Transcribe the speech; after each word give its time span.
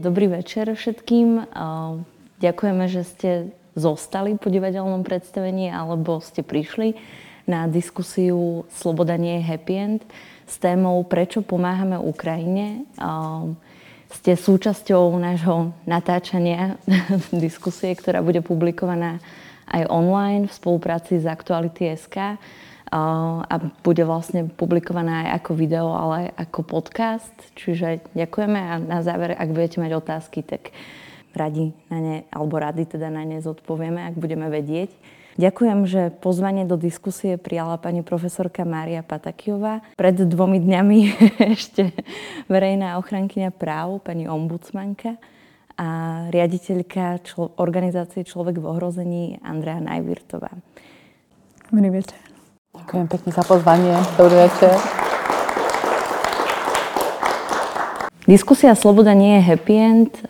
Dobrý 0.00 0.32
večer 0.32 0.64
všetkým. 0.72 1.44
Ďakujeme, 2.40 2.84
že 2.88 3.04
ste 3.04 3.30
zostali 3.76 4.32
po 4.40 4.48
divadelnom 4.48 5.04
predstavení 5.04 5.68
alebo 5.68 6.24
ste 6.24 6.40
prišli 6.40 6.96
na 7.44 7.68
diskusiu 7.68 8.64
Sloboda 8.72 9.20
nie 9.20 9.36
je 9.36 9.44
happy 9.44 9.74
end 9.76 10.00
s 10.48 10.56
témou 10.56 11.04
Prečo 11.04 11.44
pomáhame 11.44 12.00
Ukrajine. 12.00 12.88
Ste 14.08 14.40
súčasťou 14.40 15.20
nášho 15.20 15.76
natáčania 15.84 16.80
diskusie, 17.44 17.92
ktorá 17.92 18.24
bude 18.24 18.40
publikovaná 18.40 19.20
aj 19.68 19.84
online 19.92 20.48
v 20.48 20.56
spolupráci 20.56 21.20
s 21.20 21.28
Aktuality.sk 21.28 22.40
a 22.90 23.54
bude 23.86 24.02
vlastne 24.02 24.50
publikovaná 24.50 25.26
aj 25.26 25.28
ako 25.42 25.50
video, 25.54 25.94
ale 25.94 26.34
aj 26.34 26.50
ako 26.50 26.60
podcast. 26.66 27.36
Čiže 27.54 28.02
ďakujeme 28.18 28.58
a 28.58 28.74
na 28.82 28.98
záver, 29.06 29.30
ak 29.38 29.54
budete 29.54 29.78
mať 29.78 29.92
otázky, 29.94 30.42
tak 30.42 30.74
radi 31.30 31.70
na 31.86 31.98
ne, 32.02 32.16
alebo 32.34 32.58
rady 32.58 32.90
teda 32.98 33.06
na 33.06 33.22
ne 33.22 33.38
zodpovieme, 33.38 34.02
ak 34.10 34.18
budeme 34.18 34.50
vedieť. 34.50 34.90
Ďakujem, 35.38 35.78
že 35.86 36.02
pozvanie 36.18 36.66
do 36.66 36.74
diskusie 36.74 37.38
prijala 37.38 37.78
pani 37.78 38.02
profesorka 38.02 38.66
Mária 38.66 39.06
Patakiová. 39.06 39.80
Pred 39.94 40.26
dvomi 40.26 40.58
dňami 40.58 40.98
ešte 41.56 41.94
verejná 42.50 42.98
ochrankyňa 42.98 43.54
práv, 43.54 44.02
pani 44.02 44.26
ombudsmanka 44.26 45.16
a 45.80 45.88
riaditeľka 46.28 47.24
člo- 47.24 47.54
organizácie 47.56 48.26
Človek 48.26 48.60
v 48.60 48.68
ohrození 48.68 49.24
Andrea 49.40 49.80
Najvirtová. 49.80 50.52
Dobrý 51.70 51.88
večer. 51.88 52.29
Ďakujem 52.80 53.06
pekne 53.12 53.30
za 53.36 53.44
pozvanie. 53.44 53.92
Dobrý 54.16 54.48
večer. 54.48 54.72
Diskusia 58.24 58.72
Sloboda 58.72 59.12
nie 59.12 59.36
je 59.36 59.46
happy 59.52 59.74
end, 59.76 60.12
eh, 60.16 60.26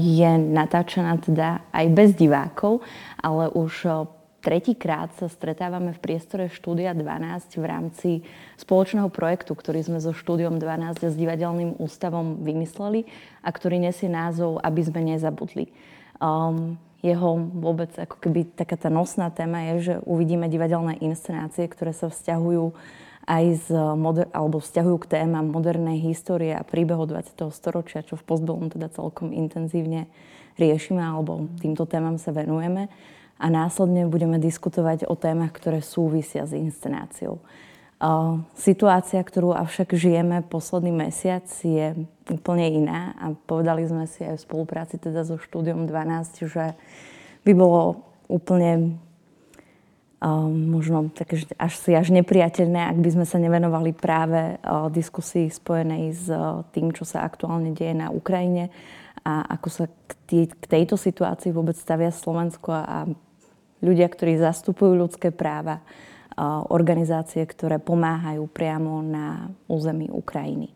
je 0.00 0.30
natáčaná 0.38 1.20
teda 1.20 1.60
aj 1.74 1.86
bez 1.92 2.16
divákov, 2.16 2.80
ale 3.20 3.52
už 3.52 3.72
eh, 3.84 3.92
tretíkrát 4.40 5.12
sa 5.20 5.28
stretávame 5.28 5.92
v 5.92 6.00
priestore 6.00 6.48
Štúdia 6.48 6.96
12 6.96 7.60
v 7.60 7.64
rámci 7.68 8.10
spoločného 8.56 9.12
projektu, 9.12 9.52
ktorý 9.52 9.84
sme 9.84 9.98
so 10.00 10.16
Štúdiom 10.16 10.56
12 10.56 11.04
a 11.04 11.08
s 11.12 11.16
Divadelným 11.20 11.76
ústavom 11.76 12.40
vymysleli 12.40 13.04
a 13.44 13.52
ktorý 13.52 13.76
nesie 13.76 14.08
názov 14.08 14.56
Aby 14.64 14.80
sme 14.88 15.04
nezabudli. 15.04 15.68
Um, 16.16 16.80
jeho 17.00 17.40
vôbec 17.56 17.92
ako 17.96 18.16
keby 18.20 18.52
taká 18.52 18.76
tá 18.76 18.92
nosná 18.92 19.32
téma 19.32 19.72
je, 19.72 19.74
že 19.80 19.94
uvidíme 20.04 20.48
divadelné 20.52 21.00
inscenácie, 21.00 21.64
ktoré 21.64 21.96
sa 21.96 22.12
vzťahujú 22.12 22.76
aj 23.30 23.44
z 23.62 23.66
moder- 23.96 24.32
alebo 24.32 24.60
vzťahujú 24.60 24.96
k 25.06 25.10
témam 25.20 25.48
modernej 25.48 26.00
histórie 26.02 26.52
a 26.52 26.66
príbehu 26.66 27.04
20. 27.08 27.52
storočia, 27.52 28.04
čo 28.04 28.18
v 28.18 28.26
Postbelom 28.26 28.72
teda 28.72 28.92
celkom 28.92 29.32
intenzívne 29.32 30.10
riešime 30.60 31.00
alebo 31.00 31.48
týmto 31.60 31.88
témam 31.88 32.20
sa 32.20 32.34
venujeme. 32.34 32.92
A 33.40 33.48
následne 33.48 34.04
budeme 34.04 34.36
diskutovať 34.36 35.08
o 35.08 35.16
témach, 35.16 35.56
ktoré 35.56 35.80
súvisia 35.80 36.44
s 36.44 36.52
inscenáciou. 36.52 37.40
Situácia, 38.56 39.20
ktorú 39.20 39.52
avšak 39.52 39.92
žijeme 39.92 40.40
posledný 40.48 40.88
mesiac, 40.88 41.44
je 41.60 41.92
úplne 42.32 42.66
iná. 42.80 43.12
A 43.20 43.36
povedali 43.36 43.84
sme 43.84 44.08
si 44.08 44.24
aj 44.24 44.40
v 44.40 44.44
spolupráci 44.48 44.96
teda 44.96 45.20
so 45.20 45.36
štúdiom 45.36 45.84
12, 45.84 46.48
že 46.48 46.72
by 47.44 47.52
bolo 47.52 48.08
úplne 48.24 48.96
možno 50.52 51.08
také 51.16 51.48
až 51.56 51.72
si 51.80 51.96
až 51.96 52.12
nepriateľné, 52.12 52.92
ak 52.92 52.98
by 53.00 53.10
sme 53.16 53.24
sa 53.24 53.40
nevenovali 53.40 53.96
práve 53.96 54.60
uh, 54.60 54.92
diskusii 54.92 55.48
spojenej 55.48 56.12
s 56.12 56.28
tým, 56.76 56.92
čo 56.92 57.08
sa 57.08 57.24
aktuálne 57.24 57.72
deje 57.72 57.96
na 57.96 58.12
Ukrajine 58.12 58.68
a 59.24 59.48
ako 59.56 59.68
sa 59.72 59.84
k, 59.88 60.44
k 60.44 60.64
tejto 60.68 61.00
situácii 61.00 61.56
vôbec 61.56 61.72
stavia 61.76 62.12
Slovensko 62.12 62.68
a 62.68 63.08
ľudia, 63.80 64.12
ktorí 64.12 64.36
zastupujú 64.36 64.92
ľudské 64.92 65.32
práva 65.32 65.80
organizácie, 66.72 67.44
ktoré 67.44 67.76
pomáhajú 67.76 68.48
priamo 68.48 69.04
na 69.04 69.52
území 69.68 70.08
Ukrajiny. 70.08 70.72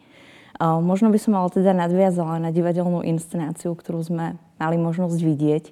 Možno 0.61 1.09
by 1.09 1.19
som 1.19 1.35
ale 1.35 1.51
teda 1.51 1.73
nadviazala 1.73 2.39
na 2.39 2.53
divadelnú 2.53 3.01
inscenáciu, 3.03 3.73
ktorú 3.75 4.05
sme 4.05 4.37
mali 4.61 4.77
možnosť 4.77 5.19
vidieť. 5.19 5.65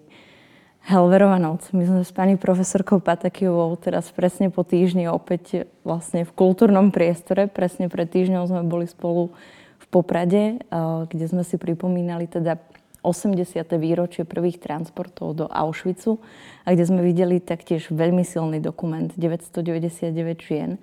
Helverová 0.82 1.38
noc. 1.38 1.70
My 1.70 1.86
sme 1.86 2.00
s 2.02 2.10
pani 2.10 2.34
profesorkou 2.34 2.98
Patakijovou 2.98 3.78
teraz 3.78 4.10
presne 4.10 4.50
po 4.50 4.66
týždni 4.66 5.06
opäť 5.06 5.70
vlastne 5.86 6.26
v 6.26 6.34
kultúrnom 6.34 6.90
priestore. 6.90 7.46
Presne 7.46 7.86
pred 7.86 8.10
týždňom 8.10 8.50
sme 8.50 8.66
boli 8.66 8.90
spolu 8.90 9.30
v 9.78 9.86
Poprade, 9.86 10.58
kde 11.06 11.26
sme 11.30 11.46
si 11.46 11.54
pripomínali 11.54 12.26
teda 12.26 12.58
80. 13.02 13.66
výročie 13.76 14.22
prvých 14.22 14.62
transportov 14.62 15.34
do 15.34 15.46
Auschwitzu 15.50 16.22
a 16.62 16.70
kde 16.70 16.84
sme 16.86 17.02
videli 17.02 17.42
taktiež 17.42 17.90
veľmi 17.90 18.22
silný 18.22 18.62
dokument 18.62 19.10
999 19.12 20.14
žien. 20.40 20.78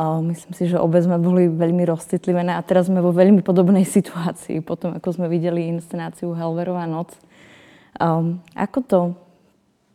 Myslím 0.00 0.54
si, 0.54 0.64
že 0.70 0.78
obe 0.78 1.02
sme 1.02 1.18
boli 1.18 1.50
veľmi 1.50 1.86
rozcitlivené 1.86 2.54
a 2.54 2.62
teraz 2.66 2.86
sme 2.90 3.02
vo 3.02 3.14
veľmi 3.14 3.42
podobnej 3.42 3.86
situácii, 3.86 4.62
potom 4.62 4.94
ako 4.98 5.08
sme 5.14 5.26
videli 5.30 5.70
inscenáciu 5.70 6.34
Helverová 6.34 6.86
noc. 6.90 7.14
Ako 8.54 8.78
to 8.86 8.98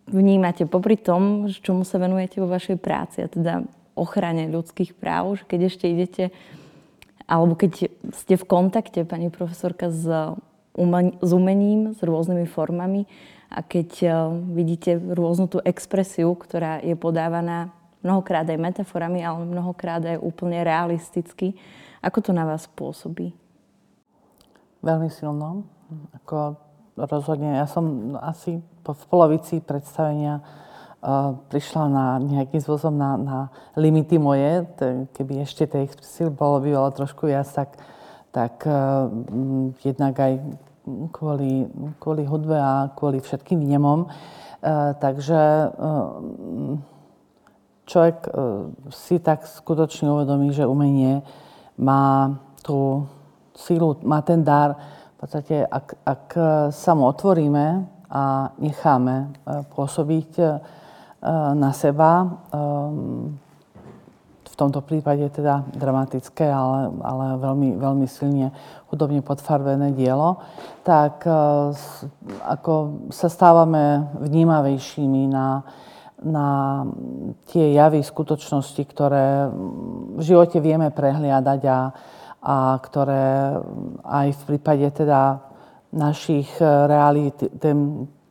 vnímate 0.05 0.67
popri 0.69 0.99
tom, 0.99 1.49
čomu 1.49 1.81
sa 1.87 1.97
venujete 1.97 2.37
vo 2.37 2.47
vašej 2.51 2.77
práci 2.77 3.25
a 3.25 3.31
teda 3.31 3.65
ochrane 3.97 4.51
ľudských 4.51 4.93
práv, 4.93 5.41
že 5.41 5.43
keď 5.47 5.59
ešte 5.71 5.85
idete 5.89 6.23
alebo 7.25 7.57
keď 7.57 7.89
ste 8.13 8.37
v 8.37 8.45
kontakte, 8.45 9.01
pani 9.01 9.33
profesorka, 9.33 9.89
s 9.89 10.05
s 10.75 11.31
umením, 11.31 11.95
s 11.95 11.99
rôznymi 12.03 12.45
formami 12.51 13.07
a 13.47 13.63
keď 13.63 13.89
uh, 14.03 14.13
vidíte 14.51 14.99
rôznu 14.99 15.47
tú 15.47 15.63
expresiu, 15.63 16.35
ktorá 16.35 16.83
je 16.83 16.93
podávaná 16.99 17.71
mnohokrát 18.03 18.45
aj 18.45 18.59
metaforami, 18.59 19.23
ale 19.23 19.47
mnohokrát 19.47 20.03
aj 20.03 20.19
úplne 20.19 20.61
realisticky, 20.61 21.55
ako 22.03 22.19
to 22.21 22.31
na 22.35 22.45
vás 22.45 22.69
pôsobí? 22.69 23.33
Veľmi 24.85 25.09
silno. 25.09 25.65
Ako 26.21 26.59
rozhodne, 26.93 27.57
ja 27.57 27.65
som 27.65 28.13
asi 28.21 28.61
v 28.85 29.05
polovici 29.09 29.63
predstavenia 29.63 30.43
uh, 30.43 31.33
prišla 31.49 31.83
na 31.89 32.05
nejakým 32.21 32.61
spôsobom 32.61 32.93
na, 32.93 33.11
na 33.17 33.37
limity 33.73 34.21
moje. 34.21 34.67
Keby 35.17 35.41
ešte 35.41 35.65
tej 35.65 35.89
expresie 35.89 36.29
bolo 36.29 36.61
bývalo 36.61 36.91
trošku 36.93 37.31
viac, 37.31 37.49
tak 37.49 37.79
tak 38.35 38.67
uh, 38.67 39.07
jednak 39.79 40.19
aj 40.19 40.43
kvôli, 41.11 41.65
kvôli 41.97 42.23
hudbe 42.25 42.55
a 42.55 42.89
kvôli 42.93 43.17
všetkým 43.19 43.61
vnemom. 43.61 44.05
E, 44.05 44.07
takže 45.01 45.41
e, 45.41 45.67
človek 47.89 48.17
e, 48.25 48.29
si 48.93 49.17
tak 49.21 49.49
skutočne 49.49 50.09
uvedomí, 50.09 50.53
že 50.53 50.69
umenie 50.69 51.25
má 51.77 52.37
tú 52.61 53.09
sílu, 53.57 53.97
má 54.05 54.21
ten 54.21 54.45
dar. 54.45 54.77
V 55.15 55.25
podstate, 55.25 55.65
ak, 55.65 55.87
ak 56.05 56.25
sa 56.75 56.91
mu 56.93 57.07
otvoríme 57.09 57.87
a 58.11 58.53
necháme 58.61 59.31
pôsobiť 59.73 60.61
na 61.55 61.71
seba, 61.73 62.29
v 64.55 64.63
tomto 64.63 64.79
prípade 64.79 65.27
teda 65.35 65.67
dramatické, 65.75 66.47
ale, 66.47 66.87
ale 67.03 67.35
veľmi, 67.43 67.75
veľmi 67.75 68.07
silne 68.07 68.55
hudobne 68.87 69.19
podfarbené 69.19 69.91
dielo, 69.91 70.39
tak 70.87 71.27
e, 71.27 71.35
ako 72.39 72.73
sa 73.11 73.27
stávame 73.27 74.15
vnímavejšími 74.15 75.27
na, 75.27 75.59
na 76.23 76.47
tie 77.51 77.75
javy, 77.75 77.99
skutočnosti, 77.99 78.79
ktoré 78.87 79.51
v 80.15 80.21
živote 80.23 80.63
vieme 80.63 80.87
prehliadať 80.87 81.61
a, 81.67 81.79
a 82.39 82.55
ktoré 82.79 83.59
aj 84.07 84.27
v 84.39 84.41
prípade 84.55 84.87
teda 84.95 85.43
našich 85.91 86.47
reálí, 86.63 87.35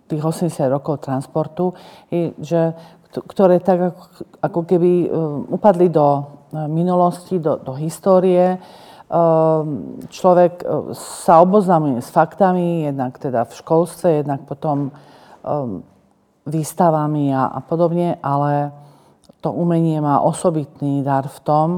tých 0.08 0.24
80 0.24 0.56
rokov 0.72 1.04
transportu, 1.04 1.76
že 2.40 2.72
ktoré 3.22 3.62
tak 3.62 3.94
ako 4.42 4.60
keby 4.66 5.06
e, 5.06 5.08
upadli 5.54 5.86
do 5.92 6.06
e, 6.18 6.22
minulosti, 6.66 7.38
do, 7.38 7.60
do 7.62 7.78
histórie. 7.78 8.56
E, 8.56 8.58
človek 10.10 10.66
sa 10.98 11.38
oboznámuje 11.38 12.02
s 12.02 12.10
faktami, 12.10 12.90
jednak 12.90 13.20
teda 13.22 13.46
v 13.46 13.52
školstve, 13.54 14.24
jednak 14.24 14.42
potom 14.48 14.90
výstavami 16.48 17.36
a, 17.36 17.52
a 17.52 17.60
podobne, 17.60 18.16
ale 18.24 18.72
to 19.44 19.52
umenie 19.52 20.00
má 20.00 20.24
osobitný 20.24 21.04
dar 21.04 21.28
v 21.28 21.38
tom, 21.44 21.68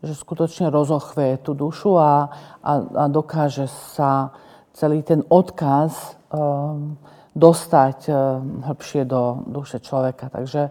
že 0.00 0.16
skutočne 0.16 0.72
rozochveje 0.72 1.44
tú 1.44 1.52
dušu 1.52 2.00
a, 2.00 2.32
a, 2.64 2.72
a 2.80 3.04
dokáže 3.12 3.68
sa 3.68 4.32
celý 4.72 5.04
ten 5.04 5.20
odkaz 5.28 6.16
um, 6.32 6.96
dostať 7.34 7.98
eh, 8.10 8.14
hĺbšie 8.40 9.02
do 9.06 9.44
duše 9.46 9.78
človeka. 9.78 10.30
Takže 10.30 10.70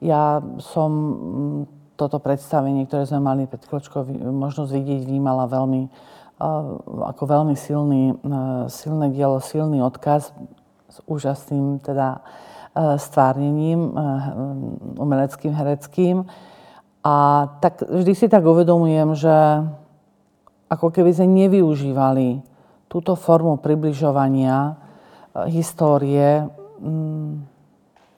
ja 0.00 0.40
som 0.58 0.90
mm, 0.90 1.60
toto 2.00 2.16
predstavenie, 2.16 2.88
ktoré 2.88 3.04
sme 3.04 3.20
mali 3.20 3.42
pred 3.44 3.60
chvíľočkou 3.60 4.08
možnosť 4.32 4.72
vidieť, 4.72 5.04
vnímala 5.04 5.44
veľmi, 5.44 5.92
ako 7.04 7.22
veľmi 7.28 7.52
silný, 7.52 8.16
silné 8.72 9.12
dielo, 9.12 9.36
silný 9.44 9.84
odkaz 9.84 10.32
s 10.88 10.96
úžasným 11.04 11.76
teda 11.84 12.24
stvárnením 12.96 13.92
umeleckým, 14.96 15.52
hereckým. 15.52 16.24
A 17.04 17.44
tak 17.60 17.84
vždy 17.84 18.12
si 18.16 18.32
tak 18.32 18.48
uvedomujem, 18.48 19.12
že 19.20 19.36
ako 20.72 20.88
keby 20.88 21.12
sme 21.12 21.28
nevyužívali 21.44 22.40
túto 22.88 23.12
formu 23.12 23.60
približovania 23.60 24.88
histórie 25.48 26.44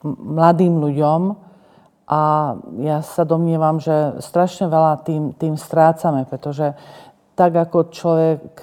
mladým 0.06 0.74
ľuďom 0.82 1.20
a 2.10 2.22
ja 2.82 2.98
sa 3.00 3.22
domnievam, 3.22 3.78
že 3.78 4.18
strašne 4.18 4.66
veľa 4.66 5.06
tým, 5.06 5.32
tým 5.38 5.54
strácame, 5.54 6.26
pretože 6.26 6.74
tak 7.32 7.56
ako 7.56 7.88
človek, 7.88 8.60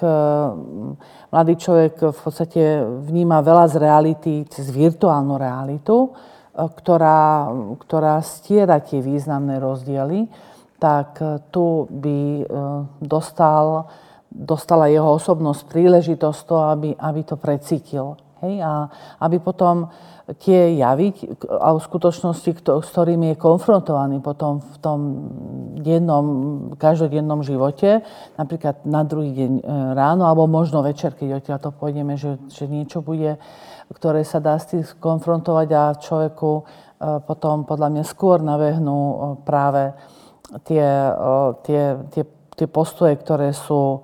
mladý 1.34 1.54
človek 1.58 2.14
v 2.14 2.20
podstate 2.22 2.62
vníma 2.86 3.42
veľa 3.42 3.66
z 3.66 3.76
reality 3.82 4.34
cez 4.46 4.70
virtuálnu 4.70 5.34
realitu, 5.34 6.14
ktorá, 6.54 7.50
ktorá 7.82 8.22
stiera 8.22 8.78
tie 8.78 9.02
významné 9.02 9.58
rozdiely, 9.58 10.30
tak 10.78 11.18
tu 11.50 11.90
by 11.90 12.46
dostal, 13.02 13.90
dostala 14.30 14.86
jeho 14.86 15.18
osobnosť 15.18 15.66
príležitosť 15.66 16.40
to, 16.46 16.56
aby, 16.70 16.90
aby 16.94 17.20
to 17.26 17.36
precítil. 17.36 18.16
Hej? 18.40 18.64
A 18.64 18.88
aby 19.20 19.38
potom 19.38 19.88
tie 20.38 20.78
javy 20.78 21.10
a 21.58 21.74
skutočnosti, 21.74 22.50
s 22.62 22.88
ktorými 22.94 23.34
je 23.34 23.42
konfrontovaný 23.42 24.22
potom 24.22 24.62
v 24.62 24.76
tom 24.78 24.98
jednom, 25.82 26.24
každodennom 26.78 27.42
živote, 27.42 28.06
napríklad 28.38 28.86
na 28.86 29.02
druhý 29.02 29.34
deň 29.34 29.52
e, 29.58 29.62
ráno, 29.98 30.30
alebo 30.30 30.46
možno 30.46 30.86
večer, 30.86 31.18
keď 31.18 31.42
odtiaľ 31.42 31.58
to 31.58 31.70
pôjdeme, 31.74 32.14
že, 32.14 32.38
že 32.46 32.70
niečo 32.70 33.02
bude, 33.02 33.42
ktoré 33.90 34.22
sa 34.22 34.38
dá 34.38 34.54
s 34.54 34.70
tým 34.70 34.86
konfrontovať 34.86 35.68
a 35.74 35.98
človeku 35.98 36.50
e, 36.54 36.62
potom 37.26 37.66
podľa 37.66 37.88
mňa 37.98 38.04
skôr 38.06 38.38
navehnú 38.38 38.98
e, 38.98 39.14
práve 39.42 39.90
tie, 40.62 40.86
tie, 41.66 41.82
tie, 42.14 42.22
tie 42.54 42.66
postoje, 42.70 43.18
ktoré 43.18 43.50
sú 43.54 44.02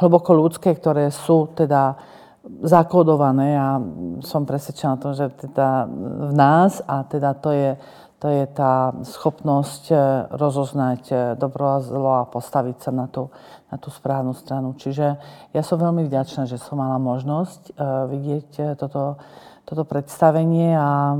hlboko 0.00 0.32
ľudské, 0.32 0.72
ktoré 0.72 1.12
sú 1.12 1.52
teda 1.52 2.00
zakodované 2.44 3.56
a 3.56 3.76
som 4.24 4.48
presvedčená 4.48 4.96
to, 4.96 5.12
že 5.12 5.28
teda 5.36 5.84
v 6.28 6.32
nás 6.32 6.80
a 6.88 7.04
teda 7.04 7.36
to 7.36 7.52
je, 7.52 7.70
to 8.16 8.26
je 8.32 8.44
tá 8.48 8.96
schopnosť 9.04 9.82
e, 9.92 9.96
rozoznať 10.32 11.02
e, 11.08 11.14
dobro 11.36 11.76
a 11.76 11.84
zlo 11.84 12.12
a 12.16 12.28
postaviť 12.28 12.76
sa 12.80 12.90
na 12.96 13.06
tú, 13.12 13.28
na 13.68 13.76
tú 13.76 13.92
správnu 13.92 14.32
stranu. 14.32 14.72
Čiže 14.72 15.20
ja 15.52 15.62
som 15.62 15.76
veľmi 15.76 16.08
vďačná, 16.08 16.48
že 16.48 16.56
som 16.56 16.80
mala 16.80 16.96
možnosť 16.96 17.76
uh, 17.76 18.08
vidieť 18.08 18.76
toto, 18.80 19.20
toto 19.68 19.84
predstavenie 19.84 20.74
a 20.74 21.14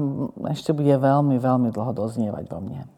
ešte 0.51 0.73
bude 0.73 0.97
veľmi, 0.97 1.37
veľmi 1.37 1.69
dlho 1.69 1.93
doznievať 1.95 2.45
vo 2.49 2.59
mne. 2.65 2.89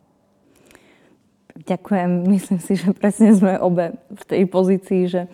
Ďakujem. 1.52 2.10
Myslím 2.32 2.60
si, 2.64 2.80
že 2.80 2.96
presne 2.96 3.36
sme 3.36 3.60
obe 3.60 3.98
v 4.08 4.22
tej 4.24 4.42
pozícii, 4.48 5.02
že 5.04 5.28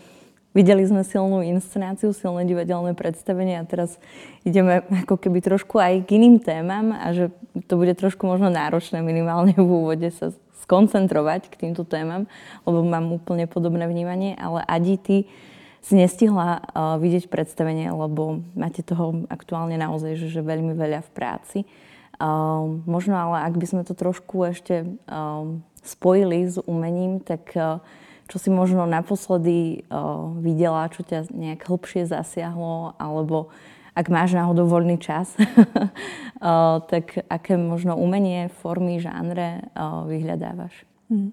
Videli 0.59 0.83
sme 0.91 1.07
silnú 1.07 1.39
inscenáciu, 1.47 2.11
silné 2.11 2.43
divadelné 2.43 2.99
predstavenie 2.99 3.63
a 3.63 3.69
teraz 3.69 3.95
ideme 4.43 4.83
ako 5.07 5.15
keby 5.15 5.39
trošku 5.39 5.79
aj 5.79 6.03
k 6.03 6.19
iným 6.19 6.43
témam 6.43 6.91
a 6.99 7.15
že 7.15 7.31
to 7.71 7.79
bude 7.79 7.95
trošku 7.95 8.27
možno 8.27 8.51
náročné 8.51 8.99
minimálne 8.99 9.55
v 9.55 9.63
úvode 9.63 10.11
sa 10.11 10.35
skoncentrovať 10.67 11.47
k 11.47 11.55
týmto 11.63 11.87
témam, 11.87 12.27
lebo 12.67 12.83
mám 12.83 13.07
úplne 13.15 13.47
podobné 13.47 13.87
vnímanie, 13.87 14.35
ale 14.35 14.67
Adi, 14.67 14.99
ty 14.99 15.17
si 15.79 15.95
nestihla 15.95 16.59
uh, 16.59 16.99
vidieť 16.99 17.31
predstavenie, 17.31 17.95
lebo 17.95 18.43
máte 18.59 18.83
toho 18.83 19.31
aktuálne 19.31 19.79
naozaj 19.79 20.19
že, 20.19 20.27
že 20.27 20.43
veľmi 20.43 20.75
veľa 20.75 21.07
v 21.07 21.11
práci. 21.15 21.59
Uh, 22.19 22.83
možno 22.83 23.15
ale 23.15 23.47
ak 23.47 23.55
by 23.55 23.67
sme 23.71 23.83
to 23.87 23.95
trošku 23.95 24.43
ešte 24.43 24.91
uh, 25.07 25.55
spojili 25.87 26.51
s 26.51 26.59
umením, 26.67 27.23
tak 27.23 27.55
uh, 27.55 27.79
čo 28.29 28.37
si 28.37 28.53
možno 28.53 28.85
naposledy 28.85 29.89
uh, 29.89 30.37
videla, 30.39 30.93
čo 30.93 31.01
ťa 31.01 31.33
nejak 31.33 31.65
hlbšie 31.65 32.05
zasiahlo, 32.05 32.93
alebo 33.01 33.49
ak 33.97 34.07
máš 34.13 34.37
náhodou 34.37 34.69
voľný 34.69 35.01
čas, 35.01 35.33
uh, 35.35 36.79
tak 36.93 37.25
aké 37.27 37.57
možno 37.57 37.97
umenie, 37.97 38.53
formy, 38.61 39.01
žánre 39.01 39.73
uh, 39.73 40.05
vyhľadávaš? 40.05 40.85
Mm. 41.09 41.33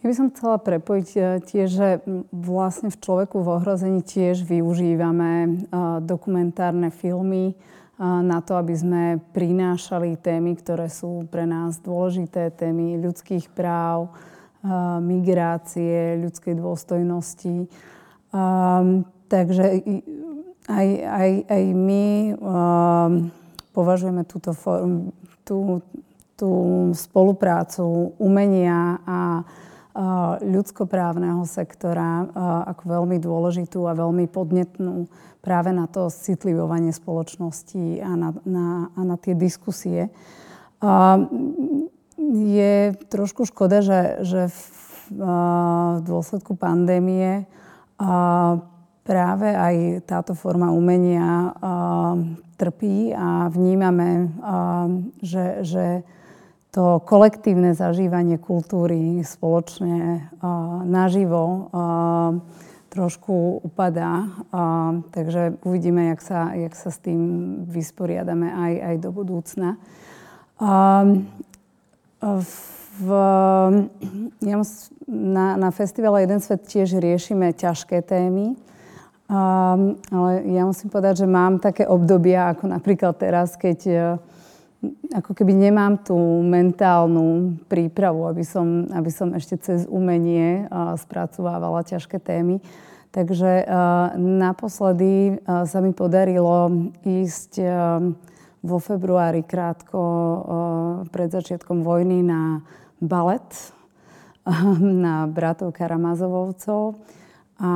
Ja 0.00 0.08
by 0.08 0.14
som 0.16 0.32
chcela 0.32 0.56
prepojiť 0.56 1.08
tiež, 1.44 1.68
že 1.68 1.88
vlastne 2.32 2.88
v 2.88 2.96
človeku 3.04 3.44
v 3.44 3.60
ohrození 3.60 4.00
tiež 4.00 4.48
využívame 4.48 5.68
dokumentárne 6.00 6.88
filmy 6.88 7.52
na 8.00 8.40
to, 8.40 8.56
aby 8.56 8.72
sme 8.72 9.20
prinášali 9.36 10.16
témy, 10.16 10.56
ktoré 10.56 10.88
sú 10.88 11.28
pre 11.28 11.44
nás 11.44 11.76
dôležité, 11.84 12.48
témy 12.48 12.96
ľudských 12.96 13.52
práv, 13.52 14.08
migrácie, 15.00 16.20
ľudskej 16.20 16.54
dôstojnosti. 16.60 17.68
Takže 19.30 19.64
aj, 20.68 20.88
aj, 21.00 21.30
aj 21.48 21.62
my 21.72 22.04
považujeme 23.72 24.22
túto 24.28 24.52
form, 24.52 25.14
tú, 25.48 25.80
tú 26.36 26.50
spoluprácu 26.92 28.12
umenia 28.20 29.00
a 29.08 29.20
ľudskoprávneho 30.44 31.42
sektora 31.50 32.30
ako 32.70 32.82
veľmi 32.86 33.18
dôležitú 33.18 33.90
a 33.90 33.98
veľmi 33.98 34.30
podnetnú 34.30 35.10
práve 35.42 35.74
na 35.74 35.90
to 35.90 36.12
citlivovanie 36.12 36.94
spoločnosti 36.94 37.98
a 37.98 38.12
na, 38.14 38.30
na, 38.46 38.66
a 38.94 39.00
na 39.02 39.16
tie 39.18 39.34
diskusie 39.34 40.12
je 42.28 42.94
trošku 43.08 43.48
škoda, 43.48 43.80
že, 43.80 44.22
že 44.22 44.42
v, 44.52 44.60
v 45.10 45.22
dôsledku 46.04 46.54
pandémie 46.54 47.48
práve 49.02 49.48
aj 49.50 50.06
táto 50.06 50.38
forma 50.38 50.70
umenia 50.70 51.56
trpí 52.60 53.10
a 53.16 53.48
vnímame, 53.48 54.30
že, 55.24 55.64
že 55.64 55.86
to 56.70 57.02
kolektívne 57.02 57.74
zažívanie 57.74 58.38
kultúry 58.38 59.26
spoločne 59.26 60.30
naživo 60.86 61.72
trošku 62.90 63.66
upadá. 63.66 64.30
Takže 65.10 65.58
uvidíme, 65.66 66.14
jak 66.14 66.20
sa, 66.22 66.40
jak 66.54 66.74
sa 66.78 66.90
s 66.94 66.98
tým 67.02 67.20
vysporiadame 67.66 68.50
aj, 68.54 68.72
aj 68.82 68.96
do 69.02 69.10
budúcna. 69.10 69.70
V, 72.20 73.08
ja 74.44 74.56
na, 75.08 75.46
na 75.56 75.70
festivale 75.72 76.20
Jeden 76.28 76.44
svet 76.44 76.68
tiež 76.68 77.00
riešime 77.00 77.56
ťažké 77.56 78.04
témy, 78.04 78.52
um, 79.24 79.96
ale 80.12 80.30
ja 80.52 80.68
musím 80.68 80.92
povedať, 80.92 81.24
že 81.24 81.26
mám 81.26 81.56
také 81.56 81.88
obdobia, 81.88 82.52
ako 82.52 82.68
napríklad 82.68 83.16
teraz, 83.16 83.56
keď 83.56 83.78
uh, 83.88 84.20
ako 85.16 85.32
keby 85.32 85.56
nemám 85.56 86.04
tú 86.04 86.16
mentálnu 86.44 87.56
prípravu, 87.72 88.28
aby 88.28 88.44
som, 88.44 88.84
aby 88.92 89.08
som 89.08 89.32
ešte 89.32 89.56
cez 89.56 89.88
umenie 89.88 90.68
uh, 90.68 90.92
spracovávala 91.00 91.88
ťažké 91.88 92.20
témy. 92.20 92.60
Takže 93.16 93.64
uh, 93.64 94.12
naposledy 94.20 95.42
sa 95.42 95.78
mi 95.82 95.90
podarilo 95.90 96.68
ísť 97.02 97.58
vo 98.60 98.78
februári 98.78 99.42
krátko 99.42 100.00
pred 101.08 101.32
začiatkom 101.32 101.80
vojny 101.80 102.20
na 102.20 102.60
balet 103.00 103.48
na 105.04 105.24
bratov 105.28 105.72
Karamazovovcov 105.72 107.00
a 107.60 107.72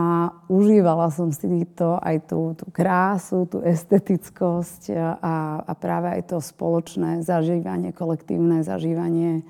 užívala 0.49 1.13
som 1.13 1.29
si 1.29 1.69
to, 1.77 2.01
aj 2.01 2.33
tú, 2.33 2.57
tú 2.57 2.73
krásu, 2.73 3.45
tú 3.45 3.61
estetickosť 3.61 4.97
a, 4.97 5.61
a 5.61 5.73
práve 5.77 6.09
aj 6.09 6.33
to 6.33 6.41
spoločné 6.41 7.21
zažívanie, 7.21 7.93
kolektívne 7.93 8.65
zažívanie 8.65 9.45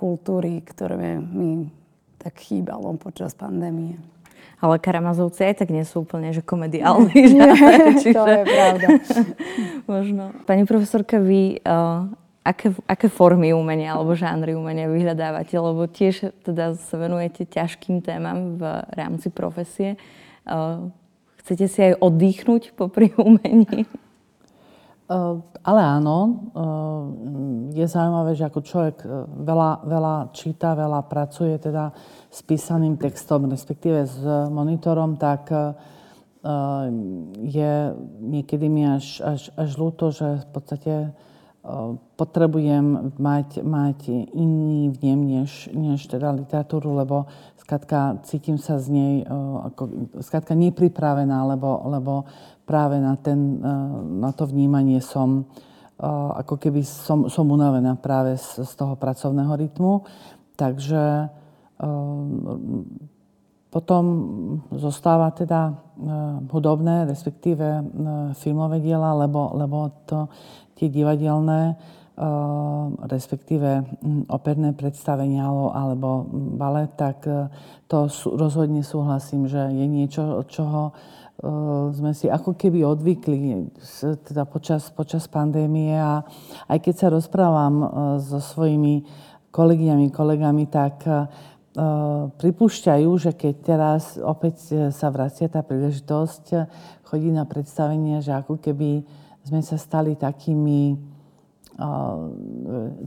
kultúry, 0.00 0.64
ktoré 0.64 1.20
mi 1.20 1.68
tak 2.16 2.40
chýbalo 2.40 2.96
počas 2.96 3.36
pandémie. 3.36 4.00
Ale 4.64 4.80
Karamazovci 4.80 5.44
aj 5.44 5.54
tak 5.60 5.68
nie 5.68 5.84
sú 5.84 6.08
úplne 6.08 6.32
že 6.32 6.40
komediálni. 6.40 7.12
Nie, 7.36 7.52
čiže... 8.00 8.16
to 8.18 8.24
je 8.24 8.42
pravda. 8.48 8.86
Možno. 9.92 10.22
Pani 10.48 10.64
profesorka, 10.64 11.20
vy 11.20 11.60
uh, 11.60 12.08
aké, 12.46 12.72
aké 12.88 13.06
formy 13.12 13.52
umenia 13.52 13.92
alebo 13.92 14.16
žánry 14.16 14.56
umenia 14.56 14.88
vyhľadávate? 14.88 15.52
Lebo 15.56 15.84
tiež 15.84 16.32
teda 16.44 16.80
sa 16.80 16.96
venujete 16.96 17.44
ťažkým 17.44 18.00
témam 18.00 18.56
v 18.56 18.62
rámci 18.96 19.28
profesie. 19.28 20.00
Uh, 20.48 20.88
chcete 21.44 21.66
si 21.68 21.78
aj 21.92 22.00
oddychnúť 22.00 22.72
popri 22.72 23.12
umení? 23.20 23.84
Ale 25.64 25.80
áno, 25.84 26.48
je 27.76 27.84
zaujímavé, 27.84 28.32
že 28.32 28.48
ako 28.48 28.60
človek 28.64 28.96
veľa, 29.44 29.84
veľa 29.84 30.16
číta, 30.32 30.72
veľa 30.72 31.04
pracuje 31.04 31.60
teda 31.60 31.92
s 32.32 32.40
písaným 32.40 32.96
textom, 32.96 33.44
respektíve 33.44 34.08
s 34.08 34.18
monitorom, 34.48 35.20
tak 35.20 35.52
je 37.40 37.72
niekedy 38.20 38.66
mi 38.68 38.84
až, 38.84 39.20
až, 39.24 39.42
až 39.56 39.70
ľúto, 39.80 40.12
že 40.12 40.44
v 40.44 40.48
podstate 40.52 40.94
potrebujem 42.20 43.16
mať, 43.16 43.64
mať 43.64 44.00
iný 44.36 44.92
vnem 44.92 45.20
než, 45.24 45.72
než 45.72 46.04
teda 46.04 46.36
literatúru, 46.36 46.92
lebo 46.92 47.24
skratka 47.56 48.20
cítim 48.28 48.60
sa 48.60 48.76
z 48.76 48.92
nej 48.92 49.14
ako, 49.72 50.12
skratka 50.20 50.52
nepripravená, 50.52 51.48
lebo, 51.56 51.88
lebo 51.88 52.28
práve 52.64 52.96
na, 53.00 53.16
ten, 53.20 53.60
na 54.20 54.32
to 54.32 54.48
vnímanie 54.48 55.00
som 55.04 55.44
ako 56.34 56.58
keby 56.58 56.82
som, 56.82 57.30
som 57.30 57.46
unavená 57.46 57.94
práve 57.94 58.34
z, 58.34 58.66
z 58.66 58.72
toho 58.74 58.98
pracovného 58.98 59.54
rytmu. 59.54 60.02
Takže 60.58 61.30
potom 63.70 64.04
zostáva 64.74 65.30
teda 65.30 65.70
hudobné, 66.50 67.06
respektíve 67.06 67.86
filmové 68.34 68.82
diela, 68.82 69.14
lebo, 69.14 69.54
lebo 69.54 70.02
to 70.02 70.26
tie 70.74 70.90
divadelné, 70.90 71.74
eh, 71.74 72.24
respektíve 73.06 73.82
hm, 73.82 74.22
operné 74.28 74.74
predstavenia 74.74 75.46
alebo 75.50 76.26
balet, 76.58 76.90
tak 76.98 77.26
eh, 77.26 77.48
to 77.86 78.10
rozhodne 78.34 78.82
súhlasím, 78.82 79.46
že 79.46 79.70
je 79.70 79.86
niečo, 79.86 80.22
od 80.42 80.46
čoho 80.50 80.82
eh, 80.90 81.23
sme 81.94 82.12
si 82.14 82.30
ako 82.30 82.54
keby 82.54 82.86
odvykli 82.86 83.68
teda 84.22 84.46
počas, 84.46 84.88
počas 84.94 85.26
pandémie 85.26 85.92
a 85.98 86.22
aj 86.70 86.78
keď 86.78 86.94
sa 86.94 87.08
rozprávam 87.10 87.74
so 88.22 88.38
svojimi 88.38 89.02
kolegyňami, 89.50 90.06
kolegami, 90.14 90.64
tak 90.70 91.02
pripúšťajú, 92.38 93.10
že 93.18 93.34
keď 93.34 93.54
teraz 93.66 94.14
opäť 94.14 94.88
sa 94.94 95.10
vracia 95.10 95.50
tá 95.50 95.66
príležitosť 95.66 96.44
chodí 97.02 97.34
na 97.34 97.42
predstavenie, 97.42 98.22
že 98.22 98.30
ako 98.30 98.62
keby 98.62 99.02
sme 99.42 99.60
sa 99.60 99.74
stali 99.74 100.14
takými 100.14 100.94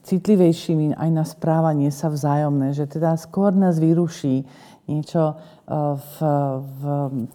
citlivejšími 0.03 0.99
aj 0.99 1.09
na 1.15 1.23
správanie 1.23 1.87
sa 1.95 2.11
vzájomné, 2.11 2.75
že 2.75 2.83
teda 2.91 3.15
skôr 3.15 3.55
nás 3.55 3.79
vyruší 3.79 4.43
niečo 4.91 5.39
v, 5.67 6.15
v, 6.63 6.81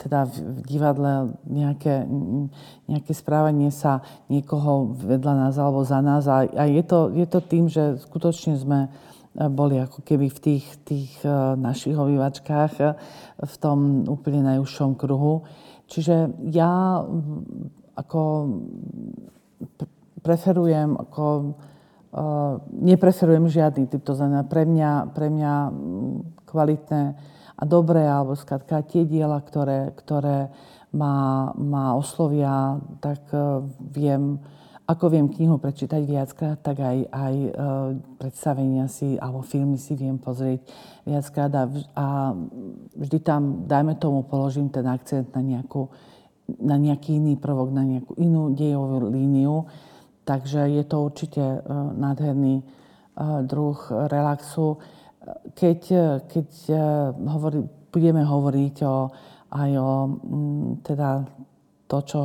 teda 0.01 0.25
v 0.25 0.65
divadle, 0.65 1.37
nejaké, 1.45 2.09
nejaké 2.89 3.13
správanie 3.13 3.69
sa 3.69 4.01
niekoho 4.33 4.97
vedľa 4.97 5.35
nás 5.37 5.55
alebo 5.61 5.85
za 5.85 6.01
nás. 6.01 6.25
A, 6.25 6.49
a 6.49 6.65
je, 6.65 6.81
to, 6.81 7.13
je 7.13 7.27
to 7.29 7.39
tým, 7.45 7.69
že 7.69 8.01
skutočne 8.01 8.57
sme 8.57 8.89
boli 9.37 9.81
ako 9.81 10.01
keby 10.01 10.33
v 10.33 10.39
tých, 10.41 10.67
tých 10.85 11.13
našich 11.61 11.97
obývačkách 11.97 12.75
v 13.41 13.55
tom 13.61 14.09
úplne 14.09 14.45
najúžšom 14.49 14.97
kruhu. 14.97 15.45
Čiže 15.93 16.49
ja 16.49 17.05
ako 17.97 18.21
preferujem, 20.25 20.97
ako 20.97 21.25
nepreferujem 22.81 23.49
žiadny 23.49 23.89
typ, 23.89 24.05
to 24.05 24.17
znamená 24.17 24.45
pre 24.45 24.69
mňa, 24.69 25.17
pre 25.17 25.33
mňa 25.33 25.53
kvalitné 26.45 27.03
a 27.63 27.65
dobré, 27.65 28.03
alebo 28.03 28.35
skratka 28.35 28.83
tie 28.83 29.07
diela, 29.07 29.39
ktoré, 29.39 29.95
ktoré 29.95 30.51
ma, 30.91 31.49
ma 31.55 31.95
oslovia, 31.95 32.83
tak 32.99 33.23
uh, 33.31 33.63
viem, 33.79 34.43
ako 34.91 35.05
viem 35.07 35.31
knihu 35.31 35.63
prečítať 35.63 36.03
viackrát, 36.03 36.59
tak 36.59 36.83
aj, 36.83 37.07
aj 37.07 37.35
uh, 37.39 37.51
predstavenia 38.19 38.91
si 38.91 39.15
alebo 39.15 39.47
filmy 39.47 39.79
si 39.79 39.95
viem 39.95 40.19
pozrieť 40.19 40.67
viackrát 41.07 41.55
a, 41.55 41.65
a 41.95 42.07
vždy 42.99 43.19
tam, 43.23 43.63
dajme 43.71 43.95
tomu, 44.03 44.27
položím 44.27 44.67
ten 44.75 44.85
akcent 44.91 45.31
na 45.31 45.41
nejakú 45.41 45.87
na 46.61 46.77
nejaký 46.77 47.17
iný 47.17 47.39
prvok, 47.39 47.71
na 47.71 47.87
nejakú 47.87 48.19
inú 48.19 48.53
dejovú 48.53 49.09
líniu. 49.09 49.71
Takže 50.23 50.71
je 50.71 50.85
to 50.87 50.97
určite 51.03 51.43
e, 51.43 51.59
nádherný 51.97 52.63
e, 52.63 52.65
druh 53.47 53.79
relaxu. 54.11 54.79
Keď, 55.55 55.81
e, 55.93 56.07
keď 56.27 56.49
hovorí, 57.29 57.63
budeme 57.93 58.23
hovoriť 58.25 58.77
o, 58.83 58.97
aj 59.53 59.71
o 59.79 59.91
teda 60.83 61.09
to, 61.87 61.99
čo 62.03 62.23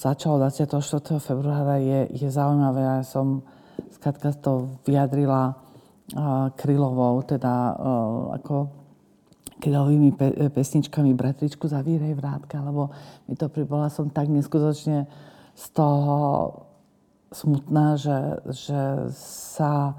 začalo 0.00 0.40
24. 0.40 1.20
februára, 1.20 1.76
je, 1.76 2.08
je 2.16 2.28
zaujímavé. 2.32 2.80
Ja 2.80 3.04
som 3.04 3.44
skrátka 3.92 4.32
to 4.40 4.80
vyjadrila 4.88 5.60
Krylovou, 6.56 7.24
teda 7.24 7.76
ako 8.36 8.68
krylovými 9.56 10.12
pe- 10.12 10.52
pesničkami 10.52 11.16
Bratričku 11.16 11.64
zavírej 11.64 12.12
vrátka, 12.12 12.60
lebo 12.60 12.92
mi 13.24 13.32
to 13.32 13.48
pribola 13.48 13.88
som 13.88 14.12
tak 14.12 14.28
neskutočne 14.28 15.08
z 15.56 15.64
toho 15.72 16.16
smutná, 17.32 17.96
že, 17.96 18.44
že 18.52 19.08
sa 19.16 19.96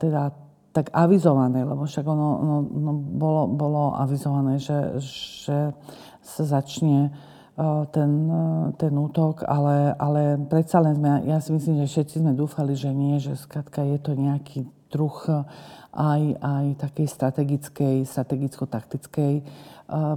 teda 0.00 0.32
tak 0.74 0.90
avizované, 0.90 1.62
lebo 1.62 1.86
však 1.86 2.02
ono, 2.02 2.28
ono, 2.42 2.56
ono 2.66 2.92
bolo, 2.98 3.42
bolo 3.46 3.82
avizované, 3.94 4.58
že, 4.58 4.98
že 4.98 5.70
sa 6.18 6.42
začne 6.42 7.14
uh, 7.54 7.86
ten, 7.94 8.10
uh, 8.26 8.74
ten 8.74 8.90
útok, 8.90 9.46
ale, 9.46 9.94
ale 9.94 10.42
predsa 10.50 10.82
len 10.82 10.98
sme, 10.98 11.30
ja 11.30 11.38
si 11.38 11.54
myslím, 11.54 11.86
že 11.86 11.94
všetci 11.94 12.26
sme 12.26 12.34
dúfali, 12.34 12.74
že 12.74 12.90
nie, 12.90 13.22
že 13.22 13.38
skratka 13.38 13.86
je 13.86 13.98
to 14.02 14.18
nejaký 14.18 14.66
druh 14.90 15.46
aj, 15.94 16.22
aj 16.38 16.66
takej 16.78 17.06
strategickej, 17.10 17.96
strategicko-taktickej 18.06 19.34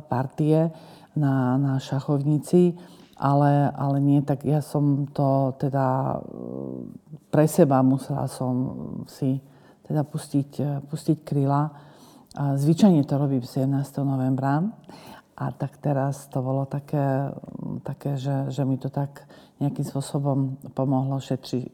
partie 0.05 0.69
na, 1.17 1.57
na 1.57 1.73
šachovnici, 1.81 2.77
ale, 3.17 3.73
ale 3.73 3.97
nie, 3.97 4.21
tak 4.21 4.45
ja 4.45 4.61
som 4.61 5.09
to 5.09 5.57
teda 5.57 6.21
pre 7.33 7.49
seba 7.49 7.81
musela 7.81 8.29
som 8.29 8.53
si 9.09 9.41
teda 9.87 10.03
pustiť, 10.03 10.51
eh, 10.59 10.79
pustiť 10.83 11.17
kryla. 11.23 11.87
Zvyčajne 12.37 13.01
to 13.01 13.17
robím 13.17 13.41
17. 13.41 14.05
novembra 14.05 14.61
a 15.37 15.45
tak 15.53 15.77
teraz 15.77 16.25
to 16.33 16.41
bolo 16.41 16.65
také, 16.65 17.29
také 17.85 18.17
že, 18.17 18.49
že 18.49 18.65
mi 18.65 18.77
to 18.81 18.89
tak 18.89 19.25
nejakým 19.61 19.85
spôsobom 19.85 20.57
pomohlo 20.73 21.17
šetriť 21.21 21.65
e, 21.65 21.69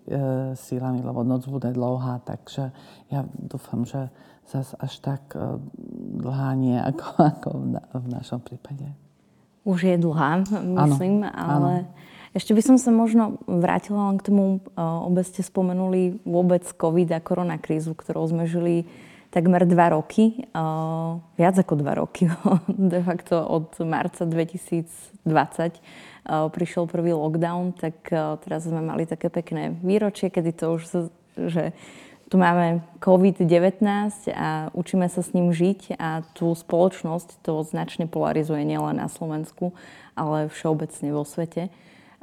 sílami, 0.56 1.04
lebo 1.04 1.24
noc 1.24 1.48
bude 1.48 1.72
dlouhá, 1.72 2.20
takže 2.24 2.72
ja 3.12 3.24
dúfam, 3.36 3.88
že 3.88 4.08
zase 4.48 4.76
až 4.80 4.94
tak 5.00 5.24
e, 5.36 5.60
dlhá 6.20 6.52
nie 6.60 6.76
ako, 6.76 7.08
ako 7.32 7.50
v, 7.56 7.66
na, 7.76 7.82
v 7.92 8.08
našom 8.12 8.40
prípade. 8.44 8.88
Už 9.64 9.88
je 9.88 9.96
dlhá, 9.96 10.44
myslím, 10.84 11.24
ano, 11.24 11.32
ale 11.32 11.74
ano. 11.88 11.92
Ešte 12.34 12.52
by 12.58 12.62
som 12.66 12.78
sa 12.82 12.90
možno 12.90 13.38
vrátila 13.46 14.10
len 14.10 14.18
k 14.18 14.28
tomu, 14.30 14.44
e, 14.58 14.82
obe 14.82 15.22
ste 15.22 15.46
spomenuli 15.46 16.18
vôbec 16.26 16.66
COVID 16.66 17.14
a 17.14 17.22
koronakrízu, 17.22 17.94
ktorou 17.94 18.26
sme 18.26 18.50
žili 18.50 18.90
takmer 19.34 19.66
dva 19.66 19.98
roky, 19.98 20.46
uh, 20.54 21.18
viac 21.42 21.58
ako 21.58 21.74
dva 21.82 21.98
roky, 21.98 22.30
de 22.94 23.02
facto 23.02 23.42
od 23.42 23.74
marca 23.82 24.30
2020 24.30 24.86
uh, 25.26 26.54
prišiel 26.54 26.86
prvý 26.86 27.18
lockdown, 27.18 27.74
tak 27.74 27.98
teraz 28.46 28.70
sme 28.70 28.86
mali 28.86 29.10
také 29.10 29.34
pekné 29.34 29.74
výročie, 29.82 30.30
kedy 30.30 30.54
to 30.54 30.78
už, 30.78 31.10
že 31.50 31.74
tu 32.30 32.42
máme 32.42 32.86
COVID-19 33.02 33.82
a 34.34 34.74
učíme 34.74 35.10
sa 35.10 35.22
s 35.26 35.34
ním 35.38 35.50
žiť 35.50 35.98
a 36.02 36.26
tú 36.38 36.54
spoločnosť 36.54 37.46
to 37.46 37.62
značne 37.66 38.06
polarizuje 38.10 38.62
nielen 38.66 39.02
na 39.02 39.10
Slovensku, 39.10 39.74
ale 40.14 40.50
všeobecne 40.50 41.10
vo 41.14 41.26
svete. 41.26 41.74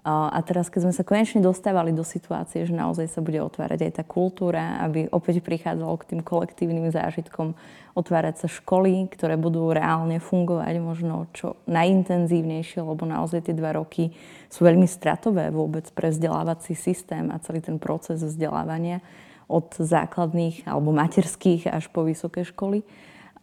A 0.00 0.38
teraz, 0.40 0.73
keď 0.73 0.88
sme 0.88 0.95
sa 0.97 1.04
konečne 1.04 1.45
dostávali 1.45 1.92
do 1.92 2.00
situácie, 2.00 2.64
že 2.64 2.73
naozaj 2.73 3.12
sa 3.12 3.21
bude 3.21 3.37
otvárať 3.37 3.85
aj 3.85 3.92
tá 4.00 4.04
kultúra, 4.04 4.80
aby 4.80 5.12
opäť 5.12 5.45
prichádzalo 5.45 5.92
k 6.00 6.09
tým 6.16 6.21
kolektívnym 6.25 6.88
zážitkom, 6.88 7.52
otvárať 7.92 8.47
sa 8.47 8.49
školy, 8.49 9.12
ktoré 9.12 9.37
budú 9.37 9.69
reálne 9.69 10.16
fungovať 10.16 10.75
možno 10.80 11.28
čo 11.37 11.61
najintenzívnejšie, 11.69 12.80
lebo 12.80 13.04
naozaj 13.04 13.50
tie 13.50 13.54
dva 13.57 13.76
roky 13.76 14.16
sú 14.49 14.64
veľmi 14.64 14.88
stratové 14.88 15.52
vôbec 15.52 15.85
pre 15.92 16.09
vzdelávací 16.09 16.73
systém 16.73 17.28
a 17.28 17.42
celý 17.45 17.61
ten 17.61 17.76
proces 17.76 18.25
vzdelávania 18.25 19.04
od 19.52 19.69
základných 19.76 20.64
alebo 20.64 20.97
materských 20.97 21.69
až 21.69 21.92
po 21.92 22.09
vysoké 22.09 22.47
školy. 22.47 22.87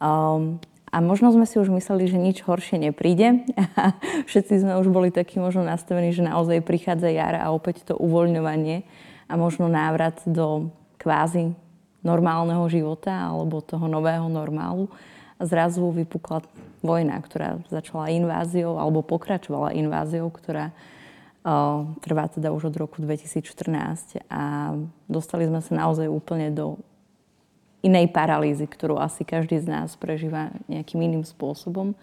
Um, 0.01 0.57
a 0.97 1.01
možno 1.05 1.29
sme 1.29 1.45
si 1.45 1.61
už 1.61 1.69
mysleli, 1.69 2.09
že 2.09 2.17
nič 2.17 2.41
horšie 2.41 2.81
nepríde. 2.89 3.45
Všetci 4.29 4.65
sme 4.65 4.81
už 4.81 4.89
boli 4.89 5.13
takí 5.13 5.37
možno 5.37 5.61
nastavení, 5.61 6.09
že 6.09 6.25
naozaj 6.25 6.65
prichádza 6.65 7.13
jar 7.13 7.37
a 7.37 7.53
opäť 7.53 7.85
to 7.85 7.93
uvoľňovanie 7.93 8.81
a 9.29 9.33
možno 9.37 9.69
návrat 9.69 10.17
do 10.25 10.73
kvázi 10.97 11.53
normálneho 12.01 12.65
života 12.65 13.29
alebo 13.29 13.61
toho 13.61 13.85
nového 13.85 14.25
normálu. 14.25 14.89
A 15.37 15.45
zrazu 15.45 15.85
vypukla 15.93 16.41
vojna, 16.81 17.21
ktorá 17.21 17.61
začala 17.69 18.09
inváziou 18.09 18.81
alebo 18.81 19.05
pokračovala 19.05 19.77
inváziou, 19.77 20.33
ktorá 20.33 20.73
Trvá 22.03 22.27
teda 22.27 22.51
už 22.51 22.73
od 22.73 22.75
roku 22.75 22.99
2014 22.99 24.19
a 24.27 24.75
dostali 25.07 25.47
sme 25.47 25.63
sa 25.63 25.79
naozaj 25.79 26.11
úplne 26.11 26.51
do 26.51 26.75
inej 27.85 28.09
paralýzy, 28.09 28.65
ktorú 28.65 28.97
asi 28.97 29.21
každý 29.21 29.61
z 29.61 29.67
nás 29.69 29.93
prežíva 29.95 30.49
nejakým 30.65 30.97
iným 30.97 31.23
spôsobom. 31.23 31.93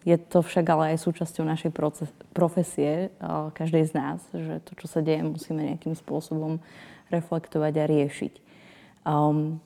Je 0.00 0.16
to 0.16 0.40
však 0.40 0.64
ale 0.64 0.96
aj 0.96 1.04
súčasťou 1.04 1.44
našej 1.44 1.70
profesie, 2.32 3.12
každej 3.54 3.84
z 3.84 3.92
nás, 3.92 4.18
že 4.32 4.64
to, 4.64 4.72
čo 4.80 4.86
sa 4.88 5.04
deje, 5.04 5.22
musíme 5.22 5.60
nejakým 5.60 5.92
spôsobom 5.92 6.58
reflektovať 7.12 7.74
a 7.78 7.84
riešiť. 7.84 8.34
Um, 9.04 9.60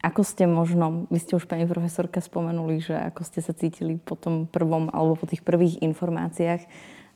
ako 0.00 0.24
ste 0.24 0.48
možno, 0.48 1.04
vy 1.12 1.18
ste 1.20 1.36
už 1.36 1.44
pani 1.44 1.68
profesorka 1.68 2.24
spomenuli, 2.24 2.80
že 2.80 2.96
ako 2.96 3.20
ste 3.20 3.44
sa 3.44 3.52
cítili 3.52 4.00
po 4.00 4.16
tom 4.16 4.48
prvom 4.48 4.88
alebo 4.88 5.18
po 5.18 5.28
tých 5.28 5.44
prvých 5.44 5.84
informáciách, 5.84 6.62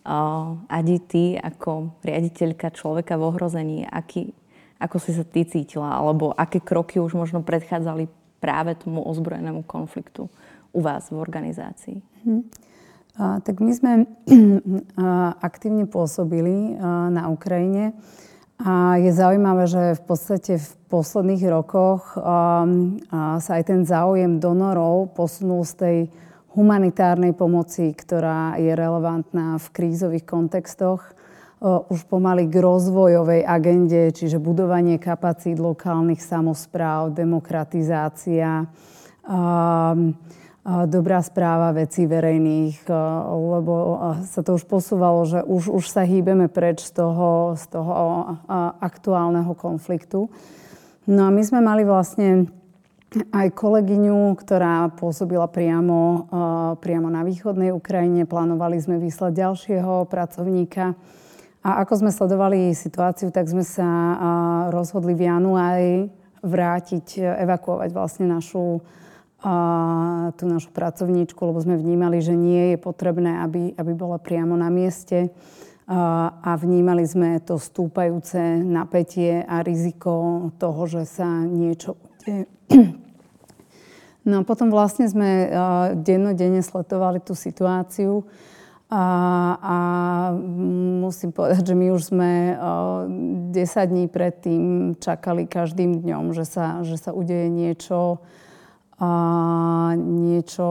uh, 0.05 0.61
Adi, 0.69 1.01
ty 1.01 1.25
ako 1.41 1.97
riaditeľka 2.05 2.77
človeka 2.77 3.17
v 3.17 3.25
ohrození, 3.25 3.79
aký, 3.89 4.37
ako 4.79 4.97
si 4.99 5.15
sa 5.15 5.25
ty 5.25 5.47
cítila, 5.47 5.95
alebo 5.95 6.35
aké 6.35 6.61
kroky 6.61 6.99
už 7.01 7.15
možno 7.15 7.41
predchádzali 7.41 8.11
práve 8.43 8.77
tomu 8.77 9.01
ozbrojenému 9.01 9.65
konfliktu 9.65 10.29
u 10.75 10.81
vás 10.83 11.09
v 11.09 11.17
organizácii? 11.17 11.99
Hmm. 12.27 12.45
A, 13.15 13.39
tak 13.41 13.63
my 13.63 13.73
sme 13.73 13.93
aktívne 15.49 15.87
pôsobili 15.87 16.75
a, 16.75 17.09
na 17.09 17.31
Ukrajine. 17.31 17.95
A 18.55 19.03
je 19.03 19.11
zaujímavé, 19.11 19.67
že 19.67 19.99
v 19.99 20.03
podstate 20.07 20.63
v 20.63 20.71
posledných 20.87 21.43
rokoch 21.51 22.15
um, 22.15 23.03
sa 23.43 23.59
aj 23.59 23.65
ten 23.67 23.83
záujem 23.83 24.39
donorov 24.39 25.11
posunul 25.19 25.67
z 25.67 25.75
tej 25.75 25.97
humanitárnej 26.55 27.35
pomoci, 27.35 27.91
ktorá 27.91 28.55
je 28.63 28.71
relevantná 28.71 29.59
v 29.59 29.67
krízových 29.75 30.23
kontextoch, 30.23 31.03
už 31.65 32.05
pomaly 32.13 32.45
k 32.45 32.61
rozvojovej 32.61 33.41
agende, 33.41 34.13
čiže 34.13 34.37
budovanie 34.37 35.01
kapacít 35.01 35.57
lokálnych 35.57 36.21
samozpráv, 36.21 37.17
demokratizácia, 37.17 38.69
um, 39.25 40.13
dobrá 40.65 41.21
správa 41.21 41.77
vecí 41.77 42.09
verejných, 42.09 42.89
lebo 43.29 43.73
sa 44.25 44.41
to 44.41 44.57
už 44.57 44.65
posúvalo, 44.65 45.29
že 45.29 45.45
už, 45.45 45.69
už 45.69 45.85
sa 45.93 46.09
hýbeme 46.09 46.49
preč 46.49 46.89
z 46.89 47.05
toho, 47.05 47.53
z 47.53 47.65
toho 47.69 47.93
aktuálneho 48.81 49.53
konfliktu. 49.53 50.33
No 51.05 51.29
a 51.29 51.31
my 51.33 51.45
sme 51.45 51.61
mali 51.61 51.85
vlastne 51.85 52.49
aj 53.13 53.53
kolegyňu, 53.53 54.33
ktorá 54.41 54.89
pôsobila 54.97 55.53
priamo, 55.53 56.33
priamo 56.81 57.13
na 57.13 57.21
východnej 57.29 57.69
Ukrajine. 57.69 58.25
Plánovali 58.25 58.81
sme 58.81 58.97
vyslať 58.97 59.33
ďalšieho 59.37 60.09
pracovníka. 60.09 60.97
A 61.65 61.81
ako 61.81 62.05
sme 62.05 62.13
sledovali 62.13 62.77
situáciu, 62.77 63.33
tak 63.33 63.49
sme 63.49 63.65
sa 63.65 63.89
rozhodli 64.69 65.17
v 65.17 65.33
januári 65.33 66.13
vrátiť, 66.45 67.25
evakuovať 67.25 67.89
vlastne 67.89 68.29
našu 68.29 68.85
tú 70.37 70.45
našu 70.49 70.73
pracovníčku, 70.73 71.37
lebo 71.37 71.61
sme 71.61 71.77
vnímali, 71.77 72.21
že 72.25 72.33
nie 72.33 72.73
je 72.73 72.79
potrebné, 72.81 73.45
aby, 73.45 73.77
aby 73.77 73.93
bola 73.93 74.17
priamo 74.17 74.57
na 74.57 74.73
mieste 74.73 75.29
a 75.85 76.51
vnímali 76.57 77.05
sme 77.05 77.45
to 77.45 77.61
stúpajúce 77.61 78.41
napätie 78.65 79.45
a 79.45 79.61
riziko 79.61 80.49
toho, 80.57 80.89
že 80.89 81.05
sa 81.05 81.29
niečo 81.45 82.01
udeje. 82.01 82.49
No 84.25 84.41
a 84.41 84.47
potom 84.49 84.73
vlastne 84.73 85.05
sme 85.05 85.53
dennodenne 86.01 86.65
sledovali 86.65 87.21
tú 87.21 87.37
situáciu 87.37 88.25
a, 88.91 89.05
a 89.59 89.77
musím 91.01 91.33
povedať, 91.33 91.73
že 91.73 91.75
my 91.75 91.87
už 91.97 92.03
sme 92.13 92.33
10 92.53 93.57
dní 93.91 94.07
predtým 94.13 94.95
čakali 95.01 95.49
každým 95.49 96.05
dňom, 96.05 96.37
že 96.37 96.45
sa, 96.45 96.85
že 96.85 97.01
sa 97.01 97.17
udeje 97.17 97.49
niečo 97.49 98.21
a 98.95 99.11
niečo 99.99 100.69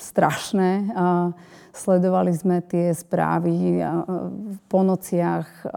strašné. 0.00 0.94
A 0.96 1.36
sledovali 1.74 2.32
sme 2.32 2.62
tie 2.64 2.94
správy 2.94 3.82
po 4.70 4.80
nociach, 4.86 5.68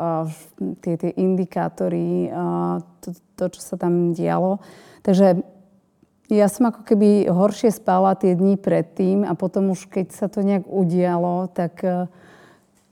tie, 0.85 0.95
tie 0.95 1.11
indikátory, 1.17 2.31
to, 3.03 3.09
to, 3.35 3.45
čo 3.51 3.61
sa 3.61 3.75
tam 3.75 4.13
dialo. 4.13 4.61
Takže 5.01 5.56
ja 6.27 6.47
som 6.51 6.69
ako 6.69 6.83
keby 6.83 7.31
horšie 7.31 7.71
spala 7.71 8.15
tie 8.19 8.35
dni 8.35 8.59
predtým 8.59 9.23
a 9.23 9.31
potom 9.35 9.71
už 9.71 9.87
keď 9.87 10.07
sa 10.11 10.27
to 10.27 10.43
nejak 10.43 10.67
udialo, 10.67 11.47
tak 11.51 11.79
e, 11.83 12.11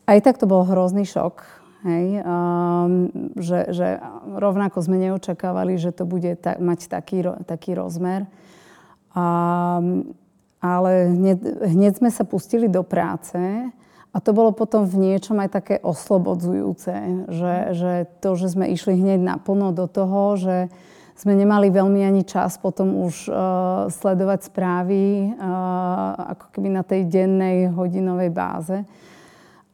aj 0.08 0.20
tak 0.24 0.40
to 0.40 0.48
bol 0.48 0.64
hrozný 0.64 1.04
šok 1.04 1.66
Hej, 1.86 2.26
um, 2.26 3.14
že, 3.38 3.70
že 3.70 4.02
rovnako 4.26 4.82
sme 4.82 4.98
neočakávali, 5.06 5.78
že 5.78 5.94
to 5.94 6.10
bude 6.10 6.34
ta, 6.42 6.58
mať 6.58 6.90
taký, 6.90 7.22
taký 7.46 7.78
rozmer. 7.78 8.26
Um, 9.14 10.18
ale 10.58 11.14
hneď, 11.14 11.38
hneď 11.46 11.94
sme 12.02 12.10
sa 12.10 12.26
pustili 12.26 12.66
do 12.66 12.82
práce 12.82 13.38
a 14.10 14.18
to 14.18 14.34
bolo 14.34 14.50
potom 14.50 14.90
v 14.90 14.98
niečom 14.98 15.38
aj 15.38 15.62
také 15.62 15.76
oslobodzujúce, 15.78 17.30
že, 17.30 17.56
že 17.78 17.92
to, 18.18 18.34
že 18.34 18.58
sme 18.58 18.66
išli 18.74 18.98
hneď 18.98 19.22
naplno 19.22 19.70
do 19.70 19.86
toho, 19.86 20.42
že 20.42 20.74
sme 21.16 21.34
nemali 21.34 21.72
veľmi 21.72 22.04
ani 22.04 22.28
čas 22.28 22.60
potom 22.60 23.08
už 23.08 23.32
uh, 23.32 23.36
sledovať 23.88 24.52
správy 24.52 25.32
uh, 25.32 26.36
ako 26.36 26.46
keby 26.52 26.70
na 26.76 26.84
tej 26.84 27.08
dennej 27.08 27.72
hodinovej 27.72 28.30
báze 28.36 28.84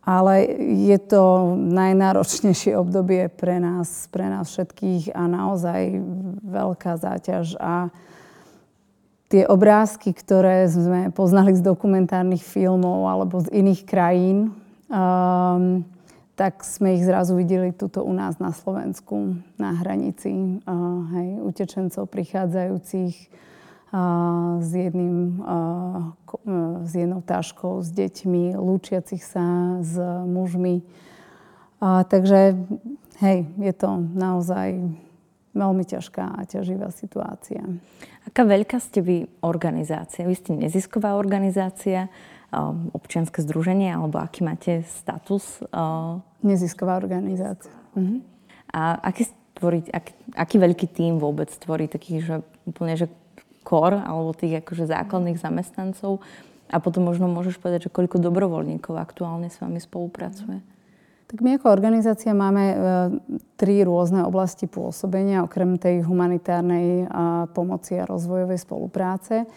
ale 0.02 0.50
je 0.90 0.98
to 0.98 1.54
najnáročnejšie 1.62 2.74
obdobie 2.74 3.30
pre 3.30 3.62
nás, 3.62 4.10
pre 4.10 4.26
nás 4.26 4.50
všetkých 4.50 5.14
a 5.14 5.30
naozaj 5.30 6.02
veľká 6.42 6.98
záťaž. 6.98 7.54
A 7.62 7.94
tie 9.30 9.46
obrázky, 9.46 10.10
ktoré 10.10 10.66
sme 10.66 11.14
poznali 11.14 11.54
z 11.54 11.62
dokumentárnych 11.62 12.42
filmov 12.42 13.06
alebo 13.06 13.46
z 13.46 13.54
iných 13.54 13.82
krajín, 13.86 14.58
um, 14.90 15.86
tak 16.42 16.66
sme 16.66 16.98
ich 16.98 17.06
zrazu 17.06 17.38
videli 17.38 17.70
tuto 17.70 18.02
u 18.02 18.10
nás 18.18 18.42
na 18.42 18.50
Slovensku, 18.50 19.38
na 19.62 19.78
hranici, 19.78 20.34
uh, 20.34 21.06
hej, 21.14 21.38
utečencov 21.46 22.10
prichádzajúcich 22.10 23.14
s, 24.60 24.72
jedným, 24.72 25.44
s 26.88 26.92
jednou 26.96 27.20
taškou, 27.20 27.84
s 27.84 27.92
deťmi, 27.92 28.56
lúčiacich 28.56 29.20
sa 29.20 29.78
s 29.84 30.00
mužmi. 30.24 30.80
A, 31.84 32.08
takže 32.08 32.56
hej, 33.20 33.52
je 33.60 33.74
to 33.76 34.00
naozaj 34.16 34.80
veľmi 35.52 35.84
ťažká 35.84 36.40
a 36.40 36.48
ťaživá 36.48 36.88
situácia. 36.96 37.68
Aká 38.24 38.48
veľká 38.48 38.80
ste 38.80 39.04
vy 39.04 39.18
organizácia? 39.44 40.24
Vy 40.24 40.36
ste 40.40 40.52
nezisková 40.56 41.20
organizácia, 41.20 42.08
občianske 42.92 43.40
združenie, 43.40 43.96
alebo 43.96 44.20
aký 44.20 44.44
máte 44.44 44.84
status? 44.84 45.64
Nezisková 46.44 47.00
organizácia. 47.00 47.72
Mhm. 47.96 48.28
A 48.72 48.96
aký, 49.04 49.28
tvorí, 49.56 49.84
aký, 49.92 50.16
aký 50.32 50.56
veľký 50.56 50.88
tím 50.96 51.20
vôbec 51.20 51.52
tvorí 51.52 51.92
taký, 51.92 52.24
že 52.24 52.40
úplne, 52.64 52.96
že 52.96 53.12
kor 53.68 53.94
alebo 53.94 54.34
tých 54.34 54.64
akože 54.64 54.90
základných 54.90 55.38
zamestnancov 55.38 56.24
a 56.72 56.80
potom 56.80 57.04
možno 57.04 57.28
môžeš 57.28 57.60
povedať, 57.60 57.92
že 57.92 57.94
koľko 57.94 58.24
dobrovoľníkov 58.24 58.96
aktuálne 58.96 59.52
s 59.52 59.60
vami 59.60 59.78
spolupracuje? 59.84 60.64
Tak 61.32 61.40
my 61.40 61.56
ako 61.56 61.72
organizácia 61.72 62.36
máme 62.36 62.64
e, 62.72 62.76
tri 63.56 63.84
rôzne 63.88 64.28
oblasti 64.28 64.68
pôsobenia, 64.68 65.48
okrem 65.48 65.80
tej 65.80 66.04
humanitárnej 66.04 67.08
pomoci 67.56 67.96
a 68.00 68.08
rozvojovej 68.08 68.60
spolupráce. 68.60 69.48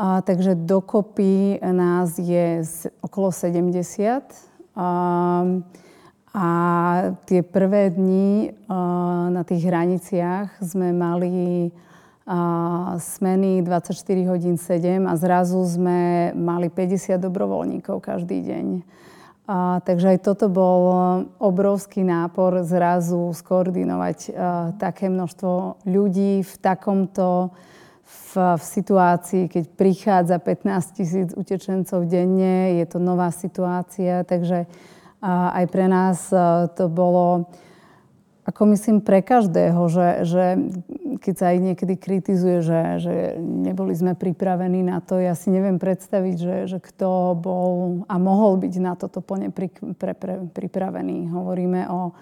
A, 0.00 0.24
takže 0.24 0.56
dokopy 0.56 1.60
nás 1.60 2.16
je 2.16 2.64
okolo 3.04 3.28
70. 3.28 4.24
A, 4.72 4.88
a 6.32 6.46
tie 7.28 7.44
prvé 7.44 7.92
dni 7.92 8.56
na 9.28 9.44
tých 9.44 9.60
hraniciach 9.68 10.56
sme 10.64 10.96
mali 10.96 11.68
smeny 12.96 13.60
24 13.60 13.92
hodín 14.24 14.56
7 14.56 15.04
a 15.04 15.12
zrazu 15.20 15.60
sme 15.68 16.32
mali 16.32 16.72
50 16.72 17.20
dobrovoľníkov 17.20 18.00
každý 18.00 18.40
deň. 18.40 18.66
A, 19.50 19.84
takže 19.84 20.16
aj 20.16 20.18
toto 20.24 20.48
bol 20.48 20.82
obrovský 21.36 22.08
nápor 22.08 22.64
zrazu 22.64 23.36
skoordinovať 23.36 24.18
a, 24.32 24.72
také 24.80 25.12
množstvo 25.12 25.84
ľudí 25.84 26.40
v 26.40 26.52
takomto 26.62 27.52
v, 28.10 28.58
v 28.58 28.62
situácii, 28.62 29.42
keď 29.46 29.64
prichádza 29.74 30.36
15 30.38 30.98
tisíc 30.98 31.28
utečencov 31.34 32.06
denne, 32.06 32.78
je 32.78 32.86
to 32.86 32.98
nová 32.98 33.30
situácia, 33.30 34.22
takže 34.26 34.66
aj 35.24 35.64
pre 35.68 35.86
nás 35.90 36.32
to 36.74 36.88
bolo 36.88 37.50
ako 38.40 38.72
myslím 38.74 38.98
pre 39.04 39.22
každého, 39.22 39.78
že, 39.86 40.08
že 40.26 40.44
keď 41.22 41.34
sa 41.38 41.46
aj 41.54 41.58
niekedy 41.60 41.94
kritizuje, 41.94 42.64
že, 42.64 42.80
že 42.98 43.14
neboli 43.38 43.94
sme 43.94 44.18
pripravení 44.18 44.82
na 44.82 44.98
to, 44.98 45.22
ja 45.22 45.38
si 45.38 45.54
neviem 45.54 45.78
predstaviť, 45.78 46.36
že, 46.40 46.56
že 46.66 46.78
kto 46.82 47.38
bol 47.38 48.02
a 48.10 48.16
mohol 48.18 48.58
byť 48.58 48.74
na 48.82 48.98
toto 48.98 49.22
plne 49.22 49.54
pri, 49.54 49.70
pre, 49.94 50.18
pre, 50.18 50.34
pripravený. 50.50 51.30
Hovoríme 51.30 51.86
o 51.92 52.16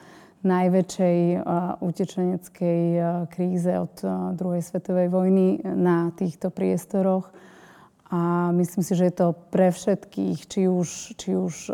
najväčšej 0.46 1.18
uh, 1.38 1.42
utečeneckej 1.82 2.82
uh, 2.98 3.06
kríze 3.32 3.72
od 3.74 3.94
uh, 4.06 4.34
druhej 4.34 4.62
svetovej 4.62 5.08
vojny 5.10 5.62
na 5.64 6.14
týchto 6.14 6.54
priestoroch. 6.54 7.30
A 8.08 8.48
myslím 8.56 8.80
si, 8.80 8.96
že 8.96 9.12
je 9.12 9.20
to 9.20 9.36
pre 9.52 9.68
všetkých, 9.68 10.48
či 10.48 10.64
už, 10.64 10.88
či 11.20 11.36
už 11.36 11.68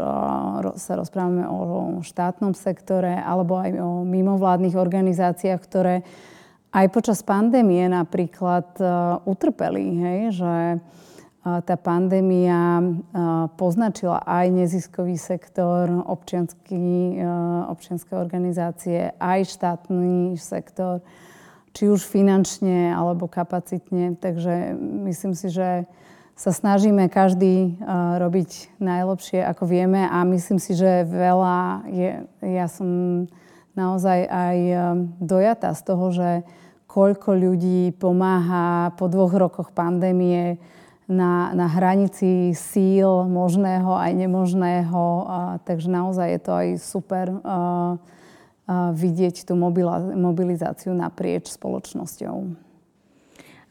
sa 0.75 0.93
rozprávame 0.99 1.47
o 1.47 2.03
štátnom 2.03 2.59
sektore, 2.59 3.23
alebo 3.23 3.55
aj 3.55 3.71
o 3.79 4.03
mimovládnych 4.03 4.75
organizáciách, 4.75 5.61
ktoré 5.63 6.03
aj 6.75 6.91
počas 6.91 7.23
pandémie 7.23 7.87
napríklad 7.87 8.67
utrpeli, 9.23 9.87
hej, 9.95 10.21
že 10.43 10.55
tá 11.45 11.77
pandémia 11.77 12.81
poznačila 13.61 14.25
aj 14.25 14.49
neziskový 14.49 15.21
sektor, 15.21 15.93
občianské 16.09 16.81
organizácie, 18.17 19.13
aj 19.21 19.53
štátny 19.53 20.41
sektor, 20.41 21.05
či 21.77 21.93
už 21.93 22.01
finančne 22.01 22.97
alebo 22.97 23.29
kapacitne. 23.29 24.17
Takže 24.17 24.73
myslím 25.05 25.37
si, 25.37 25.53
že 25.53 25.85
sa 26.35 26.51
snažíme 26.51 27.07
každý 27.07 27.79
uh, 27.79 28.19
robiť 28.19 28.75
najlepšie, 28.83 29.39
ako 29.47 29.71
vieme 29.71 30.03
a 30.03 30.27
myslím 30.27 30.59
si, 30.59 30.75
že 30.75 31.07
veľa 31.07 31.87
je, 31.87 32.11
ja 32.43 32.67
som 32.67 32.91
naozaj 33.79 34.27
aj 34.27 34.59
uh, 34.75 34.99
dojatá 35.23 35.71
z 35.79 35.83
toho, 35.87 36.07
že 36.11 36.31
koľko 36.91 37.39
ľudí 37.39 37.95
pomáha 37.95 38.95
po 38.99 39.07
dvoch 39.07 39.35
rokoch 39.35 39.71
pandémie 39.71 40.59
na, 41.05 41.53
na 41.53 41.67
hranici 41.69 42.57
síl 42.57 43.29
možného 43.29 43.93
aj 43.93 44.13
nemožného. 44.17 45.01
Uh, 45.01 45.25
takže 45.69 45.93
naozaj 45.93 46.29
je 46.33 46.41
to 46.41 46.53
aj 46.53 46.69
super 46.81 47.27
uh, 47.29 47.41
uh, 47.45 48.91
vidieť 48.97 49.45
tú 49.45 49.53
mobilizáciu 50.17 50.97
naprieč 50.97 51.53
spoločnosťou. 51.53 52.57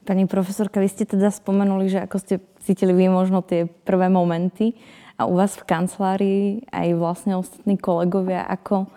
Pani 0.04 0.28
profesorka, 0.28 0.84
vy 0.84 0.92
ste 0.92 1.08
teda 1.08 1.32
spomenuli, 1.32 1.88
že 1.88 2.04
ako 2.04 2.18
ste 2.20 2.36
cítili 2.60 2.92
vy 2.92 3.08
možno 3.08 3.40
tie 3.40 3.66
prvé 3.88 4.12
momenty 4.12 4.76
a 5.16 5.24
u 5.24 5.40
vás 5.40 5.56
v 5.56 5.64
kancelárii 5.64 6.46
aj 6.76 6.88
vlastne 7.00 7.40
ostatní 7.40 7.80
kolegovia, 7.80 8.44
ako, 8.44 8.92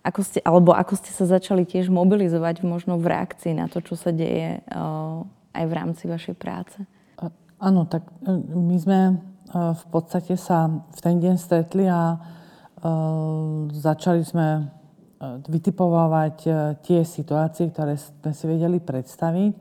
ako 0.00 0.20
ste, 0.24 0.40
alebo 0.40 0.72
ako 0.72 0.96
ste 0.96 1.12
sa 1.12 1.28
začali 1.28 1.68
tiež 1.68 1.92
mobilizovať 1.92 2.64
možno 2.64 2.96
v 2.96 3.04
reakcii 3.04 3.52
na 3.52 3.68
to, 3.68 3.84
čo 3.84 4.00
sa 4.00 4.16
deje 4.16 4.64
uh, 4.72 5.28
aj 5.52 5.64
v 5.68 5.72
rámci 5.76 6.08
vašej 6.08 6.34
práce? 6.40 6.80
Áno, 7.56 7.88
tak 7.88 8.04
e, 8.24 8.32
my 8.40 8.76
sme 8.76 9.00
uh, 9.12 9.72
v 9.72 9.84
podstate 9.88 10.36
sa 10.36 10.68
v 10.68 10.98
ten 11.00 11.16
deň 11.20 11.34
stretli 11.40 11.88
a 11.88 12.16
uh, 12.16 13.68
začali 13.72 14.22
sme 14.24 14.74
vytipovávať 15.48 16.36
tie 16.84 17.00
situácie, 17.00 17.72
ktoré 17.72 17.96
sme 17.96 18.36
si 18.36 18.44
vedeli 18.44 18.76
predstaviť 18.84 19.52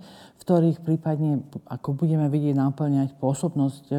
ktorých 0.46 0.86
prípadne, 0.86 1.42
ako 1.66 1.98
budeme 1.98 2.30
vidieť, 2.30 2.54
naplňať 2.54 3.18
pôsobnosť 3.18 3.90
e, 3.90 3.98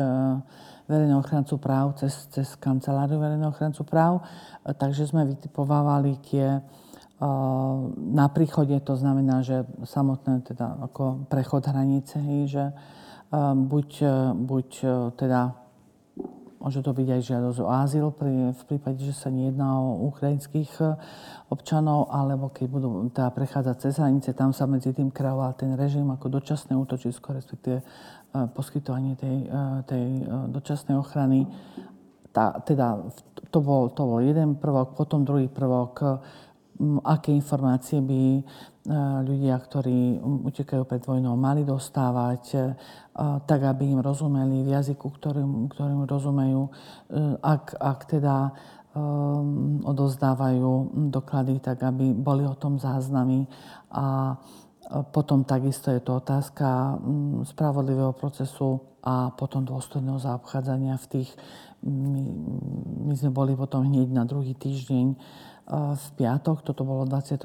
verejného 0.87 1.19
ochrancu 1.19 1.59
práv 1.59 1.99
cez, 1.99 2.31
cez 2.31 2.55
kanceláriu 2.55 3.19
verejného 3.19 3.51
ochrancu 3.51 3.83
práv. 3.83 4.23
E, 4.63 4.71
takže 4.71 5.11
sme 5.11 5.27
vytipovávali 5.27 6.23
tie 6.23 6.47
e, 6.55 6.61
na 8.15 8.31
príchode, 8.31 8.79
to 8.79 8.95
znamená, 8.95 9.43
že 9.43 9.67
samotné 9.83 10.47
teda 10.47 10.87
ako 10.87 11.27
prechod 11.27 11.67
hranice, 11.67 12.23
že 12.47 12.71
buď, 13.37 13.89
buď 14.33 14.69
teda 15.21 15.67
Môže 16.67 16.83
to 16.83 16.91
byť 16.91 17.09
aj 17.15 17.23
žiadosť 17.23 17.59
o 17.63 17.69
azyl 17.71 18.07
pri, 18.11 18.51
v 18.51 18.63
prípade, 18.67 18.99
že 18.99 19.15
sa 19.15 19.31
nejedná 19.31 19.77
o 19.79 20.09
ukrajinských 20.11 20.73
e, 20.83 20.99
občanov, 21.53 22.11
alebo 22.11 22.51
keď 22.51 22.67
budú 22.67 22.89
teda 23.15 23.31
prechádzať 23.31 23.77
cez 23.79 23.95
hranice, 24.03 24.35
tam 24.35 24.51
sa 24.51 24.67
medzi 24.67 24.91
tým 24.91 25.15
kreoval 25.15 25.55
ten 25.55 25.79
režim 25.79 26.11
ako 26.11 26.27
dočasné 26.27 26.75
útočisko, 26.75 27.39
respektíve 27.39 27.79
e, 27.79 27.85
poskytovanie 28.51 29.15
tej, 29.15 29.47
e, 29.47 29.63
tej 29.87 30.05
dočasnej 30.51 30.99
ochrany. 30.99 31.47
Tá, 32.35 32.59
teda 32.59 32.99
to 33.55 33.63
bol, 33.63 33.93
to 33.95 34.03
bol 34.03 34.19
jeden 34.19 34.59
prvok, 34.59 34.99
potom 34.99 35.23
druhý 35.23 35.47
prvok, 35.47 36.25
aké 37.07 37.31
informácie 37.31 38.03
by 38.03 38.43
ľudia, 39.27 39.59
ktorí 39.59 40.23
utekajú 40.23 40.87
pred 40.87 41.03
vojnou, 41.03 41.35
mali 41.35 41.67
dostávať, 41.67 42.75
tak 43.47 43.61
aby 43.67 43.99
im 43.99 44.01
rozumeli 44.01 44.63
v 44.63 44.73
jazyku, 44.79 45.11
ktorým, 45.11 45.67
ktorým 45.73 46.07
rozumejú. 46.07 46.69
E, 46.69 46.71
ak, 47.41 47.75
ak 47.81 47.99
teda 48.07 48.55
odozdávajú 49.85 50.97
doklady, 51.13 51.61
tak 51.61 51.85
aby 51.85 52.17
boli 52.17 52.49
o 52.49 52.57
tom 52.57 52.81
záznamy. 52.81 53.45
A 53.93 54.37
potom 55.13 55.45
takisto 55.45 55.93
je 55.93 56.01
to 56.01 56.17
otázka 56.23 56.97
spravodlivého 57.45 58.17
procesu 58.17 58.81
a 59.05 59.35
potom 59.35 59.67
dôstojného 59.67 60.17
zaobchádzania 60.17 60.97
v 60.97 61.07
tých... 61.13 61.31
My, 61.87 62.25
my 63.07 63.15
sme 63.15 63.31
boli 63.31 63.53
potom 63.53 63.85
hneď 63.85 64.11
na 64.11 64.25
druhý 64.25 64.57
týždeň 64.57 65.15
v 65.71 66.07
piatok, 66.15 66.63
toto 66.63 66.87
bolo 66.87 67.03
24. 67.11 67.43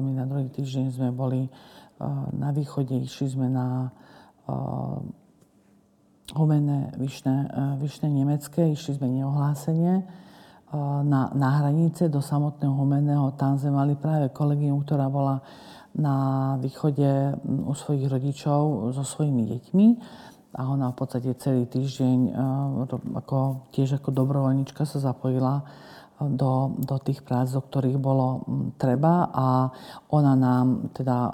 my 0.00 0.12
na 0.12 0.28
druhý 0.28 0.52
týždeň 0.52 0.92
sme 0.92 1.08
boli 1.08 1.48
na 2.36 2.52
východe, 2.52 2.92
išli 2.92 3.32
sme 3.32 3.48
na 3.48 3.88
humené 6.36 6.92
vyšné, 7.00 7.36
vyšné 7.80 8.08
nemecké, 8.12 8.72
išli 8.72 9.00
sme 9.00 9.08
neohlásenie 9.08 10.04
na, 11.04 11.28
na 11.32 11.48
hranice 11.60 12.08
do 12.08 12.20
samotného 12.24 12.72
humeného. 12.72 13.32
Tam 13.36 13.56
sme 13.56 13.76
mali 13.76 13.96
práve 13.96 14.32
kolegium, 14.32 14.84
ktorá 14.84 15.08
bola 15.12 15.44
na 15.92 16.56
východe 16.56 17.36
u 17.44 17.72
svojich 17.76 18.08
rodičov 18.08 18.92
so 18.96 19.04
svojimi 19.04 19.44
deťmi 19.44 19.86
a 20.56 20.68
ona 20.68 20.92
v 20.92 20.96
podstate 20.96 21.36
celý 21.36 21.68
týždeň 21.68 22.32
ako, 23.20 23.68
tiež 23.72 24.00
ako 24.00 24.08
dobrovoľnička 24.12 24.88
sa 24.88 25.00
zapojila 25.00 25.64
do, 26.30 26.76
do 26.78 26.96
tých 27.02 27.24
prác, 27.26 27.50
do 27.50 27.62
ktorých 27.64 27.98
bolo 27.98 28.46
treba 28.78 29.32
a 29.32 29.70
ona 30.12 30.34
nám 30.38 30.92
teda 30.94 31.32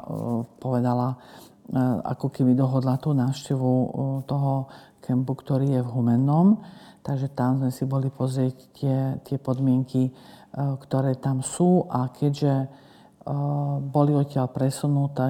povedala, 0.62 1.18
ako 2.08 2.32
keby 2.32 2.56
dohodla 2.56 2.96
tú 2.96 3.12
návštevu 3.12 3.72
toho 4.24 4.52
kempu, 5.04 5.32
ktorý 5.36 5.76
je 5.76 5.80
v 5.84 5.92
Humennom. 5.92 6.64
Takže 7.04 7.32
tam 7.32 7.60
sme 7.60 7.70
si 7.72 7.84
boli 7.88 8.08
pozrieť 8.12 8.56
tie, 8.76 8.98
tie 9.24 9.36
podmienky, 9.40 10.12
ktoré 10.56 11.16
tam 11.16 11.40
sú 11.44 11.84
a 11.88 12.08
keďže 12.12 12.68
boli 13.92 14.16
odtiaľ 14.16 14.48
presunutá 14.48 15.28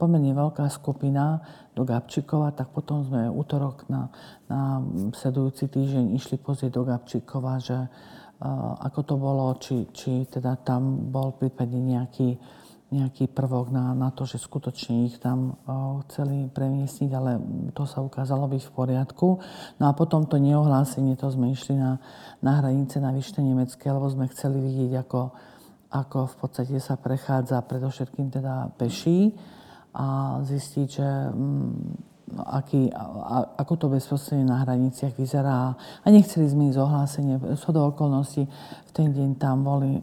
pomerne 0.00 0.32
veľká 0.32 0.72
skupina 0.72 1.44
do 1.76 1.84
Gabčíkova, 1.84 2.56
tak 2.56 2.72
potom 2.72 3.04
sme 3.04 3.28
útorok 3.28 3.84
na, 3.92 4.08
na 4.48 4.80
sedujúci 5.12 5.68
týždeň 5.68 6.16
išli 6.16 6.40
pozrieť 6.40 6.72
do 6.72 6.88
Gabčíkova, 6.88 7.60
že 7.60 7.76
ako 8.82 9.00
to 9.02 9.14
bolo, 9.16 9.44
či, 9.56 9.88
či 9.96 10.28
teda 10.28 10.60
tam 10.60 11.08
bol 11.08 11.36
prípadne 11.40 11.80
nejaký 11.80 12.36
nejaký 12.86 13.34
prvok 13.34 13.74
na, 13.74 13.98
na 13.98 14.14
to, 14.14 14.22
že 14.22 14.38
skutočne 14.38 15.10
ich 15.10 15.18
tam 15.18 15.58
chceli 16.06 16.46
premiesniť, 16.46 17.10
ale 17.10 17.42
to 17.74 17.82
sa 17.82 17.98
ukázalo 17.98 18.46
byť 18.46 18.62
v 18.62 18.74
poriadku. 18.78 19.28
No 19.82 19.84
a 19.90 19.92
potom 19.92 20.30
to 20.30 20.38
neohlásenie, 20.38 21.18
to 21.18 21.26
sme 21.26 21.50
išli 21.50 21.74
na, 21.74 21.98
na 22.46 22.62
hranice 22.62 23.02
na 23.02 23.10
Vyšné 23.10 23.42
Nemecké, 23.42 23.90
lebo 23.90 24.06
sme 24.06 24.30
chceli 24.30 24.62
vidieť, 24.62 25.02
ako, 25.02 25.20
ako 25.90 26.18
v 26.30 26.34
podstate 26.38 26.78
sa 26.78 26.94
prechádza 26.94 27.58
predovšetkým 27.66 28.30
teda 28.30 28.70
peší 28.78 29.34
a 29.90 30.38
zistiť, 30.46 30.86
že 30.86 31.08
mm, 31.34 32.15
No, 32.26 32.42
aký, 32.42 32.90
a, 32.90 33.46
ako 33.54 33.72
to 33.78 33.86
bezprostredne 33.86 34.50
na 34.50 34.66
hraniciach 34.66 35.14
vyzerá. 35.14 35.78
A 35.78 36.06
nechceli 36.10 36.50
sme 36.50 36.74
ísť 36.74 36.82
ohlásenie. 36.82 37.38
Sú 37.54 37.70
do 37.70 37.86
okolností 37.86 38.50
v 38.86 38.90
ten 38.90 39.14
deň 39.14 39.38
tam 39.38 39.62
boli, 39.62 40.02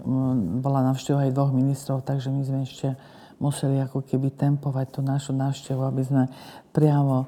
bola 0.63 0.87
navšteva 0.87 1.27
aj 1.27 1.35
dvoch 1.35 1.51
ministrov, 1.51 2.07
takže 2.07 2.31
my 2.31 2.41
sme 2.47 2.59
ešte 2.63 2.95
museli 3.43 3.83
ako 3.83 4.07
keby 4.07 4.39
tempovať 4.39 4.87
tú 4.95 4.99
našu 5.03 5.35
návštevu, 5.35 5.83
aby 5.83 6.01
sme 6.05 6.23
priamo 6.71 7.27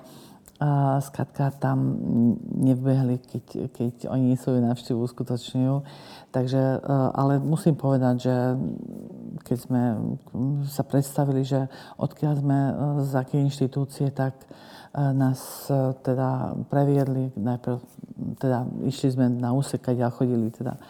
a 0.55 1.03
skratka 1.03 1.51
tam 1.51 1.99
nevbehli, 2.55 3.19
keď, 3.19 3.45
keď 3.75 3.93
oni 4.07 4.39
svoju 4.39 4.63
návštevu 4.63 5.03
uskutočňujú. 5.03 5.75
Takže, 6.31 6.79
ale 7.11 7.43
musím 7.43 7.75
povedať, 7.75 8.15
že 8.23 8.35
keď 9.43 9.57
sme 9.59 9.81
sa 10.71 10.87
predstavili, 10.87 11.43
že 11.43 11.67
odkiaľ 11.99 12.33
sme 12.39 12.57
z 13.03 13.11
aké 13.19 13.35
inštitúcie, 13.43 14.15
tak 14.15 14.47
nás 14.95 15.67
e, 15.67 15.93
teda 15.99 16.55
previedli, 16.71 17.35
najprv 17.35 17.77
teda 18.39 18.63
išli 18.87 19.11
sme 19.11 19.27
na 19.27 19.51
úsek, 19.51 19.83
a 19.91 20.07
chodili 20.07 20.47
teda 20.55 20.79
e, 20.79 20.81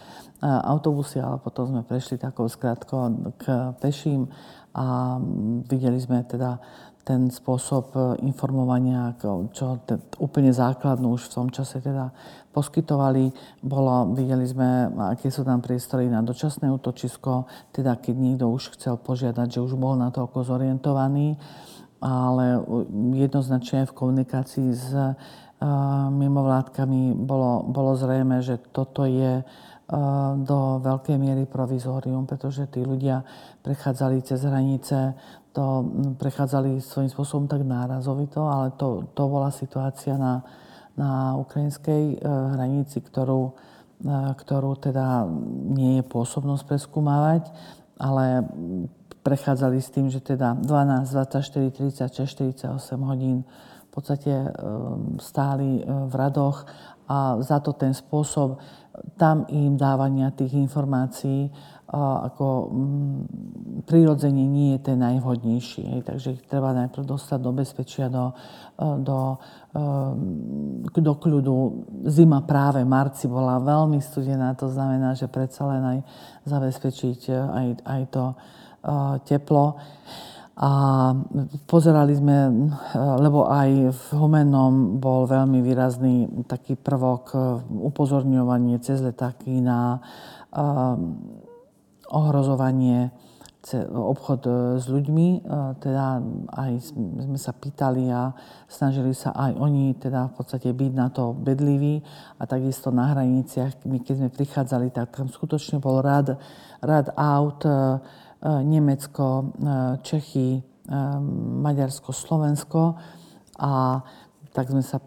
autobusy, 0.46 1.18
ale 1.18 1.42
potom 1.42 1.74
sme 1.74 1.82
prešli 1.82 2.22
takou 2.22 2.46
skrátkou 2.46 3.34
k 3.42 3.74
peším 3.82 4.30
a 4.78 5.18
videli 5.66 5.98
sme 5.98 6.22
teda 6.22 6.62
ten 7.02 7.34
spôsob 7.34 7.86
e, 7.94 8.00
informovania, 8.30 9.18
čo 9.54 9.82
úplne 10.22 10.54
základnú 10.54 11.18
už 11.18 11.30
v 11.30 11.34
tom 11.34 11.48
čase 11.50 11.82
teda 11.82 12.14
poskytovali. 12.54 13.34
Bolo, 13.66 14.14
videli 14.14 14.46
sme, 14.46 14.90
aké 15.14 15.34
sú 15.34 15.42
tam 15.42 15.66
priestory 15.66 16.10
na 16.14 16.22
dočasné 16.22 16.70
útočisko, 16.70 17.50
teda 17.74 17.98
keď 17.98 18.16
niekto 18.18 18.46
už 18.54 18.78
chcel 18.78 19.02
požiadať, 19.02 19.58
že 19.58 19.64
už 19.66 19.74
bol 19.78 19.98
na 19.98 20.14
to 20.14 20.26
ako 20.26 20.46
zorientovaný, 20.46 21.38
ale 22.06 22.62
jednoznačne 23.18 23.90
v 23.90 23.96
komunikácii 23.98 24.70
s 24.70 24.94
uh, 24.94 25.18
mimovládkami 26.14 27.18
bolo, 27.18 27.66
bolo 27.66 27.98
zrejme, 27.98 28.46
že 28.46 28.62
toto 28.70 29.10
je 29.10 29.42
do 30.42 30.82
veľkej 30.82 31.18
miery 31.22 31.46
provizórium, 31.46 32.26
pretože 32.26 32.66
tí 32.74 32.82
ľudia 32.82 33.22
prechádzali 33.62 34.18
cez 34.26 34.42
hranice, 34.42 35.14
to 35.54 35.86
prechádzali 36.18 36.82
svojím 36.82 37.14
spôsobom 37.14 37.46
tak 37.46 37.62
nárazovito, 37.62 38.50
ale 38.50 38.74
to, 38.82 39.06
to 39.14 39.24
bola 39.30 39.54
situácia 39.54 40.18
na, 40.18 40.42
na 40.98 41.38
ukrajinskej 41.38 42.04
e, 42.12 42.28
hranici, 42.58 42.98
ktorú, 42.98 43.54
ktorú 44.42 44.72
teda 44.82 45.30
nie 45.78 46.02
je 46.02 46.04
pôsobnosť 46.04 46.66
preskúmavať, 46.66 47.54
ale 48.02 48.42
prechádzali 49.26 49.82
s 49.82 49.90
tým, 49.90 50.14
že 50.14 50.22
teda 50.22 50.54
12, 50.62 51.10
24, 51.10 51.74
36, 51.74 52.70
48 52.70 53.10
hodín 53.10 53.42
v 53.42 53.90
podstate 53.90 54.30
e, 54.30 54.50
stáli 55.18 55.82
v 55.82 56.14
radoch 56.14 56.70
a 57.10 57.42
za 57.42 57.58
to 57.58 57.74
ten 57.74 57.98
spôsob 57.98 58.62
tam 59.18 59.44
im 59.52 59.76
dávania 59.76 60.32
tých 60.32 60.56
informácií 60.56 61.50
ako 61.96 62.46
mm, 62.74 63.20
prirodzene 63.86 64.42
nie 64.42 64.74
je 64.76 64.80
ten 64.92 64.98
najvhodnejší. 64.98 66.02
Takže 66.02 66.34
ich 66.34 66.44
treba 66.50 66.74
najprv 66.74 67.06
dostať 67.06 67.40
do 67.40 67.52
bezpečia, 67.54 68.10
do, 68.10 68.34
e, 68.76 68.86
do, 69.06 69.38
e, 70.90 71.00
do 71.00 71.14
kľudu. 71.16 71.56
Zima 72.10 72.42
práve 72.42 72.82
marci 72.82 73.30
bola 73.30 73.62
veľmi 73.62 74.02
studená, 74.02 74.58
to 74.58 74.68
znamená, 74.68 75.14
že 75.14 75.30
predsa 75.30 75.70
len 75.70 75.84
aj 75.86 76.00
zabezpečiť 76.50 77.20
e, 77.30 77.34
aj, 77.38 77.68
aj 77.86 78.02
to 78.10 78.24
teplo. 79.26 79.76
A 80.56 80.72
pozerali 81.68 82.16
sme, 82.16 82.72
lebo 82.96 83.44
aj 83.44 83.92
v 83.92 84.04
Humennom 84.16 85.04
bol 85.04 85.28
veľmi 85.28 85.60
výrazný 85.60 86.48
taký 86.48 86.80
prvok 86.80 87.36
upozorňovanie 87.68 88.80
cez 88.80 89.04
letáky 89.04 89.60
na 89.60 90.00
ohrozovanie 92.08 93.12
obchod 93.92 94.46
s 94.80 94.86
ľuďmi, 94.86 95.44
teda 95.82 96.22
aj 96.54 96.72
sme 96.94 97.36
sa 97.42 97.50
pýtali 97.50 98.14
a 98.14 98.30
snažili 98.70 99.12
sa 99.12 99.34
aj 99.34 99.58
oni 99.58 99.98
teda 99.98 100.30
v 100.30 100.34
podstate 100.38 100.70
byť 100.70 100.92
na 100.94 101.10
to 101.10 101.34
bedliví 101.34 102.00
a 102.38 102.46
takisto 102.46 102.94
na 102.94 103.10
hraniciach, 103.10 103.82
my 103.90 104.00
keď 104.06 104.16
sme 104.22 104.30
prichádzali, 104.30 104.94
tak 104.94 105.18
tam 105.18 105.34
skutočne 105.34 105.82
bol 105.82 106.00
rad, 106.00 106.38
rad 106.80 107.10
aut, 107.18 107.66
Nemecko, 108.44 109.26
e, 109.28 109.46
Čechy, 110.04 110.60
e, 110.60 110.62
Maďarsko, 111.62 112.12
Slovensko. 112.12 112.96
A 113.60 114.04
tak 114.52 114.72
sme 114.72 114.84
sa 114.84 115.04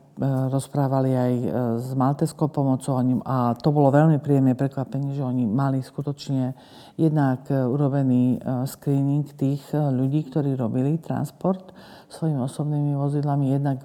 rozprávali 0.53 1.15
aj 1.15 1.33
s 1.81 1.97
malteskou 1.97 2.53
pomocou. 2.53 3.01
A 3.25 3.57
to 3.57 3.73
bolo 3.73 3.89
veľmi 3.89 4.21
príjemné 4.21 4.53
prekvapenie, 4.53 5.17
že 5.17 5.25
oni 5.25 5.49
mali 5.49 5.81
skutočne 5.81 6.53
jednak 7.01 7.49
urobený 7.49 8.43
screening 8.69 9.25
tých 9.39 9.63
ľudí, 9.73 10.29
ktorí 10.29 10.53
robili 10.53 11.01
transport 11.01 11.73
svojimi 12.13 12.45
osobnými 12.45 12.93
vozidlami, 12.99 13.57
jednak 13.57 13.79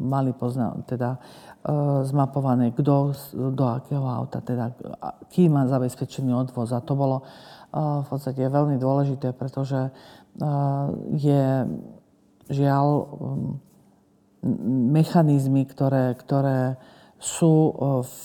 mali 0.00 0.36
pozna- 0.36 0.76
teda 0.84 1.16
zmapované, 2.02 2.70
kto 2.76 3.16
do 3.56 3.64
akého 3.66 4.04
auta, 4.04 4.44
teda 4.44 4.70
kým 5.32 5.54
má 5.54 5.64
zabezpečený 5.66 6.34
odvoz. 6.34 6.76
A 6.76 6.84
to 6.84 6.92
bolo 6.92 7.22
v 7.76 8.06
podstate 8.08 8.40
je 8.40 8.48
veľmi 8.48 8.80
dôležité, 8.80 9.36
pretože 9.36 9.92
je 11.12 11.44
žiaľ 12.48 12.86
mechanizmy, 14.96 15.68
ktoré, 15.68 16.16
ktoré 16.16 16.80
sú 17.20 17.74
v 18.06 18.24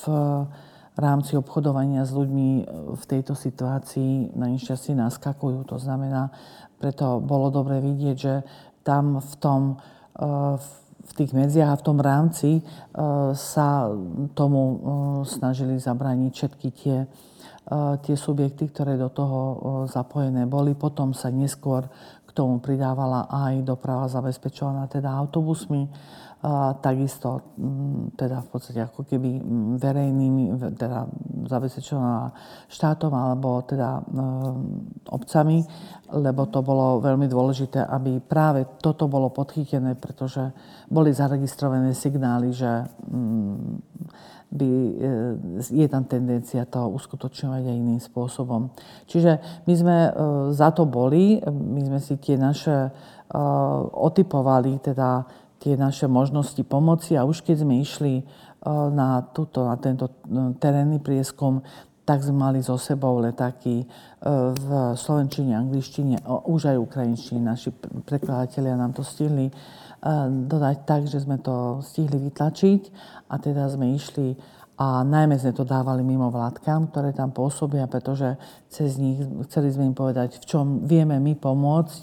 rámci 0.95 1.33
obchodovania 1.39 2.03
s 2.07 2.11
ľuďmi 2.13 2.49
v 2.95 3.03
tejto 3.07 3.33
situácii 3.33 4.35
na 4.37 4.51
nešťastie 4.51 4.93
naskakujú. 4.95 5.67
To 5.71 5.79
znamená, 5.79 6.29
preto 6.77 7.23
bolo 7.23 7.49
dobre 7.49 7.79
vidieť, 7.79 8.17
že 8.17 8.43
tam 8.83 9.17
v 9.17 9.33
tom, 9.39 9.61
v 11.01 11.11
tých 11.17 11.31
medziach 11.33 11.73
a 11.73 11.79
v 11.79 11.85
tom 11.85 11.97
rámci 11.97 12.61
sa 13.33 13.89
tomu 14.37 14.61
snažili 15.25 15.81
zabrániť 15.81 16.31
všetky 16.33 16.67
tie 16.75 16.97
tie 18.02 18.15
subjekty, 18.17 18.74
ktoré 18.74 18.97
do 18.97 19.13
toho 19.13 19.39
zapojené 19.88 20.50
boli. 20.50 20.74
Potom 20.74 21.13
sa 21.13 21.30
neskôr 21.30 21.86
k 22.26 22.30
tomu 22.34 22.63
pridávala 22.63 23.28
aj 23.28 23.67
doprava 23.67 24.08
zabezpečovaná 24.08 24.88
teda 24.88 25.12
autobusmi, 25.12 25.88
a 26.41 26.74
takisto 26.74 27.54
teda 28.17 28.41
v 28.41 28.47
podstate 28.50 28.82
ako 28.82 29.06
keby 29.06 29.45
verejnými, 29.78 30.74
teda 30.74 31.06
zabezpečovaná 31.45 32.34
štátom 32.65 33.13
alebo 33.13 33.62
teda 33.62 34.02
e, 34.02 34.04
obcami, 35.13 35.62
lebo 36.10 36.50
to 36.50 36.65
bolo 36.65 36.97
veľmi 36.97 37.30
dôležité, 37.30 37.86
aby 37.86 38.17
práve 38.26 38.65
toto 38.82 39.06
bolo 39.06 39.30
podchytené, 39.30 39.93
pretože 40.02 40.50
boli 40.89 41.13
zaregistrované 41.13 41.93
signály, 41.93 42.58
že 42.58 42.89
by, 44.51 44.67
e, 44.67 44.93
je 45.71 45.87
tam 45.87 46.03
tendencia 46.03 46.67
to 46.67 46.83
uskutočňovať 46.91 47.63
aj 47.63 47.75
iným 47.75 48.01
spôsobom. 48.03 48.67
Čiže 49.07 49.63
my 49.63 49.73
sme 49.73 49.97
e, 49.97 50.11
za 50.51 50.75
to 50.75 50.83
boli, 50.83 51.39
my 51.47 51.81
sme 51.87 51.99
si 52.03 52.19
tie 52.19 52.35
naše 52.35 52.75
e, 52.87 52.89
otypovali, 53.95 54.83
teda 54.83 55.23
tie 55.61 55.79
naše 55.79 56.11
možnosti 56.11 56.59
pomoci 56.67 57.15
a 57.15 57.23
už 57.23 57.47
keď 57.47 57.63
sme 57.63 57.79
išli 57.79 58.25
na, 58.65 59.25
túto, 59.33 59.65
na 59.65 59.77
tento 59.77 60.21
terénny 60.57 61.01
prieskum, 61.01 61.65
tak 62.05 62.25
sme 62.25 62.49
mali 62.49 62.59
so 62.65 62.77
sebou 62.81 63.21
letáky 63.21 63.85
v 64.57 64.69
slovenčine, 64.97 65.53
angličtine, 65.53 66.21
už 66.49 66.73
aj 66.73 66.77
ukrajinčine. 66.81 67.41
Naši 67.45 67.73
prekladatelia 68.05 68.73
nám 68.73 68.93
to 68.97 69.05
stihli 69.05 69.53
dodať 70.49 70.77
tak, 70.89 71.05
že 71.05 71.21
sme 71.21 71.37
to 71.37 71.85
stihli 71.85 72.17
vytlačiť 72.17 72.81
a 73.29 73.37
teda 73.37 73.69
sme 73.69 73.93
išli 73.93 74.33
a 74.81 75.05
najmä 75.05 75.37
sme 75.37 75.53
to 75.53 75.61
dávali 75.61 76.01
mimo 76.01 76.33
vládkam, 76.33 76.89
ktoré 76.89 77.13
tam 77.13 77.29
pôsobia, 77.29 77.85
pretože 77.85 78.33
cez 78.65 78.97
nich 78.97 79.21
chceli 79.45 79.69
sme 79.69 79.93
im 79.93 79.95
povedať, 79.95 80.41
v 80.41 80.45
čom 80.49 80.65
vieme 80.89 81.21
my 81.21 81.37
pomôcť 81.37 81.99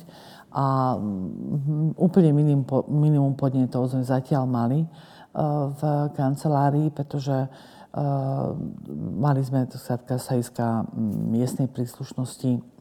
a 0.55 0.95
mm, 0.95 1.99
úplne 1.99 2.31
minimum, 2.31 2.63
minimum 2.87 3.35
podnetov 3.35 3.91
sme 3.91 4.07
zatiaľ 4.07 4.47
mali 4.47 4.87
e, 4.87 4.89
v 5.75 5.81
kancelárii, 6.15 6.95
pretože 6.95 7.35
e, 7.35 7.49
mali 9.19 9.43
sme 9.43 9.67
to 9.67 9.75
sa 9.75 10.33
iska 10.39 10.87
miestnej 11.35 11.67
príslušnosti 11.67 12.78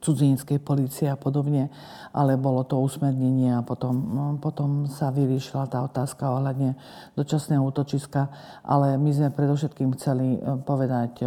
cudzineckej 0.00 0.58
policie 0.62 1.06
a 1.10 1.18
podobne, 1.18 1.68
ale 2.14 2.38
bolo 2.38 2.64
to 2.64 2.78
usmernenie 2.78 3.54
a 3.54 3.62
potom, 3.62 3.94
no, 3.94 4.24
potom 4.38 4.86
sa 4.86 5.10
vyriešila 5.10 5.66
tá 5.68 5.82
otázka 5.84 6.30
ohľadne 6.30 6.78
dočasného 7.18 7.62
útočiska, 7.62 8.30
ale 8.62 8.96
my 8.96 9.10
sme 9.10 9.34
predovšetkým 9.34 9.94
chceli 9.98 10.38
e, 10.38 10.38
povedať 10.62 11.12
e, 11.22 11.26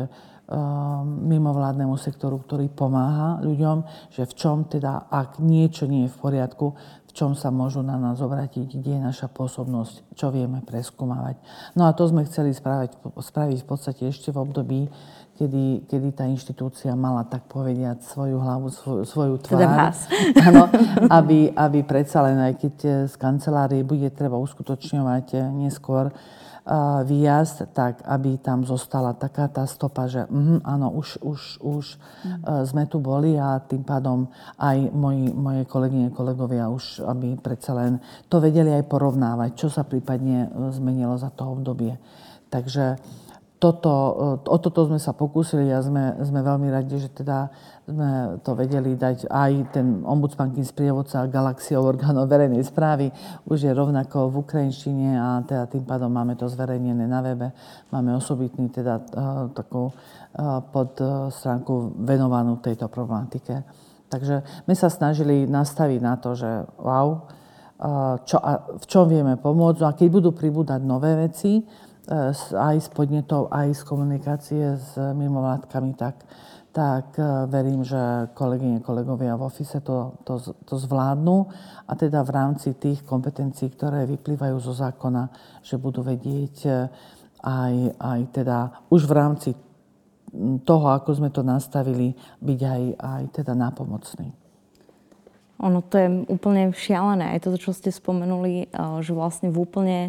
mimovládnemu 1.31 1.95
sektoru, 1.95 2.43
ktorý 2.43 2.67
pomáha 2.67 3.39
ľuďom, 3.39 4.11
že 4.11 4.27
v 4.27 4.33
čom 4.35 4.57
teda, 4.67 5.07
ak 5.07 5.39
niečo 5.39 5.87
nie 5.87 6.07
je 6.07 6.11
v 6.11 6.19
poriadku, 6.19 6.75
v 7.11 7.19
čom 7.19 7.35
sa 7.35 7.51
môžu 7.51 7.83
na 7.83 7.99
nás 7.99 8.23
obrátiť, 8.23 8.71
kde 8.71 8.95
je 8.95 9.01
naša 9.03 9.27
pôsobnosť, 9.27 10.15
čo 10.15 10.31
vieme 10.31 10.63
preskúmavať. 10.63 11.43
No 11.75 11.83
a 11.83 11.91
to 11.91 12.07
sme 12.07 12.23
chceli 12.23 12.55
spraviť, 12.55 13.03
spraviť 13.19 13.57
v 13.59 13.67
podstate 13.67 14.07
ešte 14.07 14.31
v 14.31 14.39
období, 14.39 14.87
kedy, 15.35 15.91
kedy 15.91 16.09
tá 16.15 16.23
inštitúcia 16.23 16.95
mala 16.95 17.27
tak 17.27 17.51
povediať 17.51 18.07
svoju 18.07 18.39
hlavu, 18.39 18.71
svoju, 18.71 19.03
svoju 19.03 19.35
tvár. 19.43 19.59
Teda 19.59 19.67
vás. 19.75 20.07
Áno, 20.47 20.71
aby, 21.11 21.51
aby 21.51 21.79
predsa 21.83 22.23
len 22.23 22.39
aj 22.39 22.53
keď 22.63 22.75
z 23.11 23.15
kancelárie 23.19 23.83
bude 23.83 24.07
treba 24.15 24.39
uskutočňovať 24.39 25.27
eh, 25.35 25.43
neskôr 25.51 26.15
výjazd, 27.03 27.73
tak 27.73 28.05
aby 28.05 28.37
tam 28.37 28.61
zostala 28.61 29.17
taká 29.17 29.49
tá 29.49 29.65
stopa, 29.65 30.05
že 30.05 30.29
uh, 30.29 30.61
áno, 30.61 30.93
už, 30.93 31.17
už, 31.25 31.41
už 31.57 31.85
uh, 31.97 32.61
sme 32.69 32.85
tu 32.85 33.01
boli 33.01 33.33
a 33.33 33.57
tým 33.57 33.81
pádom 33.81 34.29
aj 34.61 34.93
moji, 34.93 35.33
moje 35.33 35.63
kolegyne, 35.65 36.13
kolegovia 36.13 36.69
už, 36.69 37.01
aby 37.09 37.33
predsa 37.41 37.73
len 37.73 37.97
to 38.29 38.37
vedeli 38.37 38.69
aj 38.77 38.85
porovnávať, 38.85 39.49
čo 39.57 39.67
sa 39.73 39.81
prípadne 39.81 40.53
zmenilo 40.69 41.17
za 41.17 41.33
to 41.33 41.49
obdobie. 41.49 41.97
Takže 42.53 43.01
toto, 43.61 43.93
o 44.41 44.57
toto 44.57 44.89
sme 44.89 44.97
sa 44.97 45.13
pokúsili 45.13 45.69
a 45.69 45.85
sme, 45.85 46.17
sme 46.25 46.41
veľmi 46.41 46.73
radi, 46.73 46.97
že 46.97 47.13
teda 47.13 47.53
sme 47.85 48.41
to 48.41 48.57
vedeli 48.57 48.97
dať 48.97 49.29
aj 49.29 49.51
ten 49.77 50.01
ombudsmankin 50.01 50.65
sprievodca 50.65 51.29
galaxiou 51.29 51.85
orgánov 51.85 52.25
verejnej 52.25 52.65
správy 52.65 53.13
už 53.45 53.69
je 53.69 53.71
rovnako 53.71 54.33
v 54.33 54.35
ukrajinčine 54.41 55.13
a 55.13 55.45
teda 55.45 55.69
tým 55.69 55.85
pádom 55.85 56.09
máme 56.09 56.33
to 56.33 56.49
zverejnené 56.49 57.05
na 57.05 57.21
webe. 57.21 57.53
Máme 57.93 58.17
osobitný 58.17 58.73
teda 58.73 58.97
takú 59.53 59.93
pod 60.73 60.91
stránku 61.29 62.01
venovanú 62.01 62.57
tejto 62.65 62.89
problematike. 62.89 63.61
Takže 64.09 64.65
my 64.65 64.73
sa 64.73 64.89
snažili 64.89 65.45
nastaviť 65.45 65.99
na 66.01 66.17
to, 66.17 66.33
že 66.33 66.65
wow, 66.81 67.29
čo, 68.27 68.37
v 68.77 68.85
čom 68.85 69.09
vieme 69.09 69.41
pomôcť. 69.41 69.79
No 69.81 69.87
a 69.89 69.97
keď 69.97 70.07
budú 70.11 70.29
pribúdať 70.37 70.85
nové 70.85 71.17
veci, 71.17 71.57
e, 71.57 71.63
aj 72.09 72.75
z 72.81 72.89
podnetov, 72.89 73.53
aj 73.53 73.77
z 73.77 73.81
komunikácie 73.85 74.65
s 74.77 74.97
mimovládkami, 74.97 75.93
tak, 75.93 76.25
tak 76.73 77.13
e, 77.19 77.45
verím, 77.45 77.85
že 77.85 78.31
kolegyne, 78.33 78.81
kolegovia 78.81 79.37
v 79.37 79.45
ofise 79.45 79.83
to, 79.85 80.17
to, 80.25 80.41
to 80.65 80.75
zvládnu 80.81 81.45
a 81.85 81.93
teda 81.93 82.25
v 82.25 82.31
rámci 82.31 82.73
tých 82.73 83.05
kompetencií, 83.05 83.69
ktoré 83.75 84.09
vyplývajú 84.09 84.57
zo 84.57 84.73
zákona, 84.73 85.29
že 85.61 85.77
budú 85.77 86.01
vedieť 86.01 86.55
e, 86.65 86.71
aj, 87.45 87.75
aj 88.01 88.19
teda 88.33 88.57
už 88.89 89.05
v 89.05 89.13
rámci 89.13 89.49
toho, 90.63 90.87
ako 90.95 91.11
sme 91.11 91.29
to 91.29 91.43
nastavili, 91.43 92.15
byť 92.39 92.59
aj, 92.63 92.81
aj 92.97 93.23
teda 93.35 93.51
nápomocný. 93.51 94.31
Ono 95.61 95.83
to 95.85 95.95
je 95.99 96.07
úplne 96.31 96.73
šialené. 96.73 97.35
Aj 97.35 97.39
to, 97.43 97.53
čo 97.59 97.75
ste 97.75 97.93
spomenuli, 97.93 98.71
že 99.03 99.11
vlastne 99.13 99.53
v 99.53 99.61
úplne 99.61 99.99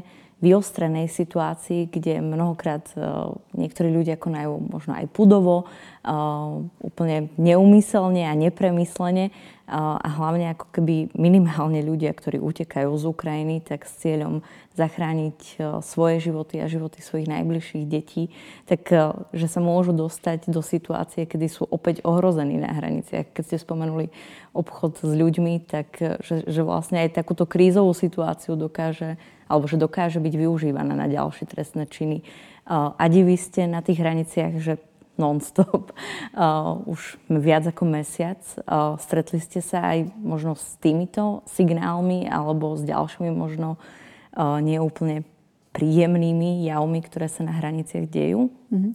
vyostrenej 0.42 1.06
situácii, 1.06 1.86
kde 1.86 2.18
mnohokrát 2.18 2.82
uh, 2.98 3.32
niektorí 3.54 3.94
ľudia 3.94 4.18
konajú 4.18 4.58
možno 4.58 4.98
aj 4.98 5.06
pudovo, 5.14 5.64
uh, 5.64 6.60
úplne 6.82 7.30
neumyselne 7.38 8.26
a 8.26 8.34
nepremyslene 8.34 9.30
a 9.72 10.04
hlavne 10.04 10.52
ako 10.52 10.68
keby 10.68 11.16
minimálne 11.16 11.80
ľudia, 11.80 12.12
ktorí 12.12 12.36
utekajú 12.36 12.92
z 12.92 13.04
Ukrajiny, 13.08 13.64
tak 13.64 13.88
s 13.88 14.04
cieľom 14.04 14.44
zachrániť 14.76 15.64
svoje 15.80 16.20
životy 16.20 16.60
a 16.60 16.68
životy 16.68 17.00
svojich 17.00 17.32
najbližších 17.32 17.84
detí, 17.88 18.28
tak 18.68 18.92
že 19.32 19.46
sa 19.48 19.64
môžu 19.64 19.96
dostať 19.96 20.52
do 20.52 20.60
situácie, 20.60 21.24
kedy 21.24 21.48
sú 21.48 21.64
opäť 21.64 22.04
ohrození 22.04 22.60
na 22.60 22.68
hraniciach. 22.76 23.32
Keď 23.32 23.44
ste 23.48 23.56
spomenuli 23.56 24.12
obchod 24.52 25.00
s 25.00 25.12
ľuďmi, 25.12 25.64
tak 25.64 25.96
že, 26.20 26.44
že 26.44 26.60
vlastne 26.60 27.00
aj 27.08 27.16
takúto 27.16 27.48
krízovú 27.48 27.96
situáciu 27.96 28.60
dokáže 28.60 29.16
alebo 29.48 29.68
že 29.68 29.80
dokáže 29.80 30.20
byť 30.20 30.34
využívaná 30.36 30.96
na 30.96 31.08
ďalšie 31.08 31.44
trestné 31.48 31.84
činy. 31.84 32.24
A 32.68 33.04
vy 33.08 33.36
ste 33.36 33.68
na 33.68 33.84
tých 33.84 34.00
hraniciach, 34.00 34.56
že 34.60 34.80
non-stop, 35.20 35.92
uh, 36.36 36.80
už 36.88 37.20
viac 37.28 37.68
ako 37.68 37.84
mesiac. 37.88 38.40
Uh, 38.64 38.96
stretli 39.00 39.38
ste 39.38 39.60
sa 39.60 39.92
aj 39.92 40.12
možno 40.20 40.56
s 40.56 40.76
týmito 40.80 41.44
signálmi 41.48 42.28
alebo 42.28 42.76
s 42.76 42.82
ďalšími 42.84 43.30
možno 43.32 43.76
uh, 43.76 44.58
neúplne 44.62 45.24
príjemnými 45.72 46.68
javmi, 46.68 47.00
ktoré 47.00 47.26
sa 47.32 47.42
na 47.42 47.56
hraniciach 47.56 48.06
dejú? 48.06 48.52
Mm-hmm. 48.68 48.92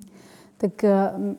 Tak 0.57 0.75
e, 0.81 0.89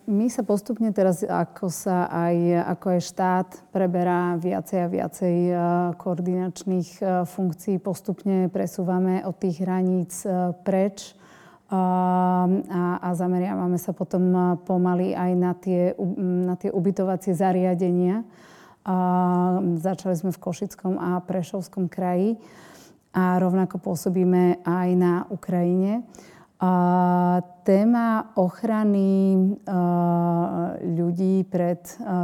my 0.06 0.30
sa 0.30 0.46
postupne 0.46 0.94
teraz, 0.94 1.26
ako 1.26 1.66
sa 1.74 2.06
aj, 2.06 2.36
ako 2.78 2.86
aj 2.94 3.00
štát 3.02 3.48
preberá 3.74 4.38
viacej 4.38 4.78
a 4.78 4.86
viacej 4.86 5.36
e, 5.50 5.54
koordinačných 5.98 6.90
e, 7.02 7.04
funkcií, 7.26 7.82
postupne 7.82 8.46
presúvame 8.46 9.26
od 9.26 9.34
tých 9.34 9.66
hraníc 9.66 10.22
preč 10.62 11.18
a, 11.68 11.84
a 13.04 13.08
zameriavame 13.12 13.76
sa 13.76 13.92
potom 13.92 14.56
pomaly 14.64 15.12
aj 15.12 15.32
na 15.36 15.52
tie, 15.52 15.92
na 16.48 16.56
tie 16.56 16.72
ubytovacie 16.72 17.36
zariadenia. 17.36 18.24
A 18.88 18.96
začali 19.76 20.16
sme 20.16 20.32
v 20.32 20.40
Košickom 20.40 20.96
a 20.96 21.20
Prešovskom 21.20 21.92
kraji 21.92 22.40
a 23.12 23.36
rovnako 23.36 23.84
pôsobíme 23.84 24.64
aj 24.64 24.88
na 24.96 25.14
Ukrajine. 25.28 26.08
A 26.58 26.72
téma 27.62 28.34
ochrany 28.34 29.36
ľudí 30.82 31.46
pred 31.46 31.78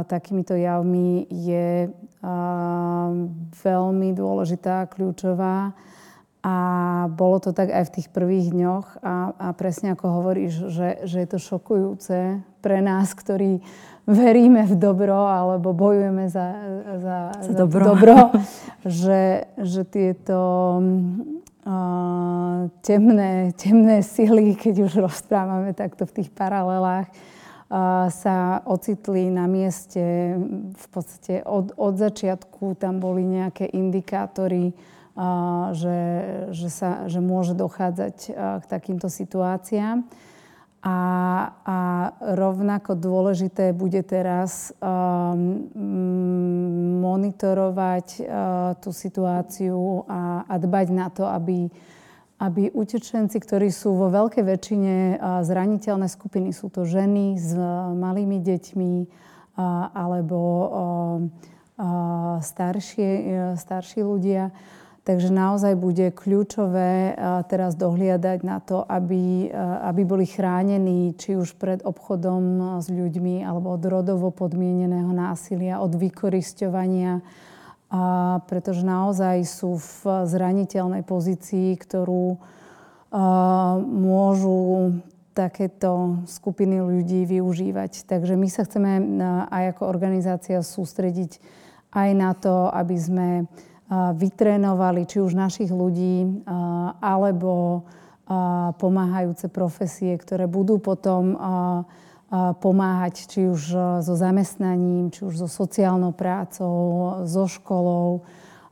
takýmito 0.09 0.57
javmi 0.57 1.23
je 1.31 1.87
veľmi 3.63 4.09
dôležitá, 4.11 4.91
kľúčová. 4.91 5.71
A 6.45 6.53
bolo 7.09 7.41
to 7.41 7.57
tak 7.57 7.73
aj 7.73 7.89
v 7.89 7.93
tých 7.97 8.07
prvých 8.13 8.53
dňoch. 8.53 9.01
A, 9.01 9.33
a 9.33 9.47
presne 9.57 9.97
ako 9.97 10.21
hovoríš, 10.21 10.69
že, 10.69 11.01
že 11.09 11.25
je 11.25 11.27
to 11.33 11.39
šokujúce 11.41 12.45
pre 12.61 12.77
nás, 12.85 13.17
ktorí 13.17 13.65
veríme 14.05 14.61
v 14.69 14.77
dobro 14.77 15.25
alebo 15.25 15.73
bojujeme 15.73 16.29
za, 16.29 16.53
za, 17.01 17.17
za 17.41 17.53
dobro, 17.57 17.81
za 17.81 17.89
dobro 17.89 18.15
že, 18.85 19.49
že 19.57 19.81
tieto 19.89 20.37
temné, 22.85 23.49
temné 23.57 24.05
sily, 24.05 24.53
keď 24.53 24.85
už 24.85 24.93
rozprávame 25.01 25.73
takto 25.73 26.05
v 26.05 26.21
tých 26.21 26.29
paralelách, 26.29 27.09
sa 28.13 28.61
ocitli 28.69 29.33
na 29.33 29.49
mieste 29.49 30.37
v 30.69 30.87
podstate 30.93 31.41
od, 31.41 31.73
od 31.73 31.97
začiatku. 31.97 32.77
Tam 32.77 33.01
boli 33.01 33.25
nejaké 33.25 33.65
indikátory, 33.73 34.69
že, 35.71 35.99
že, 36.51 36.69
sa, 36.69 37.07
že 37.07 37.23
môže 37.23 37.55
dochádzať 37.55 38.17
k 38.35 38.65
takýmto 38.67 39.07
situáciám. 39.07 40.03
A, 40.85 40.99
a 41.65 41.77
rovnako 42.37 42.93
dôležité 42.93 43.73
bude 43.73 44.05
teraz 44.05 44.69
um, 44.77 45.65
monitorovať 47.01 48.07
uh, 48.21 48.25
tú 48.77 48.93
situáciu 48.93 50.05
a, 50.05 50.45
a 50.45 50.53
dbať 50.61 50.87
na 50.93 51.09
to, 51.09 51.25
aby, 51.25 51.73
aby 52.37 52.69
utečenci, 52.69 53.33
ktorí 53.33 53.73
sú 53.73 53.97
vo 53.97 54.13
veľkej 54.13 54.45
väčšine 54.45 54.95
uh, 55.17 55.41
zraniteľné 55.41 56.05
skupiny, 56.05 56.53
sú 56.53 56.69
to 56.69 56.85
ženy 56.85 57.33
s 57.33 57.57
uh, 57.57 57.89
malými 57.89 58.37
deťmi 58.45 58.93
uh, 59.01 59.89
alebo 59.89 60.37
uh, 60.37 60.69
uh, 61.81 62.37
staršie, 62.45 63.09
uh, 63.09 63.27
starší 63.57 64.05
ľudia, 64.05 64.53
Takže 65.05 65.29
naozaj 65.29 65.77
bude 65.77 66.09
kľúčové 66.09 67.13
teraz 67.45 67.77
dohliadať 67.77 68.39
na 68.41 68.57
to, 68.57 68.81
aby, 68.81 69.53
aby 69.85 70.01
boli 70.01 70.25
chránení 70.25 71.13
či 71.13 71.37
už 71.37 71.61
pred 71.61 71.85
obchodom 71.85 72.81
s 72.81 72.89
ľuďmi 72.89 73.45
alebo 73.45 73.77
od 73.77 73.85
rodovo 73.85 74.33
podmieneného 74.33 75.13
násilia, 75.13 75.77
od 75.77 75.93
vykorisťovania, 75.93 77.21
pretože 78.49 78.81
naozaj 78.81 79.45
sú 79.45 79.77
v 79.77 80.25
zraniteľnej 80.25 81.05
pozícii, 81.05 81.77
ktorú 81.77 82.41
môžu 83.85 84.57
takéto 85.37 86.25
skupiny 86.25 86.81
ľudí 86.81 87.29
využívať. 87.29 88.09
Takže 88.09 88.33
my 88.33 88.47
sa 88.49 88.65
chceme 88.65 89.21
aj 89.53 89.77
ako 89.77 89.85
organizácia 89.85 90.65
sústrediť 90.65 91.37
aj 91.93 92.09
na 92.17 92.33
to, 92.33 92.73
aby 92.73 92.97
sme 92.97 93.45
vytrénovali 93.91 95.05
či 95.05 95.21
už 95.21 95.37
našich 95.37 95.69
ľudí 95.69 96.45
alebo 97.01 97.85
pomáhajúce 98.81 99.47
profesie, 99.53 100.17
ktoré 100.17 100.49
budú 100.49 100.81
potom 100.81 101.37
pomáhať 102.59 103.29
či 103.29 103.45
už 103.45 103.61
so 104.01 104.13
zamestnaním, 104.17 105.13
či 105.13 105.29
už 105.29 105.45
so 105.45 105.49
sociálnou 105.49 106.11
prácou, 106.11 107.21
so 107.29 107.45
školou, 107.45 108.25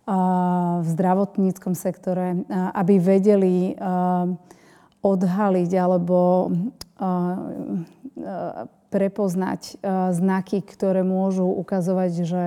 v 0.04 0.84
zdravotníckom 0.84 1.80
sektore, 1.80 2.44
aby 2.52 3.00
vedeli 3.00 3.72
odhaliť 5.00 5.72
alebo 5.80 6.52
prepoznať 8.92 9.80
znaky, 10.12 10.60
ktoré 10.60 11.08
môžu 11.08 11.48
ukazovať, 11.48 12.12
že 12.28 12.44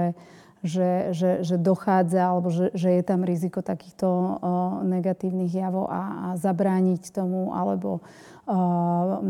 že, 0.65 1.13
že, 1.13 1.31
že 1.45 1.57
dochádza 1.61 2.33
alebo 2.33 2.49
že, 2.49 2.73
že 2.73 2.89
je 2.97 3.03
tam 3.05 3.23
riziko 3.23 3.61
takýchto 3.61 4.07
uh, 4.07 4.37
negatívnych 4.83 5.53
javov 5.53 5.89
a, 5.93 6.33
a 6.33 6.39
zabrániť 6.41 7.13
tomu 7.13 7.53
alebo 7.53 8.01
uh, 8.01 9.21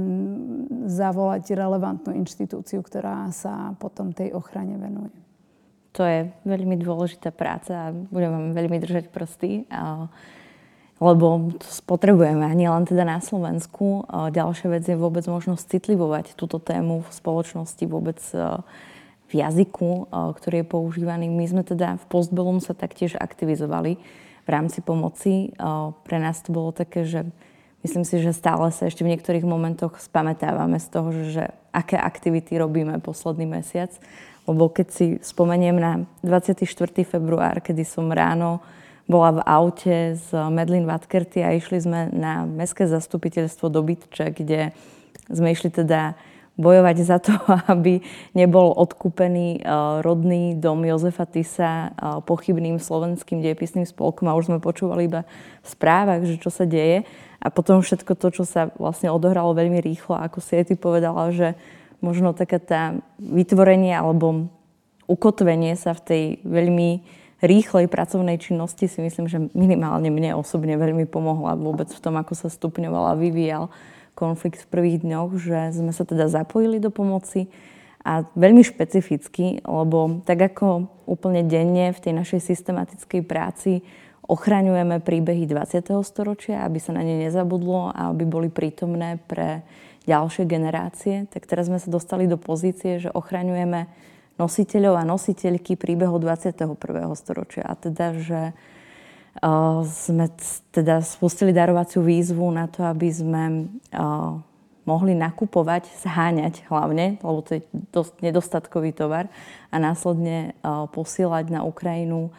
zavolať 0.87 1.45
relevantnú 1.53 2.15
inštitúciu, 2.15 2.81
ktorá 2.81 3.31
sa 3.35 3.75
potom 3.83 4.15
tej 4.15 4.33
ochrane 4.33 4.79
venuje. 4.79 5.13
To 5.97 6.05
je 6.05 6.29
veľmi 6.45 6.77
dôležitá 6.77 7.33
práca 7.33 7.89
a 7.89 7.95
budem 7.95 8.31
vám 8.31 8.47
veľmi 8.53 8.77
držať 8.79 9.09
prsty. 9.09 9.65
Uh, 9.73 10.07
lebo 10.97 11.53
to 11.61 11.69
potrebujeme 11.85 12.41
a 12.41 12.57
nie 12.57 12.73
len 12.73 12.89
teda 12.89 13.05
na 13.05 13.21
Slovensku. 13.21 14.09
Ďalšia 14.09 14.69
vec 14.73 14.85
je 14.89 14.97
vôbec 14.97 15.29
možnosť 15.29 15.77
citlivovať 15.77 16.33
túto 16.41 16.57
tému 16.57 17.05
v 17.05 17.11
spoločnosti, 17.13 17.85
vôbec 17.85 18.17
v 19.27 19.43
jazyku, 19.43 19.91
eh, 19.91 20.07
ktorý 20.37 20.57
je 20.63 20.67
používaný. 20.67 21.27
My 21.31 21.47
sme 21.47 21.63
teda 21.67 21.99
v 21.99 22.05
Postbellum 22.07 22.63
sa 22.63 22.75
taktiež 22.75 23.19
aktivizovali 23.19 23.99
v 24.47 24.49
rámci 24.49 24.81
pomoci. 24.81 25.51
Eh, 25.51 25.65
pre 26.07 26.19
nás 26.23 26.43
to 26.43 26.55
bolo 26.55 26.71
také, 26.71 27.03
že 27.03 27.27
my 27.27 27.33
myslím 27.87 28.03
si, 28.03 28.19
že 28.19 28.35
stále 28.35 28.75
sa 28.75 28.91
ešte 28.91 29.07
v 29.07 29.15
niektorých 29.15 29.47
momentoch 29.47 30.03
spamätávame 30.03 30.83
z 30.83 30.87
toho, 30.91 31.15
že, 31.15 31.25
že 31.31 31.45
aké 31.71 31.95
aktivity 31.95 32.59
robíme 32.59 32.99
posledný 32.99 33.47
mesiac. 33.47 33.95
Lebo 34.51 34.67
keď 34.67 34.87
si 34.91 35.07
spomeniem 35.23 35.79
na 35.79 35.93
24. 36.27 36.67
február, 37.07 37.63
kedy 37.63 37.87
som 37.87 38.11
ráno 38.11 38.59
bola 39.07 39.39
v 39.39 39.41
aute 39.47 40.19
z 40.19 40.35
Medlin 40.51 40.83
Vatkerty 40.83 41.47
a 41.47 41.55
išli 41.55 41.79
sme 41.79 42.11
na 42.11 42.43
mestské 42.43 42.91
zastupiteľstvo 42.91 43.71
do 43.71 43.79
Bytče, 43.87 44.35
kde 44.35 44.75
sme 45.31 45.55
išli 45.55 45.71
teda 45.71 46.19
bojovať 46.57 46.97
za 47.05 47.21
to, 47.21 47.33
aby 47.73 48.01
nebol 48.33 48.73
odkúpený 48.73 49.61
e, 49.61 49.71
rodný 50.01 50.57
dom 50.57 50.83
Jozefa 50.83 51.29
Tisa 51.29 51.71
e, 51.71 51.89
pochybným 52.25 52.81
slovenským 52.81 53.45
diepisným 53.45 53.85
spolkom 53.85 54.27
a 54.29 54.37
už 54.37 54.51
sme 54.53 54.59
počúvali 54.59 55.07
iba 55.07 55.29
v 55.63 55.67
správach, 55.69 56.25
že 56.25 56.41
čo 56.41 56.49
sa 56.49 56.65
deje. 56.65 57.05
A 57.39 57.53
potom 57.53 57.85
všetko 57.85 58.17
to, 58.17 58.29
čo 58.33 58.45
sa 58.49 58.73
vlastne 58.81 59.13
odohralo 59.13 59.55
veľmi 59.55 59.79
rýchlo, 59.79 60.19
ako 60.19 60.43
si 60.43 60.59
aj 60.59 60.73
ty 60.73 60.75
povedala, 60.75 61.31
že 61.31 61.55
možno 62.01 62.33
taká 62.33 62.59
tá 62.59 62.83
vytvorenie 63.21 63.95
alebo 63.95 64.51
ukotvenie 65.07 65.79
sa 65.79 65.95
v 65.95 66.03
tej 66.03 66.23
veľmi 66.43 66.91
rýchlej 67.45 67.87
pracovnej 67.93 68.41
činnosti 68.41 68.89
si 68.89 68.99
myslím, 69.05 69.29
že 69.29 69.39
minimálne 69.53 70.09
mne 70.09 70.41
osobne 70.41 70.75
veľmi 70.81 71.05
pomohla 71.05 71.55
vôbec 71.61 71.93
v 71.93 72.03
tom, 72.03 72.17
ako 72.17 72.33
sa 72.33 72.49
stupňovala 72.49 73.15
a 73.15 73.21
vyvíjal 73.21 73.69
konflikt 74.17 74.65
v 74.65 74.71
prvých 74.73 75.05
dňoch, 75.05 75.31
že 75.37 75.77
sme 75.77 75.93
sa 75.93 76.09
teda 76.09 76.33
zapojili 76.33 76.81
do 76.81 76.89
pomoci 76.89 77.53
a 78.01 78.25
veľmi 78.33 78.65
špecificky, 78.65 79.61
lebo 79.61 80.25
tak 80.25 80.41
ako 80.41 80.89
úplne 81.05 81.45
denne 81.45 81.93
v 81.93 82.01
tej 82.01 82.13
našej 82.17 82.41
systematickej 82.41 83.23
práci 83.29 83.85
ochraňujeme 84.27 84.99
príbehy 85.05 85.47
20. 85.47 86.03
storočia, 86.03 86.67
aby 86.67 86.83
sa 86.83 86.95
na 86.95 87.07
ne 87.07 87.19
nezabudlo 87.23 87.95
a 87.95 88.11
aby 88.11 88.27
boli 88.27 88.49
prítomné 88.51 89.23
pre 89.31 89.63
ďalšie 90.07 90.47
generácie, 90.47 91.27
tak 91.31 91.47
teraz 91.47 91.67
sme 91.67 91.79
sa 91.83 91.91
dostali 91.91 92.31
do 92.31 92.39
pozície, 92.39 93.03
že 93.03 93.11
ochraňujeme 93.11 93.87
nositeľov 94.39 95.03
a 95.03 95.09
nositeľky 95.09 95.75
príbehov 95.75 96.23
21. 96.23 96.79
storočia. 97.19 97.67
A 97.67 97.75
teda, 97.75 98.15
že 98.15 98.41
sme 99.85 100.27
teda 100.73 101.05
spustili 101.05 101.53
darovaciu 101.53 102.01
výzvu 102.03 102.49
na 102.51 102.67
to, 102.67 102.85
aby 102.85 103.09
sme 103.13 103.43
mohli 104.87 105.19
nakupovať, 105.19 105.91
zháňať 106.07 106.71
hlavne, 106.71 107.19
lebo 107.19 107.43
to 107.43 107.59
je 107.59 107.63
dosť 107.91 108.23
nedostatkový 108.23 108.95
tovar, 108.95 109.27
a 109.75 109.77
následne 109.83 110.55
posielať 110.95 111.51
na 111.51 111.67
Ukrajinu 111.67 112.31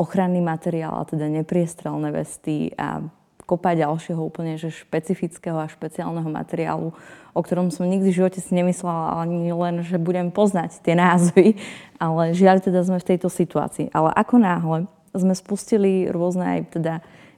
ochranný 0.00 0.40
materiál, 0.40 0.96
a 0.96 1.04
teda 1.04 1.28
nepriestrelné 1.28 2.08
vesty 2.08 2.72
a 2.80 3.04
kopa 3.44 3.76
ďalšieho 3.76 4.20
úplne 4.20 4.60
že 4.60 4.68
špecifického 4.68 5.56
a 5.56 5.68
špeciálneho 5.68 6.28
materiálu, 6.28 6.92
o 7.32 7.40
ktorom 7.40 7.72
som 7.72 7.88
nikdy 7.88 8.12
v 8.12 8.18
živote 8.20 8.40
si 8.44 8.52
nemyslela 8.52 9.20
ani 9.24 9.52
len, 9.52 9.80
že 9.84 10.00
budem 10.00 10.28
poznať 10.32 10.84
tie 10.84 10.92
názvy, 10.96 11.56
ale 12.00 12.36
žiaľ 12.36 12.64
teda 12.64 12.84
sme 12.84 13.00
v 13.00 13.08
tejto 13.08 13.28
situácii. 13.32 13.88
Ale 13.92 14.12
ako 14.12 14.36
náhle 14.36 14.78
sme 15.14 15.34
spustili 15.36 16.08
rôzne 16.08 16.44
aj 16.58 16.60
teda 16.74 16.94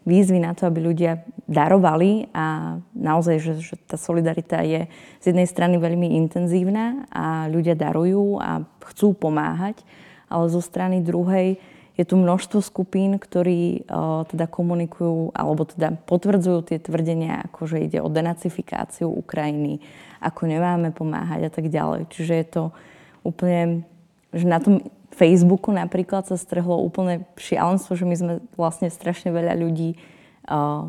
výzvy 0.09 0.41
na 0.41 0.57
to, 0.57 0.65
aby 0.65 0.81
ľudia 0.81 1.21
darovali 1.45 2.33
a 2.33 2.79
naozaj, 2.97 3.37
že, 3.37 3.53
že 3.61 3.75
tá 3.85 4.01
solidarita 4.01 4.65
je 4.65 4.89
z 5.21 5.25
jednej 5.29 5.45
strany 5.45 5.77
veľmi 5.77 6.17
intenzívna 6.17 7.05
a 7.13 7.47
ľudia 7.53 7.77
darujú 7.77 8.41
a 8.41 8.65
chcú 8.91 9.13
pomáhať, 9.13 9.85
ale 10.33 10.49
zo 10.49 10.65
strany 10.65 11.05
druhej 11.05 11.61
je 12.01 12.05
tu 12.09 12.17
množstvo 12.17 12.65
skupín, 12.65 13.21
ktorí 13.21 13.85
uh, 13.85 14.25
teda 14.25 14.49
komunikujú 14.49 15.37
alebo 15.37 15.69
teda 15.69 16.01
potvrdzujú 16.09 16.73
tie 16.73 16.79
tvrdenia, 16.81 17.45
ako 17.45 17.69
že 17.69 17.85
ide 17.85 18.01
o 18.01 18.09
denacifikáciu 18.09 19.13
Ukrajiny, 19.13 19.85
ako 20.25 20.49
nemáme 20.49 20.97
pomáhať 20.97 21.45
a 21.45 21.51
tak 21.53 21.69
ďalej. 21.69 22.09
Čiže 22.09 22.35
je 22.41 22.47
to 22.49 22.63
úplne, 23.21 23.85
že 24.33 24.49
na 24.49 24.65
tom 24.65 24.81
Facebooku 25.21 25.69
napríklad 25.69 26.25
sa 26.25 26.41
strhlo 26.41 26.81
úplne 26.81 27.29
šialenstvo, 27.37 27.93
že 27.93 28.09
my 28.09 28.17
sme 28.17 28.33
vlastne 28.57 28.89
strašne 28.89 29.29
veľa 29.29 29.53
ľudí 29.61 30.01
uh, 30.49 30.89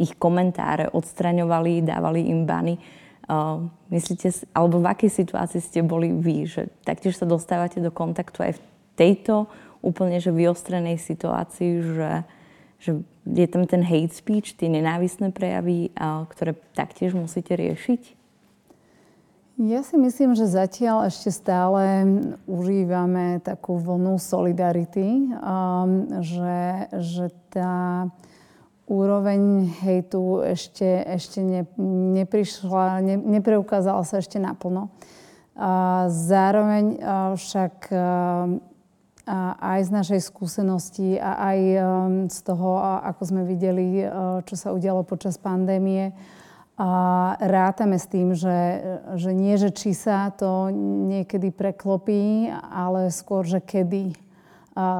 ich 0.00 0.16
komentáre 0.16 0.88
odstraňovali, 0.88 1.84
dávali 1.84 2.32
im 2.32 2.48
bany. 2.48 2.80
Uh, 3.28 3.68
myslíte, 3.92 4.32
alebo 4.56 4.80
v 4.80 4.88
akej 4.88 5.10
situácii 5.20 5.60
ste 5.60 5.84
boli 5.84 6.16
vy, 6.16 6.48
že 6.48 6.72
taktiež 6.88 7.20
sa 7.20 7.28
dostávate 7.28 7.76
do 7.76 7.92
kontaktu 7.92 8.38
aj 8.40 8.52
v 8.56 8.62
tejto 8.96 9.52
úplne 9.84 10.16
že 10.16 10.32
vyostrenej 10.32 10.96
situácii, 10.96 11.72
že, 11.92 12.12
že 12.80 12.90
je 13.28 13.46
tam 13.52 13.68
ten 13.68 13.84
hate 13.84 14.16
speech, 14.16 14.56
tie 14.56 14.72
nenávisné 14.72 15.28
prejavy, 15.28 15.92
uh, 15.92 16.24
ktoré 16.32 16.56
taktiež 16.72 17.12
musíte 17.12 17.52
riešiť? 17.52 18.25
Ja 19.56 19.80
si 19.80 19.96
myslím, 19.96 20.36
že 20.36 20.44
zatiaľ 20.44 21.08
ešte 21.08 21.32
stále 21.32 22.04
užívame 22.44 23.40
takú 23.40 23.80
vlnu 23.80 24.20
solidarity, 24.20 25.32
um, 25.32 26.04
že, 26.20 26.92
že 26.92 27.32
tá 27.48 28.04
úroveň 28.84 29.72
hejtu 29.80 30.44
ešte, 30.44 30.84
ešte 31.08 31.40
ne, 31.40 31.64
neprišla, 32.20 33.00
ne, 33.00 33.16
nepreukázala 33.16 34.04
sa 34.04 34.20
ešte 34.20 34.36
naplno. 34.36 34.92
Zároveň 36.12 37.00
a 37.00 37.32
však 37.32 37.96
a 39.26 39.38
aj 39.58 39.80
z 39.88 39.90
našej 39.90 40.20
skúsenosti 40.22 41.16
a 41.18 41.50
aj 41.50 41.58
um, 41.58 41.82
z 42.28 42.38
toho, 42.46 42.78
ako 43.02 43.22
sme 43.24 43.42
videli, 43.42 44.04
čo 44.46 44.54
sa 44.54 44.70
udialo 44.70 45.02
počas 45.02 45.34
pandémie, 45.40 46.14
a 46.76 46.90
rátame 47.40 47.96
s 47.96 48.04
tým, 48.04 48.36
že, 48.36 48.84
že 49.16 49.32
nie, 49.32 49.56
že 49.56 49.72
či 49.72 49.96
sa 49.96 50.28
to 50.28 50.68
niekedy 51.08 51.48
preklopí, 51.48 52.52
ale 52.52 53.08
skôr, 53.08 53.48
že 53.48 53.64
kedy 53.64 54.12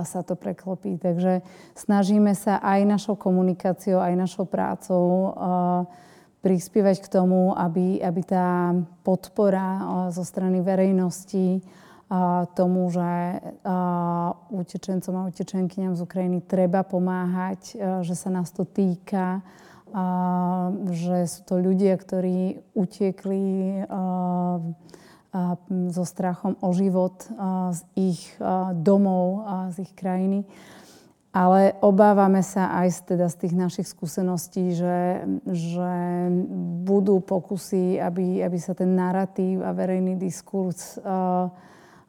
sa 0.09 0.25
to 0.25 0.41
preklopí. 0.41 0.97
Takže 0.97 1.45
snažíme 1.77 2.33
sa 2.33 2.57
aj 2.65 2.81
našou 2.89 3.21
komunikáciou, 3.21 4.01
aj 4.01 4.15
našou 4.17 4.49
prácou 4.49 5.37
prispievať 6.41 7.05
k 7.05 7.13
tomu, 7.13 7.53
aby, 7.53 8.01
aby 8.01 8.23
tá 8.25 8.73
podpora 9.05 9.85
zo 10.09 10.25
strany 10.25 10.65
verejnosti 10.65 11.61
tomu, 12.57 12.89
že 12.89 13.43
utečencom 14.49 15.13
a 15.13 15.27
utečenkyňam 15.29 15.93
z 15.93 16.01
Ukrajiny 16.09 16.41
treba 16.41 16.81
pomáhať, 16.81 17.77
že 18.01 18.15
sa 18.17 18.33
nás 18.33 18.49
to 18.49 18.65
týka, 18.65 19.45
a 19.97 20.07
že 20.93 21.25
sú 21.25 21.41
to 21.49 21.57
ľudia, 21.57 21.97
ktorí 21.97 22.61
utiekli 22.77 23.81
so 25.89 26.05
strachom 26.05 26.61
o 26.61 26.71
život 26.77 27.25
z 27.73 27.81
ich 27.97 28.21
domov 28.77 29.49
a 29.49 29.57
z 29.73 29.89
ich 29.89 29.93
krajiny. 29.97 30.45
Ale 31.37 31.77
obávame 31.85 32.41
sa 32.41 32.73
aj 32.81 33.13
teda 33.13 33.29
z 33.29 33.37
tých 33.45 33.55
našich 33.57 33.89
skúseností, 33.89 34.73
že, 34.73 35.21
že 35.45 35.93
budú 36.85 37.21
pokusy, 37.21 38.01
aby, 38.01 38.41
aby 38.41 38.57
sa 38.57 38.73
ten 38.73 38.97
narratív 38.97 39.61
a 39.61 39.77
verejný 39.77 40.17
diskurs 40.17 40.97
a, 40.97 41.53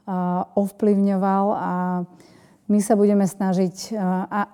a 0.08 0.16
ovplyvňoval 0.56 1.46
a 1.60 1.74
my 2.72 2.80
sa 2.80 2.96
budeme 2.96 3.28
snažiť 3.28 4.00
a, 4.00 4.48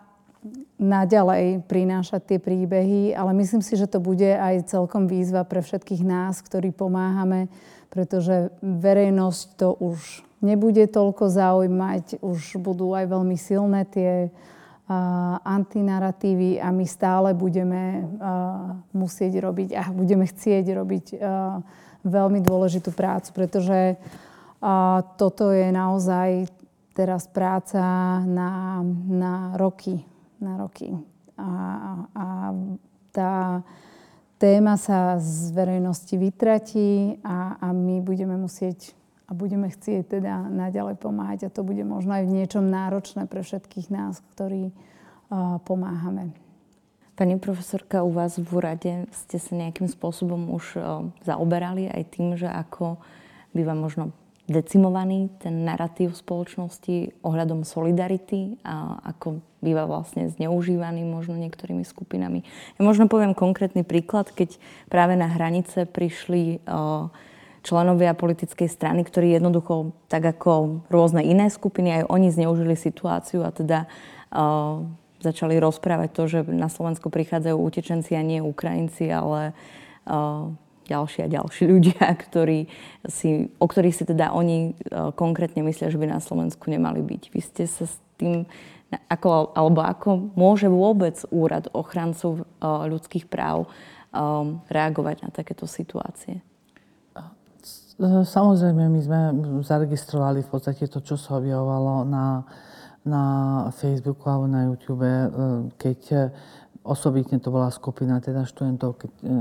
naďalej 0.77 1.63
prinášať 1.65 2.21
tie 2.35 2.39
príbehy, 2.39 3.15
ale 3.15 3.31
myslím 3.39 3.63
si, 3.63 3.79
že 3.79 3.87
to 3.87 4.03
bude 4.03 4.27
aj 4.27 4.67
celkom 4.67 5.07
výzva 5.07 5.47
pre 5.47 5.63
všetkých 5.63 6.03
nás, 6.03 6.43
ktorí 6.43 6.75
pomáhame, 6.75 7.47
pretože 7.87 8.51
verejnosť 8.59 9.45
to 9.55 9.69
už 9.79 10.25
nebude 10.43 10.83
toľko 10.91 11.31
zaujímať, 11.31 12.19
už 12.19 12.59
budú 12.59 12.91
aj 12.91 13.05
veľmi 13.07 13.37
silné 13.39 13.87
tie 13.87 14.27
uh, 14.27 15.39
antinarratívy 15.47 16.59
a 16.59 16.67
my 16.75 16.83
stále 16.83 17.31
budeme 17.31 18.03
uh, 18.03 18.75
musieť 18.91 19.39
robiť 19.39 19.69
a 19.79 19.83
budeme 19.95 20.27
chcieť 20.27 20.65
robiť 20.75 21.05
uh, 21.15 21.63
veľmi 22.03 22.43
dôležitú 22.43 22.91
prácu, 22.91 23.31
pretože 23.31 23.95
toto 25.19 25.51
je 25.51 25.67
naozaj 25.75 26.47
teraz 26.95 27.27
práca 27.27 27.83
na, 28.23 28.79
na 29.07 29.59
roky 29.59 30.03
na 30.43 30.59
roky. 30.59 30.91
A, 31.39 31.49
a 32.13 32.25
tá 33.15 33.63
téma 34.37 34.75
sa 34.75 35.15
z 35.23 35.55
verejnosti 35.55 36.11
vytratí 36.19 37.17
a, 37.23 37.55
a 37.63 37.67
my 37.71 38.03
budeme 38.03 38.35
musieť 38.35 38.91
a 39.23 39.31
budeme 39.31 39.71
chcieť 39.71 40.19
teda 40.19 40.51
naďalej 40.51 40.99
pomáhať 40.99 41.47
a 41.47 41.53
to 41.53 41.63
bude 41.63 41.79
možno 41.87 42.11
aj 42.11 42.27
v 42.27 42.35
niečom 42.43 42.67
náročné 42.67 43.23
pre 43.25 43.39
všetkých 43.39 43.87
nás, 43.87 44.19
ktorí 44.35 44.69
uh, 44.69 45.63
pomáhame. 45.63 46.35
Pani 47.15 47.39
profesorka, 47.39 48.03
u 48.03 48.11
vás 48.11 48.35
v 48.35 48.49
úrade 48.51 49.07
ste 49.15 49.37
sa 49.39 49.53
nejakým 49.55 49.87
spôsobom 49.87 50.51
už 50.51 50.75
uh, 50.75 51.07
zaoberali 51.23 51.87
aj 51.87 52.03
tým, 52.11 52.35
že 52.35 52.51
ako 52.51 52.99
by 53.55 53.61
vám 53.63 53.79
možno 53.79 54.03
decimovaný 54.43 55.31
ten 55.39 55.63
narratív 55.63 56.11
spoločnosti 56.19 57.23
ohľadom 57.23 57.63
solidarity 57.63 58.59
a 58.67 58.99
ako 59.15 59.39
býva 59.63 59.87
vlastne 59.87 60.27
zneužívaný 60.27 61.07
možno 61.07 61.39
niektorými 61.39 61.87
skupinami. 61.87 62.43
Ja 62.75 62.81
možno 62.83 63.07
poviem 63.07 63.31
konkrétny 63.31 63.87
príklad, 63.87 64.35
keď 64.35 64.59
práve 64.91 65.15
na 65.15 65.31
hranice 65.31 65.87
prišli 65.87 66.59
členovia 67.63 68.11
politickej 68.11 68.67
strany, 68.67 69.07
ktorí 69.07 69.31
jednoducho, 69.31 69.95
tak 70.11 70.27
ako 70.35 70.83
rôzne 70.91 71.23
iné 71.23 71.47
skupiny, 71.47 72.03
aj 72.03 72.11
oni 72.11 72.27
zneužili 72.27 72.75
situáciu 72.75 73.47
a 73.47 73.55
teda 73.55 73.87
začali 75.23 75.55
rozprávať 75.55 76.09
to, 76.11 76.23
že 76.27 76.39
na 76.51 76.67
Slovensku 76.67 77.07
prichádzajú 77.07 77.55
utečenci 77.55 78.11
a 78.19 78.27
nie 78.27 78.43
Ukrajinci, 78.43 79.07
ale 79.07 79.55
ďalší 80.87 81.25
a 81.25 81.31
ďalší 81.31 81.63
ľudia, 81.67 82.05
ktorí 82.29 82.67
si, 83.07 83.49
o 83.59 83.65
ktorých 83.65 83.95
si 83.95 84.03
teda 84.07 84.31
oni 84.35 84.75
konkrétne 85.15 85.63
myslia, 85.65 85.91
že 85.91 85.99
by 85.99 86.07
na 86.07 86.19
Slovensku 86.19 86.67
nemali 86.67 87.01
byť. 87.01 87.23
Vy 87.31 87.39
ste 87.41 87.63
sa 87.67 87.87
s 87.87 87.95
tým, 88.19 88.45
ako, 89.09 89.55
alebo 89.57 89.81
ako 89.81 90.33
môže 90.37 90.69
vôbec 90.69 91.17
úrad 91.33 91.67
ochrancu 91.73 92.45
ľudských 92.61 93.25
práv 93.25 93.65
reagovať 94.69 95.25
na 95.25 95.29
takéto 95.33 95.65
situácie? 95.65 96.45
Samozrejme, 98.01 98.89
my 98.89 98.99
sme 99.05 99.19
zaregistrovali 99.61 100.41
v 100.41 100.49
podstate 100.49 100.89
to, 100.89 100.97
čo 101.05 101.13
sa 101.13 101.37
objavovalo 101.37 102.09
na, 102.09 102.41
na 103.05 103.23
Facebooku 103.77 104.25
alebo 104.25 104.49
na 104.49 104.65
YouTube, 104.65 105.05
e, 105.05 105.29
keď 105.77 105.99
e, 106.09 106.17
osobitne 106.83 107.39
to 107.39 107.47
bola 107.47 107.71
skupina 107.71 108.19
teda 108.19 108.43
študentov 108.43 108.99
keď, 108.99 109.11
e, 109.23 109.35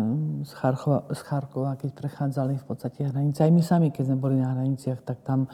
z, 0.47 0.53
Charkova, 0.55 1.11
z 1.11 1.21
Charkova, 1.27 1.71
keď 1.75 1.91
prechádzali 1.91 2.55
v 2.59 2.65
podstate 2.65 3.11
hranice. 3.11 3.43
Aj 3.43 3.51
my 3.51 3.63
sami, 3.63 3.91
keď 3.91 4.15
sme 4.15 4.19
boli 4.23 4.39
na 4.39 4.55
hraniciach, 4.55 5.03
tak 5.03 5.27
tam 5.27 5.51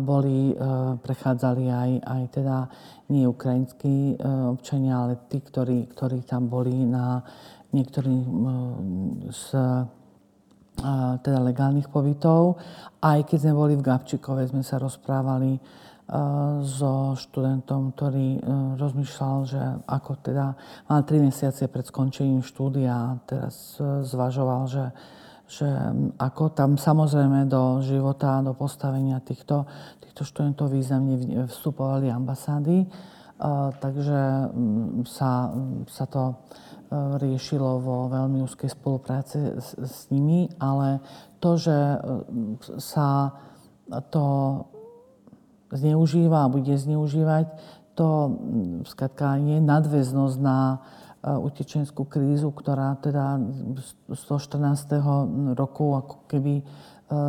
boli, 0.00 0.56
prechádzali 1.04 1.68
aj, 1.68 1.90
aj 2.00 2.22
teda 2.32 2.56
nie 3.12 3.28
ukrajinskí 3.28 4.16
občania, 4.48 5.04
ale 5.04 5.28
tí, 5.28 5.44
ktorí, 5.44 5.92
ktorí 5.92 6.24
tam 6.24 6.48
boli 6.48 6.72
na 6.80 7.20
niektorí 7.76 8.16
z 9.28 9.44
teda 11.20 11.40
legálnych 11.40 11.88
pobytov. 11.88 12.56
Aj 13.00 13.20
keď 13.24 13.48
sme 13.48 13.54
boli 13.56 13.74
v 13.76 13.84
Gabčíkove, 13.84 14.48
sme 14.48 14.64
sa 14.64 14.80
rozprávali 14.80 15.56
so 16.62 17.18
študentom, 17.18 17.90
ktorý 17.90 18.38
e, 18.38 18.40
rozmýšľal, 18.78 19.36
že 19.42 19.62
ako 19.90 20.22
teda 20.22 20.54
mal 20.86 21.02
3 21.02 21.18
mesiace 21.18 21.66
pred 21.66 21.82
skončením 21.82 22.46
štúdia 22.46 22.94
a 22.94 23.18
teraz 23.26 23.74
e, 23.82 24.06
zvažoval, 24.06 24.70
že, 24.70 24.86
že 25.50 25.66
ako 26.14 26.54
tam 26.54 26.78
samozrejme 26.78 27.50
do 27.50 27.82
života, 27.82 28.38
do 28.38 28.54
postavenia 28.54 29.18
týchto, 29.18 29.66
týchto 29.98 30.22
študentov 30.22 30.70
významne 30.70 31.50
vstupovali 31.50 32.06
ambasády. 32.10 32.86
Takže 33.84 34.48
sa, 35.04 35.52
sa 35.92 36.04
to 36.08 36.40
riešilo 37.20 37.84
vo 37.84 38.08
veľmi 38.08 38.40
úzkej 38.40 38.72
spolupráci 38.72 39.60
s, 39.60 39.76
s 39.76 40.08
nimi, 40.08 40.48
ale 40.56 41.04
to, 41.36 41.60
že 41.60 42.00
sa 42.80 43.36
to 44.08 44.24
zneužíva 45.76 46.44
a 46.44 46.52
bude 46.52 46.72
zneužívať, 46.72 47.46
to 47.96 48.08
skratka 48.84 49.40
je 49.40 49.56
nadväznosť 49.60 50.36
na 50.40 50.58
e, 50.72 50.76
utečenskú 51.32 52.04
krízu, 52.04 52.52
ktorá 52.52 53.00
teda 53.00 53.40
z 54.12 54.20
114. 54.20 55.56
roku 55.56 55.96
ako 55.96 56.28
keby 56.28 56.60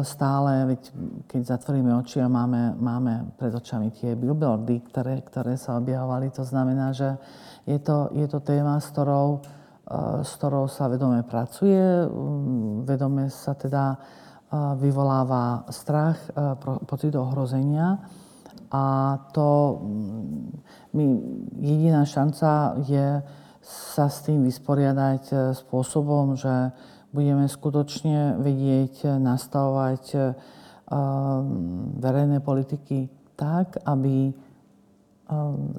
stále, 0.01 0.73
veď 0.73 0.81
keď 1.29 1.41
zatvoríme 1.53 1.93
oči 2.01 2.17
a 2.17 2.25
máme, 2.25 2.73
máme 2.81 3.37
pred 3.37 3.53
očami 3.53 3.93
tie 3.93 4.17
billboardy, 4.17 4.81
ktoré, 4.89 5.21
ktoré 5.21 5.53
sa 5.53 5.77
objavovali, 5.77 6.33
to 6.33 6.41
znamená, 6.41 6.97
že 6.97 7.13
je 7.69 7.77
to, 7.77 8.09
je 8.17 8.25
to 8.25 8.41
téma, 8.41 8.81
s 8.81 8.89
ktorou, 8.89 9.37
eh, 9.37 10.25
s 10.25 10.33
ktorou 10.41 10.65
sa 10.65 10.89
vedome 10.89 11.21
pracuje, 11.21 12.09
mm, 12.09 12.89
vedome 12.89 13.29
sa 13.29 13.53
teda 13.53 13.97
vyvoláva 14.79 15.67
strach, 15.67 16.15
pocit 16.87 17.11
ohrozenia. 17.19 17.99
A 18.71 19.15
to 19.31 19.79
mm, 19.79 20.51
my, 20.93 21.05
jediná 21.61 22.03
šanca 22.03 22.81
je 22.83 23.23
sa 23.67 24.07
s 24.07 24.23
tým 24.23 24.47
vysporiadať 24.47 25.55
spôsobom, 25.59 26.39
že 26.39 26.71
budeme 27.11 27.51
skutočne 27.51 28.39
vedieť 28.39 29.19
nastavovať 29.19 30.03
verejné 31.99 32.39
politiky 32.39 33.11
tak, 33.35 33.83
aby 33.83 34.31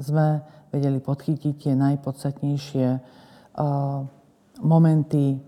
sme 0.05 0.27
vedeli 0.69 1.01
podchytiť 1.01 1.55
tie 1.57 1.73
najpodstatnejšie 1.73 2.89
momenty, 4.61 5.41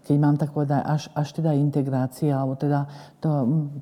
keď 0.00 0.16
mám 0.16 0.36
tak 0.40 0.56
povedať, 0.56 0.80
až, 0.80 1.02
až 1.12 1.28
teda 1.36 1.52
integrácia, 1.52 2.32
alebo 2.32 2.56
teda 2.56 2.88
to 3.20 3.28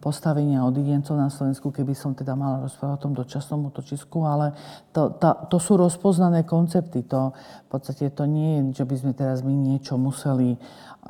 postavenie 0.03 0.59
odidencov 0.59 1.15
na 1.15 1.31
Slovensku, 1.31 1.71
keby 1.71 1.95
som 1.95 2.19
teda 2.19 2.35
mala 2.35 2.67
rozprávať 2.67 2.95
o 2.99 3.03
tom 3.07 3.13
dočasnom 3.15 3.71
útočisku, 3.71 4.19
ale 4.27 4.53
to, 4.91 5.15
to, 5.23 5.31
to 5.47 5.59
sú 5.63 5.79
rozpoznané 5.79 6.43
koncepty. 6.43 7.07
To, 7.09 7.31
v 7.37 7.69
podstate 7.71 8.11
to 8.11 8.27
nie 8.27 8.59
je, 8.73 8.83
že 8.83 8.85
by 8.85 8.97
sme 8.99 9.13
teraz 9.15 9.47
my 9.47 9.55
niečo 9.55 9.95
museli 9.95 10.59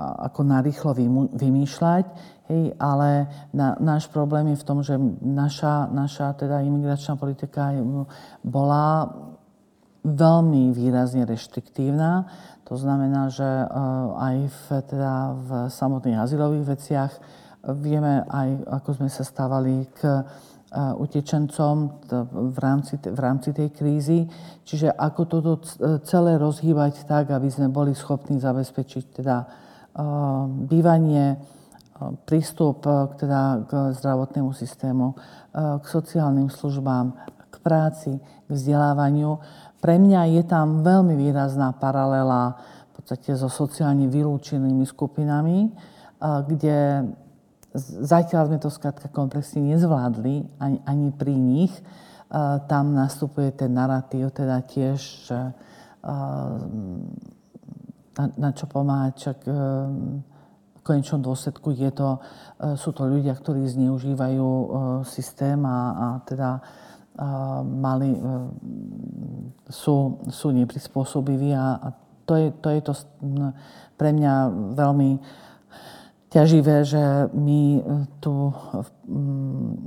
ako 0.01 0.40
narýchlo 0.46 0.94
vymýšľať. 1.34 2.05
Hej, 2.51 2.74
ale 2.82 3.30
na, 3.55 3.78
náš 3.78 4.11
problém 4.11 4.55
je 4.55 4.61
v 4.62 4.66
tom, 4.66 4.78
že 4.82 4.98
naša, 5.22 5.86
naša 5.90 6.34
teda 6.34 6.62
imigračná 6.66 7.14
politika 7.14 7.70
bola 8.42 9.07
veľmi 10.01 10.72
výrazne 10.72 11.28
reštriktívna. 11.28 12.24
To 12.70 12.78
znamená, 12.78 13.26
že 13.34 13.42
eh, 13.42 13.66
aj 14.14 14.36
v, 14.46 14.62
teda 14.86 15.14
v 15.34 15.50
samotných 15.66 16.22
azylových 16.22 16.66
veciach 16.78 17.12
vieme 17.76 18.22
aj, 18.30 18.80
ako 18.80 18.90
sme 19.02 19.10
sa 19.10 19.26
stávali 19.26 19.90
k 19.90 20.06
eh, 20.06 20.22
utečencom 20.78 22.06
v 22.30 22.58
rámci, 22.62 22.94
v 23.02 23.18
rámci 23.18 23.50
tej 23.50 23.74
krízy. 23.74 24.22
Čiže 24.62 24.94
ako 24.94 25.22
toto 25.26 25.52
celé 26.06 26.38
rozhýbať 26.38 27.10
tak, 27.10 27.34
aby 27.34 27.50
sme 27.50 27.66
boli 27.74 27.90
schopní 27.90 28.38
zabezpečiť 28.38 29.04
teda 29.18 29.36
bývanie, 30.70 31.34
prístup 32.22 32.86
k, 32.86 33.12
teda, 33.18 33.66
k 33.66 33.70
zdravotnému 33.98 34.54
systému, 34.54 35.18
k 35.52 35.84
sociálnym 35.84 36.46
službám, 36.46 37.18
k 37.50 37.56
práci, 37.58 38.22
k 38.22 38.48
vzdelávaniu. 38.48 39.42
Pre 39.80 39.96
mňa 39.96 40.36
je 40.36 40.42
tam 40.44 40.84
veľmi 40.84 41.16
výrazná 41.16 41.72
paralela 41.72 42.60
v 42.92 43.00
podstate 43.00 43.32
so 43.32 43.48
sociálne 43.48 44.12
vylúčenými 44.12 44.84
skupinami, 44.84 45.72
kde 46.20 47.08
zatiaľ 48.04 48.52
sme 48.52 48.58
to 48.60 48.68
skrátka 48.68 49.08
komplexne 49.08 49.64
nezvládli 49.72 50.60
ani, 50.60 50.78
ani 50.84 51.08
pri 51.16 51.32
nich. 51.32 51.72
Tam 52.68 52.92
nastupuje 52.92 53.56
ten 53.56 53.72
narratív, 53.72 54.36
teda 54.36 54.60
tiež, 54.62 54.98
že 55.00 55.40
na, 58.14 58.24
na 58.36 58.50
čo 58.52 58.68
pomáhať, 58.68 59.12
čak 59.16 59.38
konečnom 60.84 61.22
dôsledku 61.22 61.72
je 61.76 61.90
to, 61.92 62.18
sú 62.76 62.90
to 62.92 63.06
ľudia, 63.06 63.36
ktorí 63.36 63.64
zneužívajú 63.68 64.48
systém 65.06 65.60
a, 65.64 65.80
a 65.92 66.06
teda 66.26 66.60
mali, 67.64 68.14
e, 68.14 68.20
sú, 69.68 70.22
sú 70.30 70.48
neprispôsobiví 70.54 71.52
a, 71.52 71.76
a 71.80 71.88
to, 72.24 72.34
je, 72.38 72.48
to 72.62 72.68
je 72.70 72.80
to 72.80 72.92
pre 73.98 74.14
mňa 74.14 74.34
veľmi 74.78 75.11
ťaživé, 76.30 76.86
že 76.86 77.26
my 77.34 77.82
tu 78.22 78.54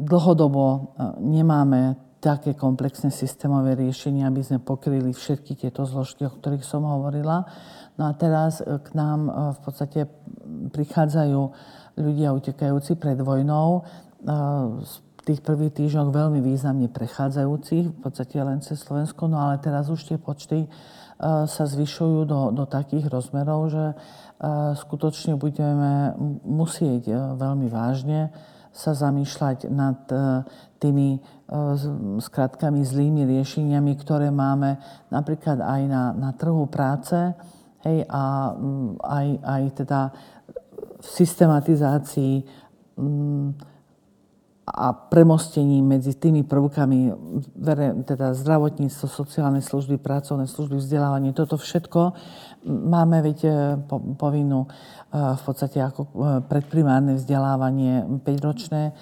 dlhodobo 0.04 0.92
nemáme 1.24 1.96
také 2.24 2.56
komplexné 2.56 3.12
systémové 3.12 3.76
riešenia, 3.76 4.32
aby 4.32 4.40
sme 4.40 4.64
pokryli 4.64 5.12
všetky 5.12 5.60
tieto 5.60 5.84
zložky, 5.84 6.24
o 6.24 6.32
ktorých 6.32 6.64
som 6.64 6.88
hovorila. 6.88 7.44
No 8.00 8.08
a 8.08 8.16
teraz 8.16 8.64
e, 8.64 8.80
k 8.80 8.96
nám 8.96 9.28
e, 9.28 9.32
v 9.52 9.60
podstate 9.60 10.00
prichádzajú 10.72 11.42
ľudia 12.00 12.32
utekajúci 12.32 12.96
pred 12.96 13.20
vojnou, 13.20 13.84
e, 13.84 14.32
z 14.88 14.94
tých 15.24 15.40
prvých 15.40 15.74
týždňoch 15.80 16.12
veľmi 16.12 16.40
významne 16.44 16.92
prechádzajúcich, 16.92 17.86
v 17.96 18.00
podstate 18.04 18.36
len 18.44 18.60
cez 18.60 18.84
Slovensko, 18.84 19.32
no 19.32 19.40
ale 19.40 19.60
teraz 19.64 19.88
už 19.88 20.04
tie 20.04 20.20
počty 20.20 20.68
sa 21.24 21.64
zvyšujú 21.64 22.28
do, 22.28 22.52
do 22.52 22.68
takých 22.68 23.08
rozmerov, 23.08 23.72
že 23.72 23.86
skutočne 24.84 25.40
budeme 25.40 26.12
musieť 26.44 27.36
veľmi 27.40 27.72
vážne 27.72 28.36
sa 28.74 28.98
zamýšľať 28.98 29.70
nad 29.70 30.02
tými 30.82 31.22
skratkami, 32.20 32.82
zlými 32.82 33.24
riešeniami, 33.24 33.94
ktoré 34.02 34.34
máme 34.34 34.82
napríklad 35.14 35.62
aj 35.62 35.82
na, 35.88 36.04
na 36.12 36.34
trhu 36.34 36.66
práce, 36.68 37.16
Hej, 37.84 38.08
a 38.08 38.56
aj, 39.04 39.28
aj 39.44 39.64
teda 39.84 40.02
v 41.04 41.08
systematizácii 41.20 42.36
a 44.64 44.96
premostení 44.96 45.84
medzi 45.84 46.16
tými 46.16 46.48
prvkami, 46.48 47.12
teda 48.08 48.32
zdravotníctvo, 48.32 49.06
sociálne 49.12 49.60
služby, 49.60 50.00
pracovné 50.00 50.48
služby, 50.48 50.80
vzdelávanie, 50.80 51.36
toto 51.36 51.60
všetko 51.60 52.16
máme 52.64 53.20
veď 53.20 53.40
e, 53.44 53.52
povinnú 54.16 54.64
e, 54.64 54.68
v 55.12 55.42
podstate 55.44 55.84
ako 55.84 56.08
predprimárne 56.48 57.20
vzdelávanie 57.20 58.08
5-ročné. 58.24 58.96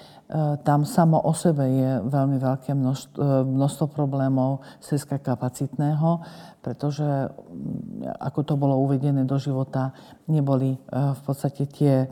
Tam 0.64 0.88
samo 0.88 1.20
o 1.28 1.36
sebe 1.36 1.68
je 1.68 1.90
veľmi 2.08 2.40
veľké 2.40 2.72
množstvo, 2.72 3.44
množstvo 3.44 3.84
problémov 3.92 4.64
sredska 4.80 5.20
kapacitného 5.20 6.24
pretože 6.62 7.02
mm, 7.02 8.22
ako 8.22 8.40
to 8.46 8.54
bolo 8.54 8.78
uvedené 8.86 9.26
do 9.26 9.34
života, 9.36 9.90
neboli 10.30 10.72
e, 10.72 10.78
v 10.88 11.20
podstate 11.26 11.66
tie 11.66 12.06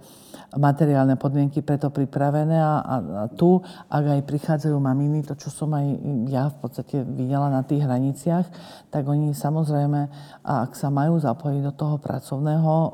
materiálne 0.58 1.14
podmienky 1.14 1.62
preto 1.62 1.94
pripravené 1.94 2.58
a, 2.58 2.82
a, 2.82 2.94
a 2.98 3.24
tu, 3.30 3.62
ak 3.86 4.04
aj 4.18 4.20
prichádzajú 4.26 4.74
maminy, 4.74 5.22
to 5.22 5.38
čo 5.38 5.54
som 5.54 5.70
aj 5.70 5.86
ja 6.26 6.50
v 6.50 6.56
podstate 6.58 7.06
videla 7.06 7.46
na 7.46 7.62
tých 7.62 7.86
hraniciach, 7.86 8.46
tak 8.90 9.06
oni 9.06 9.30
samozrejme, 9.30 10.10
ak 10.42 10.74
sa 10.74 10.90
majú 10.90 11.22
zapojiť 11.22 11.62
do 11.70 11.72
toho 11.78 11.96
pracovného 12.02 12.74
e, 12.74 12.90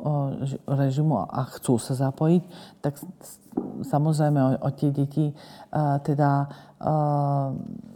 režimu 0.69 1.25
a 1.25 1.41
chcú 1.57 1.81
sa 1.81 1.97
zapojiť, 1.97 2.43
tak 2.85 3.01
samozrejme 3.85 4.41
o, 4.41 4.51
o 4.67 4.71
tie 4.73 4.91
deti 4.91 5.33
a, 5.73 6.01
e, 6.01 6.05
teda 6.05 6.31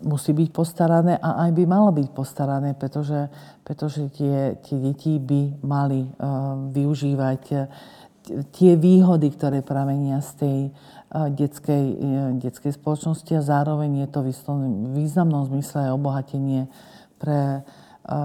musí 0.08 0.32
byť 0.32 0.48
postarané 0.56 1.20
a 1.20 1.44
aj 1.44 1.50
by 1.52 1.68
malo 1.68 1.92
byť 1.92 2.08
postarané, 2.16 2.72
pretože, 2.72 3.28
pretože 3.60 4.08
tie, 4.08 4.56
tie 4.64 4.76
deti 4.80 5.20
by 5.20 5.60
mali 5.60 6.08
využívať 6.72 7.42
tie 8.56 8.72
výhody, 8.80 9.28
ktoré 9.36 9.60
pramenia 9.60 10.24
z 10.24 10.30
tej 10.40 10.58
detskej, 11.10 11.84
e, 11.98 12.06
detskej 12.38 12.72
spoločnosti 12.78 13.32
a 13.34 13.42
zároveň 13.42 14.06
je 14.06 14.08
to 14.08 14.20
v 14.22 14.30
významnom 14.94 15.50
zmysle 15.50 15.90
aj 15.90 15.94
obohatenie 15.98 16.70
pre, 17.18 17.66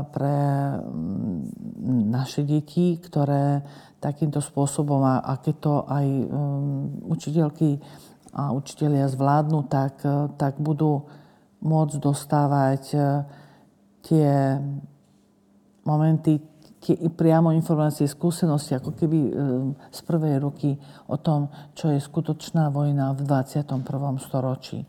pre 0.10 0.38
naše 2.10 2.42
deti, 2.42 2.98
ktoré 2.98 3.62
takýmto 4.02 4.42
spôsobom, 4.42 5.02
a, 5.06 5.22
a 5.22 5.38
keď 5.38 5.56
to 5.62 5.74
aj 5.86 6.06
um, 6.06 6.90
učiteľky 7.10 7.78
a 8.36 8.52
učitelia 8.52 9.08
zvládnu, 9.08 9.66
tak, 9.72 10.04
tak 10.36 10.60
budú 10.60 11.08
môcť 11.66 11.96
dostávať 11.98 12.84
e, 12.94 12.98
tie 14.06 14.62
momenty, 15.82 16.38
tie 16.78 16.96
priamo 17.10 17.50
informácie, 17.56 18.06
skúsenosti, 18.06 18.78
ako 18.78 18.94
keby 18.94 19.20
e, 19.20 19.32
z 19.90 20.00
prvej 20.06 20.38
ruky 20.38 20.78
o 21.10 21.18
tom, 21.18 21.50
čo 21.74 21.90
je 21.90 21.98
skutočná 21.98 22.70
vojna 22.70 23.18
v 23.18 23.26
21. 23.26 23.82
storočí. 24.22 24.86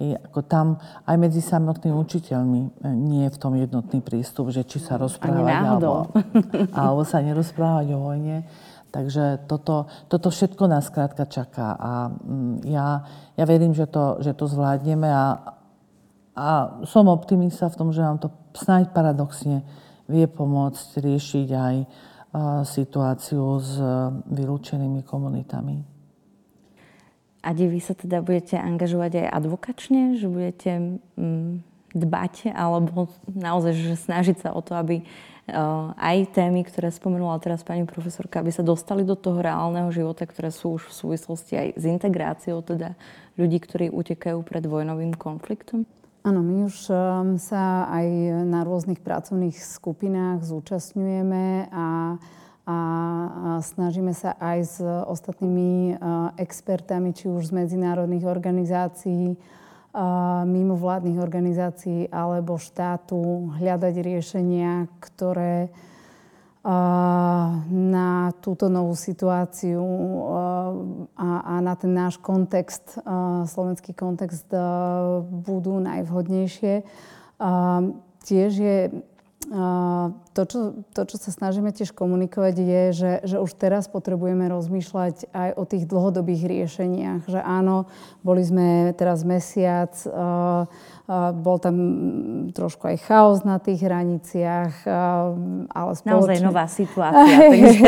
Hej, 0.00 0.16
ako 0.16 0.40
tam 0.48 0.80
aj 1.04 1.16
medzi 1.20 1.44
samotnými 1.44 1.92
učiteľmi 1.92 2.60
nie 3.04 3.28
je 3.28 3.34
v 3.36 3.40
tom 3.40 3.52
jednotný 3.52 4.00
prístup, 4.00 4.48
že 4.48 4.64
či 4.64 4.80
sa 4.80 4.96
rozprávať 4.96 5.60
alebo, 5.60 6.08
alebo 6.72 7.04
sa 7.04 7.20
nerozprávať 7.20 7.92
o 7.92 7.98
vojne. 8.00 8.48
Takže 8.90 9.44
toto, 9.44 9.92
toto 10.08 10.32
všetko 10.32 10.64
nás 10.66 10.88
krátka 10.88 11.28
čaká 11.28 11.76
a 11.78 12.10
mm, 12.10 12.66
ja, 12.66 13.04
ja 13.36 13.44
verím, 13.44 13.76
že 13.76 13.86
to, 13.86 14.18
že 14.24 14.32
to 14.34 14.48
zvládneme 14.48 15.06
a, 15.06 15.36
a 16.34 16.48
som 16.88 17.06
optimista 17.06 17.68
v 17.68 17.78
tom, 17.78 17.92
že 17.92 18.00
nám 18.00 18.18
to 18.18 18.32
snáď 18.56 18.90
paradoxne 18.96 19.62
vie 20.10 20.26
pomôcť 20.26 20.98
riešiť 21.06 21.48
aj 21.54 21.74
situáciu 22.66 23.58
s 23.58 23.74
vylúčenými 24.30 25.02
komunitami. 25.02 25.89
A 27.40 27.56
vy 27.56 27.80
sa 27.80 27.96
teda 27.96 28.20
budete 28.20 28.60
angažovať 28.60 29.24
aj 29.24 29.28
advokačne, 29.32 30.20
že 30.20 30.28
budete 30.28 31.00
mm, 31.16 31.64
dbať 31.96 32.52
alebo 32.52 33.08
naozaj 33.26 33.72
že 33.74 33.96
snažiť 33.96 34.44
sa 34.44 34.52
o 34.52 34.60
to, 34.60 34.76
aby 34.76 35.02
aj 35.98 36.30
témy, 36.30 36.62
ktoré 36.62 36.94
spomenula 36.94 37.42
teraz 37.42 37.66
pani 37.66 37.82
profesorka, 37.82 38.38
aby 38.38 38.54
sa 38.54 38.62
dostali 38.62 39.02
do 39.02 39.18
toho 39.18 39.42
reálneho 39.42 39.90
života, 39.90 40.22
ktoré 40.22 40.54
sú 40.54 40.78
už 40.78 40.86
v 40.90 40.94
súvislosti 40.94 41.52
aj 41.58 41.68
s 41.74 41.84
integráciou 41.90 42.62
teda 42.62 42.94
ľudí, 43.34 43.58
ktorí 43.58 43.90
utekajú 43.90 44.46
pred 44.46 44.62
vojnovým 44.62 45.16
konfliktom? 45.16 45.86
Áno, 46.20 46.44
my 46.44 46.68
už 46.68 46.76
um, 46.92 47.40
sa 47.40 47.88
aj 47.88 48.06
na 48.44 48.60
rôznych 48.60 49.00
pracovných 49.00 49.56
skupinách 49.56 50.44
zúčastňujeme 50.44 51.72
a, 51.72 52.20
a, 52.70 53.58
snažíme 53.58 54.14
sa 54.14 54.38
aj 54.38 54.58
s 54.62 54.78
ostatnými 54.86 55.98
expertami, 56.38 57.10
či 57.10 57.26
už 57.26 57.50
z 57.50 57.66
medzinárodných 57.66 58.22
organizácií, 58.30 59.34
mimovládnych 60.46 61.18
organizácií 61.18 62.06
alebo 62.14 62.62
štátu 62.62 63.50
hľadať 63.58 63.94
riešenia, 63.98 64.86
ktoré 65.02 65.74
na 67.66 68.30
túto 68.44 68.68
novú 68.68 68.94
situáciu 68.94 69.82
a, 71.18 71.58
na 71.58 71.74
ten 71.74 71.90
náš 71.90 72.22
kontext, 72.22 73.02
slovenský 73.50 73.96
kontext 73.96 74.46
budú 75.26 75.82
najvhodnejšie. 75.82 76.86
Tiež 78.20 78.52
je 78.52 78.92
to 79.50 80.42
čo, 80.46 80.78
to, 80.94 81.02
čo 81.10 81.16
sa 81.18 81.34
snažíme 81.34 81.74
tiež 81.74 81.90
komunikovať, 81.90 82.54
je, 82.54 82.82
že, 82.94 83.12
že 83.26 83.36
už 83.42 83.50
teraz 83.58 83.90
potrebujeme 83.90 84.46
rozmýšľať 84.46 85.26
aj 85.34 85.50
o 85.58 85.66
tých 85.66 85.90
dlhodobých 85.90 86.46
riešeniach. 86.46 87.26
Že 87.26 87.40
áno, 87.42 87.90
boli 88.22 88.46
sme 88.46 88.94
teraz 88.94 89.26
mesiac, 89.26 89.90
bol 91.34 91.56
tam 91.58 91.76
trošku 92.54 92.94
aj 92.94 92.96
chaos 93.02 93.42
na 93.42 93.58
tých 93.58 93.82
hraniciach, 93.82 94.86
ale 95.66 95.90
spoločne... 95.98 96.14
Naozaj 96.14 96.38
nová 96.46 96.66
situácia. 96.70 97.34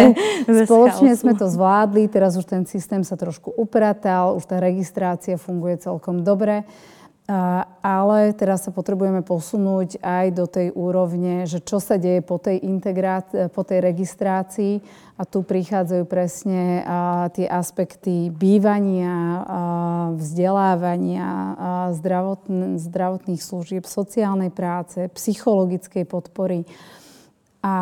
takže 0.51 0.67
spoločne 0.67 1.15
sme 1.15 1.39
to 1.39 1.47
zvládli, 1.47 2.11
teraz 2.11 2.35
už 2.35 2.43
ten 2.43 2.67
systém 2.67 3.07
sa 3.07 3.15
trošku 3.15 3.55
upratal, 3.55 4.35
už 4.35 4.51
tá 4.51 4.59
registrácia 4.59 5.39
funguje 5.39 5.79
celkom 5.79 6.27
dobre 6.27 6.67
ale 7.81 8.37
teraz 8.37 8.69
sa 8.69 8.75
potrebujeme 8.75 9.25
posunúť 9.25 10.05
aj 10.05 10.27
do 10.37 10.45
tej 10.45 10.69
úrovne, 10.77 11.49
že 11.49 11.65
čo 11.65 11.81
sa 11.81 11.97
deje 11.97 12.21
po 12.21 12.37
tej, 12.37 12.61
po 13.55 13.63
tej 13.65 13.79
registrácii 13.81 14.85
a 15.17 15.23
tu 15.25 15.41
prichádzajú 15.41 16.05
presne 16.05 16.85
tie 17.33 17.47
aspekty 17.49 18.29
bývania, 18.29 19.47
vzdelávania, 20.19 21.31
zdravotných 22.77 23.41
služieb, 23.41 23.89
sociálnej 23.89 24.53
práce, 24.53 25.09
psychologickej 25.09 26.05
podpory. 26.05 26.69
A 27.63 27.75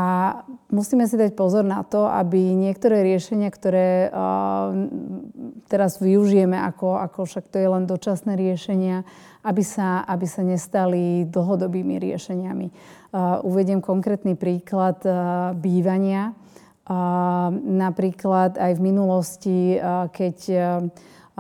musíme 0.69 1.09
si 1.09 1.17
dať 1.17 1.33
pozor 1.33 1.65
na 1.65 1.81
to, 1.81 2.05
aby 2.05 2.53
niektoré 2.53 3.01
riešenia, 3.01 3.49
ktoré 3.49 4.13
teraz 5.73 5.97
využijeme, 5.97 6.61
ako, 6.61 7.01
ako 7.01 7.25
však 7.25 7.49
to 7.49 7.57
je 7.57 7.69
len 7.73 7.89
dočasné 7.89 8.37
riešenia, 8.37 9.09
aby 9.45 9.63
sa, 9.65 10.05
aby 10.05 10.27
sa 10.29 10.45
nestali 10.45 11.25
dlhodobými 11.29 11.97
riešeniami. 11.97 12.67
Uh, 13.11 13.41
uvediem 13.45 13.81
konkrétny 13.81 14.37
príklad 14.37 15.01
uh, 15.09 15.57
bývania. 15.57 16.33
Uh, 16.85 17.53
napríklad 17.55 18.59
aj 18.59 18.73
v 18.77 18.81
minulosti, 18.83 19.59
keď 20.11 20.39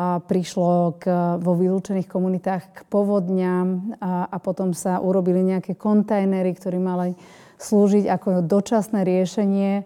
prišlo 0.00 0.96
k, 0.96 1.04
vo 1.44 1.52
vylúčených 1.58 2.08
komunitách 2.08 2.64
k 2.72 2.78
povodňam 2.88 3.98
a, 4.00 4.32
a 4.32 4.36
potom 4.40 4.72
sa 4.72 4.96
urobili 4.96 5.44
nejaké 5.44 5.76
kontajnery, 5.76 6.56
ktoré 6.56 6.80
mali 6.80 7.12
slúžiť 7.60 8.08
ako 8.08 8.40
dočasné 8.40 9.04
riešenie. 9.04 9.84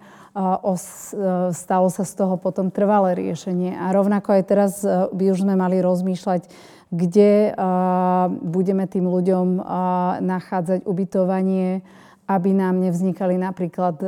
Stalo 1.50 1.88
sa 1.90 2.04
z 2.06 2.12
toho 2.14 2.38
potom 2.38 2.70
trvalé 2.70 3.18
riešenie. 3.18 3.74
A 3.74 3.90
rovnako 3.90 4.38
aj 4.38 4.42
teraz 4.46 4.72
by 4.86 5.24
už 5.34 5.42
sme 5.42 5.58
mali 5.58 5.82
rozmýšľať, 5.82 6.46
kde 6.94 7.50
budeme 8.42 8.86
tým 8.86 9.10
ľuďom 9.10 9.58
nachádzať 10.22 10.86
ubytovanie, 10.86 11.82
aby 12.24 12.50
nám 12.56 12.80
nevznikali 12.80 13.36
napríklad 13.36 13.98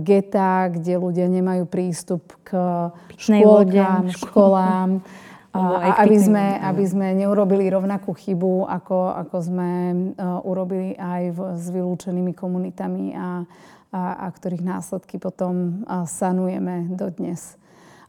geta, 0.00 0.70
kde 0.72 0.96
ľudia 0.96 1.26
nemajú 1.28 1.66
prístup 1.68 2.22
k 2.46 2.54
škôlkám, 3.18 4.14
školám. 4.22 5.02
A 5.56 6.04
aby 6.04 6.16
sme, 6.20 6.60
aby 6.60 6.84
sme 6.84 7.16
neurobili 7.16 7.72
rovnakú 7.72 8.12
chybu, 8.12 8.68
ako, 8.68 9.16
ako 9.24 9.36
sme 9.40 9.70
uh, 10.12 10.44
urobili 10.44 10.92
aj 11.00 11.22
v, 11.32 11.38
s 11.56 11.66
vylúčenými 11.72 12.36
komunitami 12.36 13.16
a, 13.16 13.40
a, 13.88 14.00
a 14.20 14.26
ktorých 14.28 14.60
následky 14.60 15.16
potom 15.16 15.80
sanujeme 16.04 16.92
dodnes. 16.92 17.56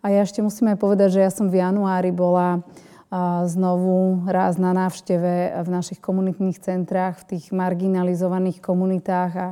A 0.04 0.12
ja 0.12 0.28
ešte 0.28 0.44
musím 0.44 0.76
aj 0.76 0.78
povedať, 0.80 1.20
že 1.20 1.24
ja 1.24 1.32
som 1.32 1.48
v 1.48 1.64
januári 1.64 2.12
bola 2.12 2.62
znovu 3.48 4.28
raz 4.28 4.60
na 4.60 4.76
návšteve 4.76 5.64
v 5.64 5.70
našich 5.72 6.04
komunitných 6.04 6.60
centrách, 6.60 7.24
v 7.24 7.38
tých 7.38 7.56
marginalizovaných 7.56 8.60
komunitách 8.60 9.32
a 9.36 9.48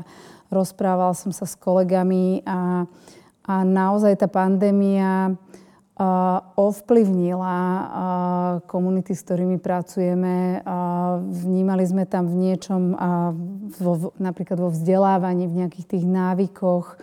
rozprával 0.51 1.15
som 1.15 1.31
sa 1.31 1.47
s 1.47 1.55
kolegami 1.55 2.43
a, 2.43 2.83
a 3.47 3.53
naozaj 3.63 4.19
tá 4.19 4.27
pandémia 4.27 5.31
ovplyvnila 6.59 7.59
komunity, 8.67 9.15
s 9.15 9.23
ktorými 9.23 9.63
pracujeme. 9.63 10.59
Vnímali 11.31 11.87
sme 11.87 12.03
tam 12.03 12.27
v 12.27 12.35
niečom, 12.35 12.91
napríklad 14.19 14.59
vo 14.59 14.67
vzdelávaní, 14.67 15.47
v 15.47 15.63
nejakých 15.63 15.95
tých 15.95 16.03
návykoch, 16.03 16.99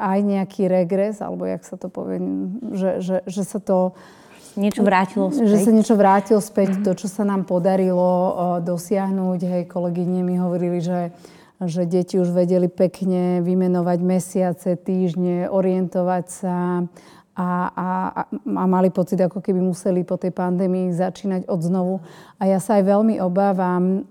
aj 0.00 0.18
nejaký 0.24 0.64
regres, 0.64 1.20
alebo 1.20 1.44
jak 1.44 1.60
sa 1.68 1.76
to 1.76 1.92
povie, 1.92 2.24
že, 2.72 3.04
že, 3.04 3.16
že 3.28 3.42
sa 3.44 3.60
to 3.60 3.92
niečo 4.56 4.82
vrátilo 4.86 5.30
späť. 5.30 5.48
Že 5.50 5.58
sa 5.60 5.72
niečo 5.74 5.94
vrátilo 5.94 6.40
späť, 6.40 6.68
mm-hmm. 6.74 6.86
to, 6.86 6.90
čo 6.94 7.08
sa 7.10 7.22
nám 7.26 7.46
podarilo 7.46 8.10
dosiahnuť. 8.62 9.40
Hej, 9.42 9.62
kolegyne 9.68 10.22
mi 10.22 10.38
hovorili, 10.38 10.80
že 10.80 11.14
že 11.62 11.86
deti 11.86 12.18
už 12.18 12.34
vedeli 12.34 12.66
pekne 12.66 13.38
vymenovať 13.40 13.98
mesiace, 14.02 14.74
týždne, 14.74 15.46
orientovať 15.48 16.24
sa 16.26 16.82
a, 17.34 17.48
a, 17.70 17.88
a 18.30 18.64
mali 18.66 18.90
pocit, 18.90 19.18
ako 19.18 19.42
keby 19.42 19.62
museli 19.62 20.06
po 20.06 20.18
tej 20.18 20.30
pandémii 20.30 20.94
začínať 20.94 21.50
od 21.50 21.60
znovu. 21.62 21.94
A 22.38 22.46
ja 22.46 22.58
sa 22.62 22.78
aj 22.78 22.84
veľmi 22.90 23.18
obávam, 23.22 24.06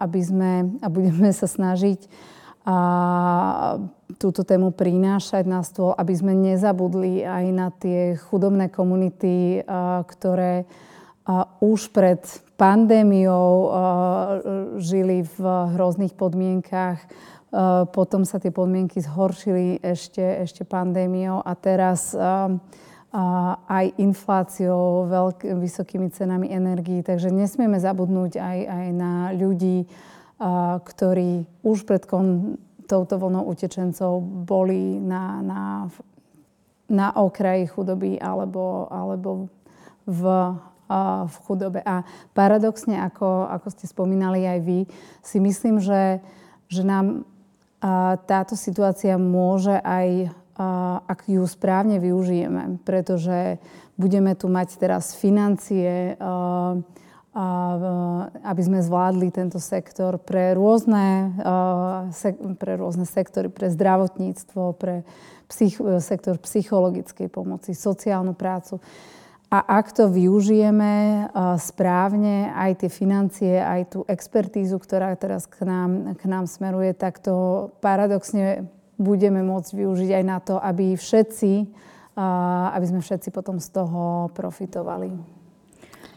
aby 0.00 0.20
sme, 0.20 0.52
a 0.84 0.88
budeme 0.92 1.32
sa 1.32 1.48
snažiť 1.48 2.08
a, 2.66 3.78
túto 4.16 4.42
tému 4.42 4.72
prinášať 4.72 5.44
na 5.44 5.60
stôl, 5.60 5.92
aby 5.94 6.14
sme 6.16 6.32
nezabudli 6.32 7.20
aj 7.22 7.44
na 7.52 7.68
tie 7.74 8.16
chudobné 8.16 8.72
komunity, 8.72 9.60
ktoré 10.08 10.64
už 11.60 11.90
pred 11.92 12.22
pandémiou 12.56 13.46
žili 14.78 15.26
v 15.26 15.38
hrozných 15.76 16.14
podmienkách. 16.16 17.02
Potom 17.92 18.22
sa 18.24 18.38
tie 18.38 18.54
podmienky 18.54 19.02
zhoršili 19.02 19.82
ešte, 19.84 20.22
ešte 20.22 20.62
pandémiou 20.62 21.42
a 21.42 21.52
teraz 21.58 22.14
aj 23.66 23.86
infláciou, 24.00 25.10
veľk, 25.12 25.50
vysokými 25.60 26.08
cenami 26.14 26.54
energií. 26.54 27.02
Takže 27.02 27.28
nesmieme 27.28 27.76
zabudnúť 27.82 28.38
aj, 28.38 28.58
aj 28.64 28.86
na 28.94 29.12
ľudí, 29.34 29.84
ktorí 30.82 31.48
už 31.64 31.88
pred 31.88 32.04
kon, 32.04 32.60
touto 32.86 33.18
vlnou 33.18 33.48
utečencov 33.50 34.20
boli 34.46 35.00
na, 35.00 35.42
na, 35.42 35.62
na 36.86 37.06
okraji 37.16 37.66
chudoby 37.66 38.20
alebo, 38.20 38.86
alebo 38.92 39.50
v 40.06 40.22
v 41.26 41.36
chudobe. 41.42 41.82
A 41.82 42.06
paradoxne, 42.30 42.94
ako, 43.02 43.50
ako 43.50 43.74
ste 43.74 43.90
spomínali 43.90 44.46
aj 44.46 44.58
vy, 44.62 44.78
si 45.18 45.42
myslím, 45.42 45.82
že, 45.82 46.22
že 46.70 46.86
nám 46.86 47.26
táto 48.26 48.54
situácia 48.54 49.18
môže 49.18 49.74
aj, 49.82 50.30
ak 51.10 51.26
ju 51.26 51.42
správne 51.44 51.98
využijeme, 51.98 52.80
pretože 52.86 53.58
budeme 53.98 54.38
tu 54.38 54.48
mať 54.48 54.78
teraz 54.78 55.12
financie, 55.18 56.14
aby 57.36 58.62
sme 58.64 58.80
zvládli 58.80 59.28
tento 59.28 59.60
sektor 59.60 60.16
pre 60.16 60.56
rôzne, 60.56 61.36
pre 62.56 62.72
rôzne 62.80 63.04
sektory, 63.04 63.52
pre 63.52 63.68
zdravotníctvo, 63.68 64.72
pre 64.80 65.04
psych, 65.52 65.76
sektor 66.00 66.40
psychologickej 66.40 67.28
pomoci, 67.28 67.76
sociálnu 67.76 68.32
prácu. 68.32 68.80
A 69.46 69.62
ak 69.62 69.94
to 69.94 70.08
využijeme 70.10 71.28
správne, 71.60 72.50
aj 72.56 72.82
tie 72.82 72.90
financie, 72.90 73.54
aj 73.60 73.94
tú 73.94 74.00
expertízu, 74.08 74.80
ktorá 74.80 75.12
teraz 75.14 75.44
k 75.46 75.62
nám, 75.62 76.16
k 76.16 76.24
nám 76.26 76.48
smeruje, 76.50 76.96
tak 76.96 77.20
to 77.20 77.68
paradoxne 77.84 78.66
budeme 78.96 79.44
môcť 79.44 79.70
využiť 79.76 80.10
aj 80.18 80.24
na 80.24 80.38
to, 80.40 80.56
aby 80.56 80.96
všetci, 80.96 81.52
aby 82.72 82.86
sme 82.88 83.04
všetci 83.04 83.28
potom 83.28 83.60
z 83.60 83.68
toho 83.76 84.32
profitovali. 84.32 85.35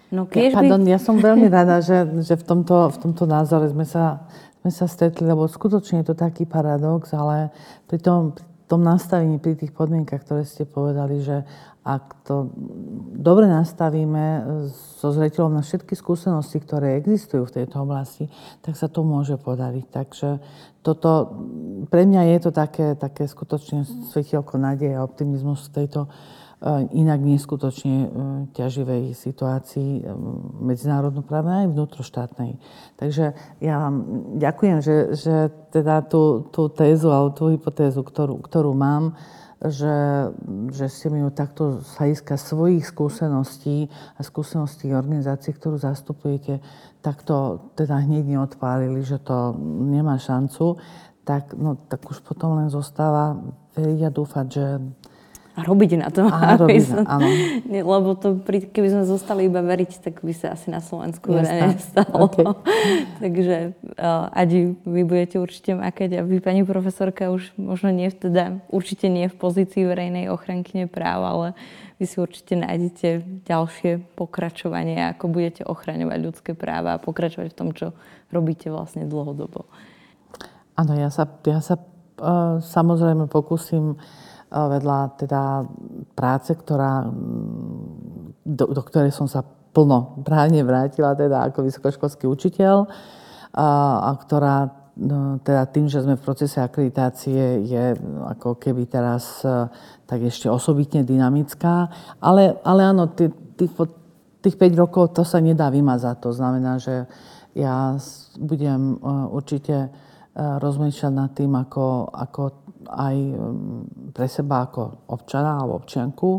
No, 0.09 0.25
ja, 0.25 0.49
pardon, 0.49 0.81
by... 0.81 0.89
ja 0.89 0.99
som 0.99 1.21
veľmi 1.21 1.47
rada, 1.53 1.85
že, 1.85 2.25
že 2.25 2.33
v, 2.33 2.43
tomto, 2.43 2.89
v 2.89 2.97
tomto 2.97 3.29
názore 3.29 3.69
sme 3.69 3.85
sa, 3.85 4.25
sme 4.65 4.71
sa 4.73 4.89
stretli, 4.89 5.21
lebo 5.21 5.45
skutočne 5.45 6.01
je 6.01 6.09
to 6.09 6.15
taký 6.17 6.49
paradox, 6.49 7.13
ale 7.13 7.53
pri 7.85 8.01
tom, 8.01 8.33
pri 8.33 8.45
tom 8.65 8.81
nastavení, 8.81 9.37
pri 9.37 9.53
tých 9.53 9.73
podmienkach, 9.73 10.25
ktoré 10.25 10.49
ste 10.49 10.65
povedali, 10.65 11.21
že 11.21 11.45
ak 11.85 12.27
to 12.27 12.53
dobre 13.17 13.49
nastavíme 13.49 14.45
so 15.01 15.09
zreteľom 15.09 15.57
na 15.57 15.63
všetky 15.63 15.97
skúsenosti, 15.97 16.61
ktoré 16.61 16.99
existujú 16.99 17.49
v 17.49 17.55
tejto 17.61 17.81
oblasti, 17.81 18.29
tak 18.61 18.77
sa 18.77 18.91
to 18.91 19.01
môže 19.01 19.39
podariť. 19.41 19.85
Takže 19.89 20.29
toto, 20.85 21.39
pre 21.89 22.05
mňa 22.05 22.35
je 22.35 22.39
to 22.45 22.51
také, 22.53 22.93
také 22.93 23.25
skutočne 23.25 23.87
svetielko 24.11 24.59
nádeje 24.61 24.99
a 24.99 25.05
optimizmus 25.07 25.65
v 25.71 25.83
tejto 25.83 26.11
inak 26.91 27.23
neskutočne 27.23 27.95
eh, 28.03 28.09
ťaživej 28.51 29.15
situácii 29.15 30.03
eh, 30.03 30.07
medzinárodnoprávnej 30.59 31.65
aj 31.65 31.71
vnútroštátnej. 31.71 32.51
Takže 32.99 33.31
ja 33.63 33.75
vám 33.79 33.95
ďakujem, 34.35 34.77
že, 34.83 34.95
že 35.15 35.35
teda 35.71 36.03
tú, 36.03 36.51
tú 36.51 36.67
tézu 36.67 37.15
alebo 37.15 37.31
tú 37.31 37.47
hypotézu, 37.47 38.03
ktorú, 38.03 38.43
ktorú 38.43 38.75
mám, 38.75 39.15
že, 39.59 40.31
že 40.71 40.87
ste 40.87 41.11
mi 41.11 41.19
ju 41.19 41.31
takto 41.35 41.83
z 41.83 41.91
hľadiska 41.99 42.35
svojich 42.39 42.83
skúseností 42.87 43.91
a 44.15 44.23
skúseností 44.23 44.91
organizácií, 44.95 45.51
ktorú 45.51 45.75
zastupujete, 45.75 46.63
takto 47.03 47.67
teda 47.75 48.03
hneď 48.03 48.39
neodpálili, 48.39 49.03
že 49.03 49.19
to 49.19 49.55
nemá 49.83 50.15
šancu, 50.15 50.79
tak, 51.27 51.53
no, 51.59 51.75
tak 51.91 52.07
už 52.07 52.23
potom 52.23 52.55
len 52.55 52.71
zostáva 52.71 53.35
veriť 53.75 53.99
a 54.07 54.09
dúfať, 54.09 54.45
že 54.47 54.65
a 55.59 55.67
robiť 55.67 55.91
na 55.99 56.07
to. 56.07 56.23
A 56.23 56.55
robiť, 56.63 56.83
som, 56.87 57.03
áno. 57.03 57.27
Lebo 57.99 58.15
to, 58.15 58.39
keby 58.47 58.87
sme 58.87 59.03
zostali 59.03 59.51
iba 59.51 59.59
veriť, 59.59 59.91
tak 59.99 60.23
by 60.23 60.31
sa 60.31 60.55
asi 60.55 60.71
na 60.71 60.79
Slovensku 60.79 61.27
veľa 61.27 61.75
nestalo. 61.75 62.31
Okay. 62.31 62.47
Takže 63.23 63.75
uh, 63.99 64.31
Adi, 64.31 64.79
vy 64.87 65.01
budete 65.03 65.35
určite 65.43 65.75
makať 65.75 66.19
a 66.19 66.21
vy, 66.23 66.39
pani 66.39 66.63
profesorka, 66.63 67.27
už 67.27 67.51
možno 67.59 67.91
nie, 67.91 68.07
teda, 68.07 68.63
určite 68.71 69.11
nie 69.11 69.27
v 69.27 69.35
pozícii 69.35 69.83
verejnej 69.83 70.31
ochrankyne 70.31 70.87
práv, 70.87 71.19
ale 71.27 71.47
vy 71.99 72.07
si 72.07 72.15
určite 72.23 72.55
nájdete 72.55 73.43
ďalšie 73.43 74.15
pokračovanie, 74.15 75.11
ako 75.11 75.27
budete 75.27 75.67
ochraňovať 75.67 76.19
ľudské 76.23 76.51
práva 76.55 76.95
a 76.95 77.03
pokračovať 77.03 77.51
v 77.51 77.57
tom, 77.59 77.75
čo 77.75 77.91
robíte 78.31 78.71
vlastne 78.71 79.03
dlhodobo. 79.03 79.67
Áno, 80.79 80.95
ja 80.95 81.11
sa, 81.11 81.27
ja 81.43 81.59
sa 81.59 81.75
uh, 81.75 82.63
samozrejme 82.63 83.27
pokúsim 83.27 83.99
vedľa 84.49 84.99
teda 85.21 85.63
práce, 86.17 86.57
ktorá, 86.57 87.05
do, 88.45 88.65
do 88.73 88.81
ktorej 88.81 89.13
som 89.13 89.29
sa 89.29 89.45
plno 89.69 90.25
právne 90.25 90.65
vrátila 90.65 91.13
teda 91.13 91.45
ako 91.49 91.69
vysokoškolský 91.69 92.25
učiteľ 92.25 92.89
a, 93.53 93.67
a 94.09 94.11
ktorá 94.17 94.69
no, 94.97 95.37
teda 95.45 95.69
tým, 95.69 95.85
že 95.85 96.01
sme 96.01 96.17
v 96.17 96.25
procese 96.25 96.57
akreditácie, 96.57 97.63
je 97.69 97.93
ako 98.25 98.57
keby 98.57 98.89
teraz 98.89 99.45
e, 99.45 99.69
tak 100.09 100.25
ešte 100.25 100.49
osobitne 100.49 101.05
dynamická. 101.05 101.89
Ale, 102.17 102.57
ale 102.65 102.81
áno, 102.89 103.13
tých, 103.13 103.33
tých, 103.53 103.71
tých 104.41 104.55
5 104.57 104.81
rokov 104.81 105.13
to 105.13 105.21
sa 105.21 105.37
nedá 105.37 105.69
vymazať. 105.69 106.15
To 106.25 106.31
znamená, 106.33 106.81
že 106.81 107.05
ja 107.53 107.97
budem 108.37 109.01
určite 109.33 109.89
rozmýšľať 110.37 111.13
nad 111.13 111.31
tým, 111.33 111.51
ako, 111.57 112.13
ako 112.13 112.41
aj 112.87 113.15
mm, 113.15 114.13
pre 114.15 114.27
seba 114.31 114.69
ako 114.69 115.09
občana 115.11 115.59
alebo 115.59 115.83
občianku, 115.83 116.31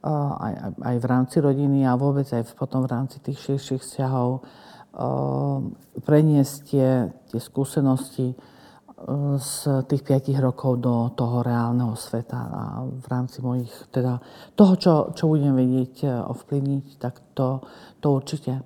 aj, 0.00 0.80
aj 0.80 0.96
v 0.96 1.06
rámci 1.06 1.36
rodiny 1.44 1.84
a 1.84 1.92
vôbec 1.92 2.24
aj 2.32 2.56
potom 2.56 2.88
v 2.88 2.92
rámci 2.92 3.20
tých 3.20 3.36
širších 3.36 3.84
vzťahov 3.84 4.40
preniesť 6.00 6.54
tie, 6.66 6.88
tie 7.30 7.40
skúsenosti 7.40 8.32
z 9.40 9.52
tých 9.88 10.02
5 10.04 10.44
rokov 10.44 10.76
do 10.76 11.08
toho 11.16 11.40
reálneho 11.40 11.96
sveta. 11.96 12.36
A 12.36 12.62
v 12.84 13.06
rámci 13.08 13.40
mojich, 13.40 13.72
teda 13.88 14.20
toho, 14.52 14.76
čo, 14.76 14.92
čo 15.16 15.24
budem 15.32 15.56
vedieť 15.56 16.04
ovplyvniť, 16.28 16.86
tak 17.00 17.32
to, 17.32 17.64
to 18.00 18.06
určite 18.12 18.60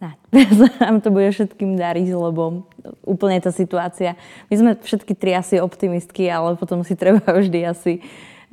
snáď 0.00 0.16
nám 0.80 1.04
to 1.04 1.12
bude 1.12 1.28
všetkým 1.28 1.76
dariť, 1.76 2.08
lebo 2.16 2.64
úplne 3.04 3.36
tá 3.44 3.52
situácia, 3.52 4.16
my 4.48 4.54
sme 4.56 4.70
všetky 4.80 5.12
tri 5.12 5.36
asi 5.36 5.60
optimistky, 5.60 6.24
ale 6.32 6.56
potom 6.56 6.80
si 6.80 6.96
treba 7.00 7.20
vždy 7.20 7.60
asi 7.68 7.92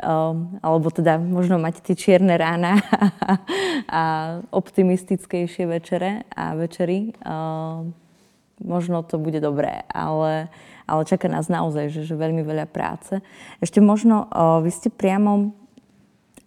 um, 0.04 0.60
alebo 0.60 0.92
teda 0.92 1.16
možno 1.18 1.58
mať 1.58 1.82
tie 1.88 1.96
čierne 1.96 2.36
rána 2.36 2.84
a 3.88 4.04
optimistickejšie 4.52 5.66
večere 5.66 6.28
a 6.36 6.54
večery. 6.54 7.16
Um, 7.24 7.96
možno 8.58 9.06
to 9.06 9.22
bude 9.22 9.38
dobré, 9.38 9.86
ale, 9.94 10.50
ale 10.90 11.02
čaká 11.06 11.30
nás 11.30 11.46
naozaj, 11.46 11.94
že, 11.94 12.02
že 12.10 12.18
veľmi 12.18 12.42
veľa 12.42 12.66
práce. 12.70 13.22
Ešte 13.62 13.80
možno, 13.80 14.28
uh, 14.30 14.60
vy 14.66 14.72
ste 14.74 14.90
priamo 14.90 15.54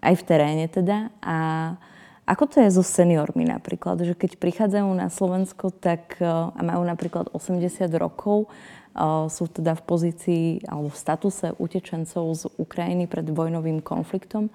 aj 0.00 0.14
v 0.16 0.26
teréne 0.26 0.66
teda 0.66 1.12
a 1.22 1.36
ako 2.30 2.44
to 2.46 2.56
je 2.62 2.70
so 2.70 2.86
seniormi 2.86 3.42
napríklad? 3.42 3.98
Že 4.06 4.14
keď 4.14 4.30
prichádzajú 4.38 4.88
na 4.94 5.10
Slovensko 5.10 5.74
tak, 5.74 6.22
e, 6.22 6.26
a 6.30 6.60
majú 6.62 6.86
napríklad 6.86 7.34
80 7.34 7.90
rokov, 7.98 8.46
sú 9.30 9.46
teda 9.46 9.78
v 9.78 9.82
pozícii 9.86 10.46
alebo 10.66 10.90
v 10.90 10.98
statuse 10.98 11.54
utečencov 11.62 12.24
z 12.34 12.42
Ukrajiny 12.58 13.06
pred 13.06 13.22
vojnovým 13.22 13.78
konfliktom 13.78 14.50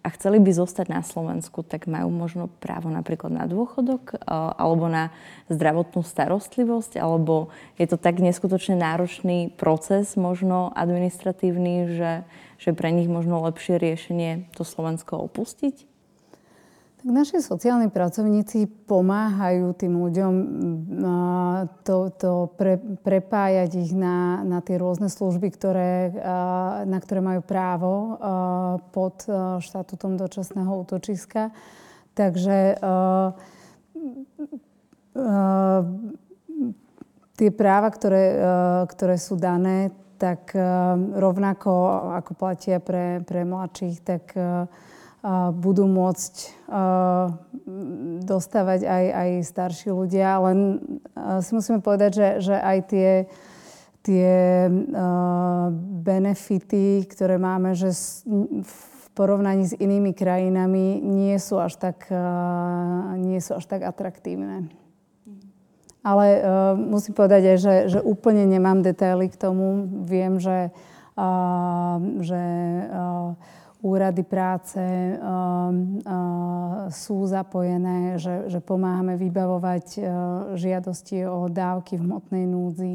a 0.00 0.08
chceli 0.16 0.40
by 0.40 0.50
zostať 0.56 0.88
na 0.88 1.04
Slovensku, 1.04 1.60
tak 1.60 1.84
majú 1.84 2.08
možno 2.08 2.48
právo 2.48 2.88
napríklad 2.88 3.36
na 3.36 3.44
dôchodok 3.44 4.16
alebo 4.56 4.88
na 4.88 5.12
zdravotnú 5.52 6.00
starostlivosť, 6.00 6.96
alebo 6.96 7.52
je 7.76 7.84
to 7.84 8.00
tak 8.00 8.16
neskutočne 8.16 8.80
náročný 8.80 9.52
proces, 9.60 10.16
možno 10.16 10.72
administratívny, 10.72 11.74
že, 11.92 12.12
že 12.56 12.70
pre 12.72 12.96
nich 12.96 13.12
možno 13.12 13.44
lepšie 13.44 13.76
riešenie 13.76 14.48
to 14.56 14.64
Slovensko 14.64 15.20
opustiť? 15.20 15.89
Tak 17.00 17.08
naši 17.16 17.40
sociálni 17.40 17.88
pracovníci 17.88 18.68
pomáhajú 18.84 19.72
tým 19.72 20.04
ľuďom 20.04 20.32
to, 21.80 21.96
to 22.12 22.52
pre, 22.60 22.76
prepájať 22.76 23.70
ich 23.88 23.96
na, 23.96 24.44
na 24.44 24.60
tie 24.60 24.76
rôzne 24.76 25.08
služby, 25.08 25.48
ktoré, 25.48 26.12
na 26.84 26.98
ktoré 27.00 27.24
majú 27.24 27.40
právo 27.40 28.20
pod 28.92 29.24
štatutom 29.64 30.20
dočasného 30.20 30.68
útočiska. 30.68 31.56
Takže 32.12 32.76
tie 37.32 37.50
práva, 37.56 37.88
ktoré, 37.88 38.24
ktoré 38.92 39.16
sú 39.16 39.40
dané, 39.40 39.88
tak 40.20 40.52
rovnako 41.16 41.72
ako 42.12 42.36
platia 42.36 42.76
pre, 42.76 43.24
pre 43.24 43.48
mladších, 43.48 43.96
tak 44.04 44.36
budú 45.54 45.84
môcť 45.84 46.34
dostávať 48.24 48.88
aj, 48.88 49.04
aj 49.12 49.30
starší 49.44 49.88
ľudia. 49.92 50.40
Len 50.40 50.80
si 51.44 51.50
musíme 51.52 51.84
povedať, 51.84 52.10
že, 52.16 52.28
že 52.40 52.56
aj 52.56 52.78
tie, 52.88 53.10
tie 54.00 54.32
benefity, 56.00 57.04
ktoré 57.04 57.36
máme, 57.36 57.76
že 57.76 57.92
v 58.64 59.06
porovnaní 59.12 59.68
s 59.68 59.76
inými 59.76 60.16
krajinami 60.16 61.04
nie 61.04 61.36
sú 61.36 61.60
až 61.60 61.76
tak, 61.76 62.08
nie 63.20 63.44
sú 63.44 63.60
až 63.60 63.68
tak 63.68 63.84
atraktívne. 63.84 64.72
Ale 66.00 66.40
uh, 66.40 66.72
musím 66.80 67.12
povedať 67.12 67.42
aj, 67.44 67.58
že, 67.60 67.74
že 67.92 68.00
úplne 68.00 68.48
nemám 68.48 68.80
detaily 68.80 69.28
k 69.28 69.36
tomu. 69.36 69.84
Viem, 70.08 70.40
že, 70.40 70.72
uh, 71.20 72.00
že 72.24 72.40
uh, 72.88 73.36
úrady 73.80 74.22
práce 74.22 74.76
um, 74.76 75.98
uh, 76.04 76.88
sú 76.92 77.24
zapojené, 77.24 78.20
že, 78.20 78.52
že 78.52 78.60
pomáhame 78.60 79.16
vybavovať 79.16 79.86
uh, 79.96 80.04
žiadosti 80.56 81.24
o 81.24 81.48
dávky 81.48 81.96
v 81.96 82.04
hmotnej 82.04 82.44
núdzi. 82.44 82.94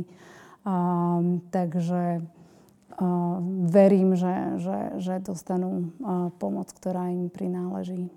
Um, 0.65 1.41
takže 1.49 2.21
uh, 2.21 3.37
verím, 3.65 4.13
že, 4.13 4.61
že, 4.61 4.79
že 5.01 5.13
dostanú 5.25 5.93
pomoc, 6.37 6.69
ktorá 6.73 7.09
im 7.09 7.33
prináleží. 7.33 8.09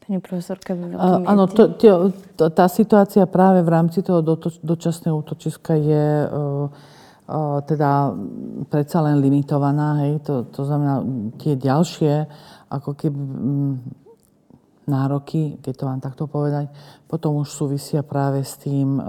Pani 0.00 0.18
profesorka, 0.24 0.72
uh, 0.72 1.20
Áno, 1.28 1.44
to, 1.52 1.76
to, 1.76 2.48
tá 2.48 2.66
situácia 2.72 3.28
práve 3.28 3.60
v 3.60 3.70
rámci 3.70 4.00
toho 4.00 4.24
dočasného 4.64 5.20
útočiska 5.20 5.76
je 5.76 6.04
uh, 6.24 6.72
teda 7.62 8.10
predsa 8.66 8.98
len 9.06 9.22
limitovaná, 9.22 10.02
hej, 10.06 10.18
to, 10.26 10.50
to 10.50 10.66
znamená 10.66 10.98
tie 11.38 11.54
ďalšie 11.54 12.26
ako 12.70 12.90
keby 12.98 13.18
mm, 13.18 13.74
nároky, 14.90 15.62
keď 15.62 15.74
to 15.78 15.84
mám 15.86 16.00
takto 16.02 16.26
povedať, 16.26 16.66
potom 17.06 17.38
už 17.38 17.50
súvisia 17.50 18.02
práve 18.02 18.42
s 18.42 18.58
tým 18.58 18.98
e, 18.98 19.02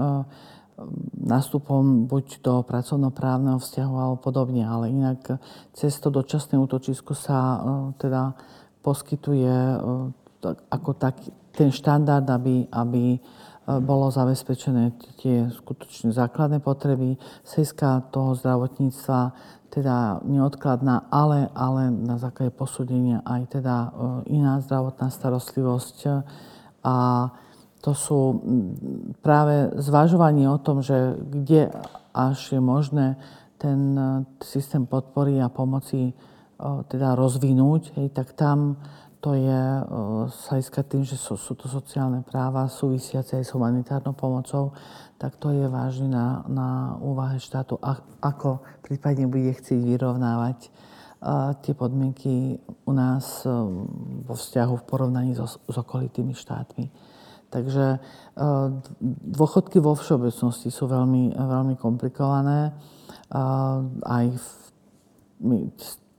nástupom 1.26 2.05
buď 2.05 2.45
do 2.45 2.53
pracovnoprávneho 2.61 3.57
vzťahu 3.57 3.93
alebo 3.97 4.17
podobne, 4.22 4.65
ale 4.65 4.93
inak 4.93 5.41
cez 5.74 5.97
to 5.97 6.13
dočasné 6.13 6.61
útočisko 6.61 7.17
sa 7.17 7.38
e, 7.38 7.59
teda 7.97 8.38
poskytuje 8.86 9.49
e, 9.49 9.78
ako 10.69 10.91
tak, 10.97 11.17
ten 11.53 11.74
štandard, 11.74 12.26
aby, 12.30 12.69
aby 12.69 13.17
bolo 13.68 14.09
zabezpečené 14.09 14.97
tie 15.22 15.47
skutočne 15.53 16.09
základné 16.09 16.59
potreby 16.59 17.16
sejska 17.45 18.09
toho 18.09 18.34
zdravotníctva, 18.34 19.20
teda 19.72 20.20
neodkladná, 20.28 21.07
ale, 21.07 21.47
ale 21.55 21.93
na 21.93 22.20
základe 22.20 22.51
posúdenia 22.51 23.24
aj 23.24 23.41
teda 23.55 23.76
e, 23.78 23.89
iná 24.36 24.59
zdravotná 24.59 25.07
starostlivosť. 25.07 25.97
A 26.84 27.30
to 27.80 27.95
sú 27.95 28.20
práve 29.24 29.72
zvažovanie 29.80 30.49
o 30.51 30.59
tom, 30.59 30.84
že 30.84 31.16
kde 31.24 31.72
až 32.12 32.51
je 32.51 32.59
možné 32.59 33.16
ten 33.55 33.95
e, 33.95 34.03
systém 34.43 34.84
podpory 34.84 35.39
a 35.39 35.47
pomoci 35.47 36.12
teda 36.62 37.18
rozvinúť, 37.18 37.97
hej, 37.97 38.14
tak 38.14 38.38
tam 38.38 38.78
to 39.22 39.38
je 39.38 39.61
sa 40.34 40.57
hľadiska 40.57 40.82
tým, 40.89 41.05
že 41.05 41.13
sú, 41.13 41.38
sú 41.38 41.53
to 41.53 41.69
sociálne 41.69 42.26
práva 42.26 42.65
súvisiace 42.65 43.38
aj 43.38 43.45
s 43.45 43.53
humanitárnou 43.53 44.17
pomocou, 44.17 44.74
tak 45.22 45.38
to 45.38 45.53
je 45.53 45.69
vážne 45.69 46.09
na, 46.09 46.41
na 46.49 46.97
úvahe 46.97 47.38
štátu, 47.38 47.78
ako 48.17 48.65
prípadne 48.82 49.30
bude 49.30 49.53
chcieť 49.53 49.78
vyrovnávať 49.78 50.57
uh, 50.65 51.53
tie 51.61 51.78
podmienky 51.78 52.57
u 52.89 52.91
nás 52.97 53.45
uh, 53.45 53.61
vo 54.26 54.34
vzťahu 54.34 54.74
v 54.82 54.88
porovnaní 54.89 55.38
so, 55.38 55.45
s 55.45 55.76
okolitými 55.78 56.34
štátmi. 56.34 56.89
Takže 57.51 57.99
dôchodky 59.28 59.84
vo 59.84 59.91
všeobecnosti 59.91 60.72
sú 60.72 60.88
veľmi, 60.88 61.36
veľmi 61.36 61.76
komplikované. 61.76 62.72
Aj 64.07 64.26
v, 64.32 64.47
my 65.43 65.67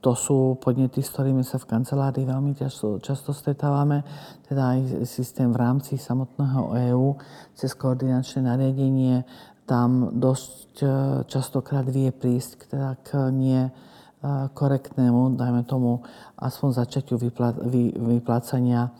to 0.03 0.18
sú 0.18 0.59
podnety, 0.59 0.98
s 0.98 1.14
ktorými 1.14 1.46
sa 1.46 1.62
v 1.62 1.70
kancelárii 1.70 2.26
veľmi 2.26 2.59
často, 2.59 2.98
často 2.98 3.30
stretávame, 3.30 4.03
teda 4.50 4.74
aj 4.74 5.07
systém 5.07 5.55
v 5.55 5.62
rámci 5.62 5.94
samotného 5.94 6.74
EÚ 6.90 7.09
cez 7.55 7.78
koordinačné 7.78 8.50
nariadenie. 8.50 9.22
Tam 9.62 10.11
dosť 10.18 10.74
e, 10.82 10.86
častokrát 11.30 11.86
vie 11.86 12.11
prísť 12.11 12.66
teda 12.66 12.98
k 12.98 13.30
nie 13.30 13.62
korektnému, 14.54 15.34
dajme 15.34 15.66
tomu, 15.66 16.06
aspoň 16.38 16.68
začiatiu 16.78 17.18
vyplá, 17.18 17.58
vy, 17.58 17.90
vyplácania 17.90 18.94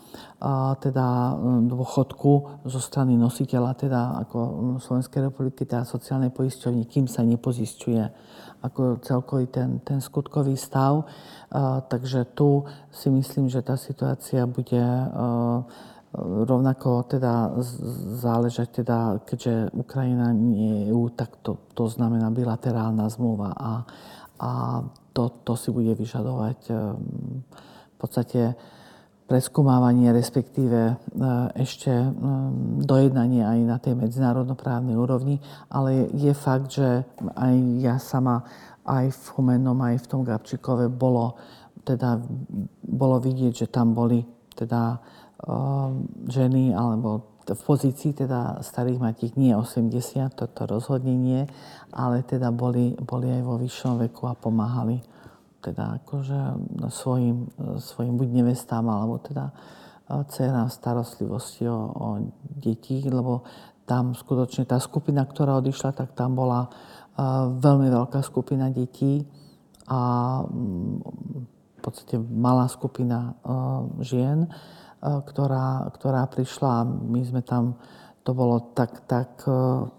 teda 0.83 1.39
dôchodku 1.71 2.33
zo 2.67 2.81
strany 2.83 3.15
nositeľa, 3.15 3.79
teda 3.79 4.01
ako 4.27 4.39
Slovenskej 4.83 5.31
republiky, 5.31 5.63
teda 5.63 5.87
sociálnej 5.87 6.35
poisťovne, 6.35 6.91
kým 6.91 7.07
sa 7.07 7.23
nepozisťuje 7.23 8.05
ako 8.67 9.03
celkový 9.03 9.47
ten, 9.51 9.79
ten 9.87 10.03
skutkový 10.03 10.59
stav. 10.59 11.07
takže 11.87 12.35
tu 12.35 12.67
si 12.91 13.07
myslím, 13.11 13.47
že 13.47 13.63
tá 13.63 13.79
situácia 13.79 14.43
bude 14.47 14.83
rovnako 16.19 17.09
teda 17.09 17.57
záležať, 18.21 18.85
teda, 18.85 19.23
keďže 19.25 19.73
Ukrajina 19.73 20.35
nie 20.37 20.85
je 20.85 20.93
EU, 20.93 21.09
tak 21.09 21.41
to, 21.41 21.57
to 21.73 21.89
znamená 21.89 22.29
bilaterálna 22.29 23.09
zmluva 23.09 23.57
a, 23.57 23.73
a 24.37 24.51
to, 25.13 25.29
to 25.45 25.53
si 25.57 25.69
bude 25.71 25.93
vyžadovať 25.95 26.59
v 26.69 27.97
podstate 28.01 28.57
preskúmávanie, 29.33 30.13
respektíve 30.13 30.81
e, 30.93 30.95
ešte 31.57 31.89
e, 31.89 32.09
dojednanie 32.85 33.41
aj 33.41 33.59
na 33.65 33.77
tej 33.81 33.97
medzinárodnoprávnej 33.97 34.93
úrovni, 34.93 35.41
ale 35.73 36.13
je 36.13 36.37
fakt, 36.37 36.77
že 36.77 37.09
aj 37.33 37.55
ja 37.81 37.97
sama 37.97 38.45
aj 38.85 39.09
v 39.09 39.25
Humennom, 39.39 39.79
aj 39.81 40.05
v 40.05 40.11
tom 40.11 40.21
Gabčíkove 40.27 40.93
bolo, 40.93 41.39
teda, 41.81 42.21
bolo 42.85 43.17
vidieť, 43.23 43.65
že 43.65 43.73
tam 43.73 43.97
boli 43.97 44.21
teda 44.53 45.01
ženy 46.31 46.71
alebo 46.71 47.32
v 47.43 47.63
pozícii 47.67 48.15
teda 48.15 48.63
starých 48.63 49.03
matík 49.03 49.33
nie 49.35 49.51
80, 49.51 50.31
toto 50.39 50.67
rozhodne 50.67 51.15
nie, 51.15 51.43
ale 51.91 52.23
teda 52.23 52.55
boli, 52.55 52.95
boli 53.03 53.31
aj 53.31 53.43
vo 53.43 53.59
vyššom 53.59 53.99
veku 54.07 54.31
a 54.31 54.39
pomáhali 54.39 55.03
teda 55.63 56.03
akože 56.03 56.41
svojim, 56.91 57.47
svojim 57.79 58.19
buď 58.19 58.29
nevestám, 58.43 58.83
alebo 58.91 59.23
teda 59.23 59.51
e, 59.51 59.55
dcerám 60.27 60.67
starostlivosti 60.71 61.71
o, 61.71 61.79
o 61.79 62.07
deti, 62.59 62.99
lebo 63.07 63.47
tam 63.87 64.15
skutočne 64.15 64.67
tá 64.67 64.79
skupina, 64.79 65.27
ktorá 65.27 65.59
odišla, 65.59 65.91
tak 65.95 66.15
tam 66.15 66.39
bola 66.39 66.71
uh, 66.71 67.51
veľmi 67.51 67.91
veľká 67.91 68.23
skupina 68.23 68.71
detí 68.71 69.27
a 69.91 70.01
um, 70.47 71.03
v 71.77 71.81
podstate 71.83 72.15
malá 72.17 72.71
skupina 72.71 73.35
uh, 73.43 73.85
žien, 73.99 74.47
ktorá, 75.03 75.91
ktorá 75.99 76.23
prišla. 76.31 76.87
My 76.87 77.27
sme 77.27 77.43
tam, 77.43 77.75
to 78.23 78.31
bolo 78.33 78.71
tak, 78.73 79.03
tak 79.11 79.43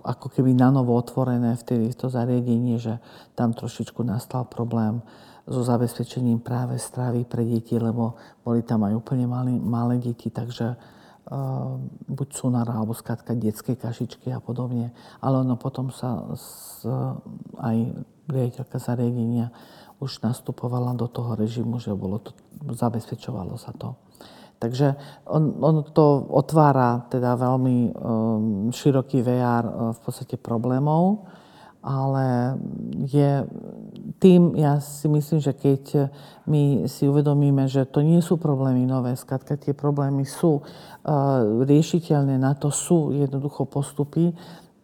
ako 0.02 0.28
keby 0.32 0.56
na 0.56 0.72
novo 0.72 0.96
otvorené 0.96 1.60
vtedy 1.60 1.92
to 1.92 2.08
zariadenie, 2.08 2.80
že 2.80 3.04
tam 3.36 3.52
trošičku 3.52 4.00
nastal 4.02 4.48
problém 4.48 5.04
so 5.44 5.60
zabezpečením 5.60 6.40
práve 6.40 6.80
stravy 6.80 7.28
pre 7.28 7.44
deti, 7.44 7.76
lebo 7.76 8.16
boli 8.48 8.64
tam 8.64 8.88
aj 8.88 8.96
úplne 8.96 9.28
malé, 9.28 9.52
malé 9.60 10.00
deti, 10.00 10.32
takže 10.32 10.80
buď 12.08 12.28
sunara, 12.32 12.80
alebo 12.80 12.96
skrátka 12.96 13.36
detské 13.36 13.76
kašičky 13.76 14.32
a 14.32 14.40
podobne. 14.40 14.96
Ale 15.20 15.44
ono 15.44 15.60
potom 15.60 15.92
sa 15.92 16.32
s, 16.36 16.84
aj 17.60 17.78
riaditeľka 18.28 18.80
zariadenia 18.80 19.52
už 20.00 20.20
nastupovala 20.24 20.96
do 20.96 21.08
toho 21.08 21.36
režimu, 21.36 21.80
že 21.80 21.96
bolo 21.96 22.20
to, 22.20 22.32
zabezpečovalo 22.72 23.56
sa 23.56 23.72
to. 23.76 23.96
Takže 24.60 24.96
on, 25.28 25.60
on 25.60 25.84
to 25.92 26.24
otvára 26.32 27.04
teda 27.12 27.36
veľmi 27.36 27.78
um, 27.92 27.94
široký 28.72 29.20
VR 29.20 29.64
uh, 29.68 29.72
v 29.92 30.00
podstate 30.00 30.40
problémov, 30.40 31.28
ale 31.84 32.56
je 32.96 33.44
tým, 34.24 34.56
ja 34.56 34.80
si 34.80 35.12
myslím, 35.12 35.44
že 35.44 35.52
keď 35.52 36.08
my 36.48 36.88
si 36.88 37.12
uvedomíme, 37.12 37.68
že 37.68 37.84
to 37.84 38.00
nie 38.00 38.24
sú 38.24 38.40
problémy 38.40 38.88
nové, 38.88 39.20
skladka 39.20 39.60
tie 39.60 39.76
problémy 39.76 40.24
sú 40.24 40.64
uh, 40.64 40.64
riešiteľné, 41.68 42.40
na 42.40 42.56
to 42.56 42.72
sú 42.72 43.12
jednoducho 43.12 43.68
postupy, 43.68 44.32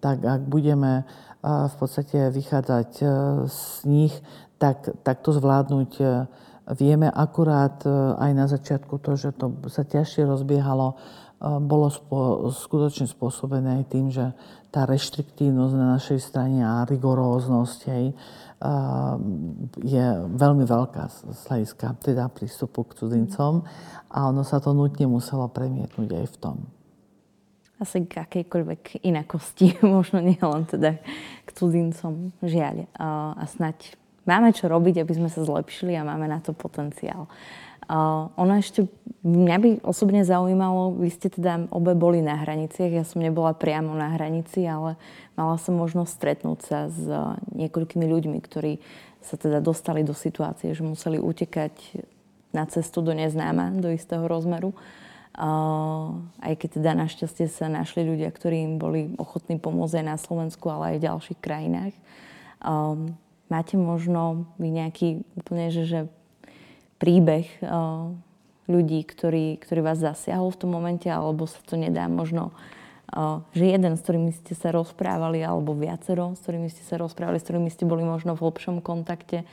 tak 0.03 0.28
ak 0.28 0.43
budeme 0.43 1.07
uh, 1.07 1.72
v 1.72 1.76
podstate 1.80 2.36
vychádzať 2.36 2.89
uh, 2.99 3.09
z 3.47 3.88
nich, 3.88 4.13
tak, 4.59 4.91
tak 5.07 5.24
to 5.24 5.32
zvládnuť 5.32 5.91
uh, 6.03 6.28
Vieme 6.70 7.09
akurát 7.09 7.82
e, 7.82 7.89
aj 8.13 8.32
na 8.38 8.45
začiatku 8.45 9.01
to, 9.01 9.17
že 9.17 9.34
to 9.34 9.57
sa 9.74 9.82
ťažšie 9.82 10.30
rozbiehalo, 10.30 10.93
e, 10.93 10.95
bolo 11.65 11.89
spo, 11.89 12.53
skutočne 12.53 13.09
spôsobené 13.09 13.82
aj 13.82 13.86
tým, 13.89 14.13
že 14.13 14.30
tá 14.70 14.86
reštriktívnosť 14.86 15.74
na 15.74 15.97
našej 15.97 16.20
strane 16.22 16.61
a 16.61 16.86
rigoróznosť 16.86 17.80
hej, 17.89 18.05
e, 18.09 18.15
je 19.82 20.05
veľmi 20.30 20.61
veľká 20.70 21.03
z 21.09 21.41
hľadiska 21.49 22.05
teda 22.05 22.30
prístupu 22.30 22.86
k 22.86 23.01
cudzincom 23.01 23.65
a 24.13 24.30
ono 24.30 24.45
sa 24.45 24.61
to 24.61 24.70
nutne 24.78 25.09
muselo 25.09 25.49
premietnúť 25.49 26.09
aj 26.22 26.28
v 26.30 26.38
tom. 26.38 26.57
Asi 27.80 28.03
k 28.05 28.28
akejkoľvek 28.28 29.07
inakosti, 29.07 29.74
možno 29.88 30.22
nie 30.22 30.38
len 30.38 30.70
teda 30.70 31.01
k 31.45 31.49
cudzincom, 31.49 32.30
žiaľ. 32.45 32.86
A 32.99 33.41
snať 33.47 33.99
máme 34.28 34.51
čo 34.51 34.67
robiť, 34.67 35.03
aby 35.03 35.13
sme 35.15 35.30
sa 35.32 35.43
zlepšili 35.45 35.95
a 35.95 36.07
máme 36.07 36.28
na 36.28 36.39
to 36.43 36.51
potenciál. 36.55 37.30
Uh, 37.89 38.30
ono 38.38 38.61
ešte, 38.61 38.86
mňa 39.26 39.57
by 39.57 39.70
osobne 39.82 40.22
zaujímalo, 40.22 40.93
vy 41.01 41.09
ste 41.09 41.34
teda 41.34 41.65
obe 41.74 41.97
boli 41.97 42.22
na 42.22 42.38
hraniciach, 42.38 42.93
ja 42.93 43.01
som 43.01 43.17
nebola 43.17 43.57
priamo 43.57 43.97
na 43.97 44.13
hranici, 44.13 44.61
ale 44.70 44.93
mala 45.34 45.57
som 45.57 45.74
možnosť 45.74 46.11
stretnúť 46.13 46.59
sa 46.61 46.86
s 46.86 47.01
niekoľkými 47.49 48.05
ľuďmi, 48.05 48.38
ktorí 48.45 48.78
sa 49.26 49.41
teda 49.41 49.57
dostali 49.57 50.05
do 50.05 50.13
situácie, 50.13 50.70
že 50.78 50.86
museli 50.86 51.17
utekať 51.17 52.05
na 52.53 52.70
cestu 52.70 53.01
do 53.01 53.13
neznáma, 53.13 53.74
do 53.74 53.89
istého 53.89 54.26
rozmeru. 54.30 54.78
Uh, 55.34 56.20
aj 56.43 56.61
keď 56.61 56.70
teda 56.78 56.91
našťastie 56.93 57.49
sa 57.49 57.72
našli 57.74 58.05
ľudia, 58.05 58.30
ktorí 58.30 58.70
im 58.70 58.76
boli 58.76 59.15
ochotní 59.17 59.57
pomôcť 59.57 60.03
aj 60.03 60.05
na 60.05 60.17
Slovensku, 60.20 60.70
ale 60.70 60.93
aj 60.93 60.95
v 60.99 61.05
ďalších 61.09 61.39
krajinách. 61.39 61.95
Um, 62.59 63.15
Máte 63.50 63.82
možno 63.82 64.45
vy 64.62 64.70
nejaký 64.70 65.26
úplne, 65.34 65.74
že, 65.74 65.84
že 65.89 66.00
príbeh 67.02 67.50
uh, 67.66 68.14
ľudí, 68.70 69.02
ktorí, 69.02 69.58
ktorí 69.58 69.82
vás 69.82 69.97
zasiahol 69.97 70.54
v 70.54 70.60
tom 70.62 70.70
momente, 70.70 71.10
alebo 71.10 71.50
sa 71.50 71.58
to 71.66 71.74
nedá 71.74 72.06
možno, 72.06 72.54
uh, 73.10 73.41
že 73.58 73.74
jeden, 73.74 73.97
s 73.97 74.06
ktorými 74.06 74.30
ste 74.38 74.54
sa 74.54 74.70
rozprávali, 74.70 75.41
alebo 75.41 75.74
viacero, 75.74 76.38
s 76.38 76.45
ktorými 76.45 76.70
ste 76.70 76.86
sa 76.86 77.02
rozprávali, 77.02 77.41
s 77.41 77.45
ktorými 77.50 77.74
ste 77.74 77.89
boli 77.89 78.06
možno 78.06 78.38
v 78.38 78.45
hlbšom 78.45 78.86
kontakte, 78.86 79.50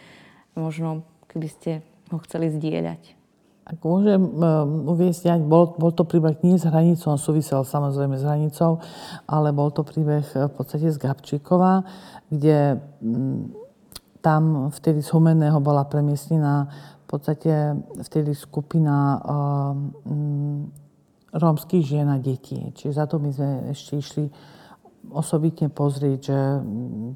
možno 0.53 1.09
keby 1.33 1.49
ste 1.49 1.71
ho 2.13 2.21
chceli 2.21 2.53
zdieľať. 2.53 3.17
Ak 3.67 3.83
môžem 3.83 4.23
um, 4.23 4.95
uviesť, 4.95 5.23
ja, 5.27 5.35
bol, 5.43 5.75
bol 5.75 5.91
to 5.91 6.07
príbeh 6.07 6.39
nie 6.47 6.55
s 6.55 6.69
hranicou, 6.69 7.17
on 7.17 7.19
súvisel 7.19 7.67
samozrejme 7.67 8.15
s 8.15 8.23
hranicou, 8.23 8.79
ale 9.27 9.51
bol 9.51 9.75
to 9.75 9.83
príbeh 9.83 10.23
v 10.23 10.53
podstate 10.55 10.87
z 10.87 11.01
Gabčíkova, 11.03 11.83
kde 12.31 12.79
um, 13.03 13.51
tam 14.27 14.75
vtedy 14.75 15.07
z 15.07 15.15
Humenného 15.15 15.63
bola 15.63 15.87
premiestnená 15.87 16.67
v 16.99 17.07
podstate 17.07 17.79
vtedy 18.03 18.35
skupina 18.35 19.23
um, 19.23 20.67
rómskych 21.31 21.87
žien 21.87 22.11
a 22.11 22.19
detí. 22.19 22.59
Čiže 22.75 22.99
za 22.99 23.07
to 23.07 23.23
my 23.23 23.31
sme 23.31 23.71
ešte 23.71 23.93
išli 23.95 24.27
osobitne 25.15 25.71
pozrieť, 25.71 26.19
že 26.19 26.39
um, 26.59 27.15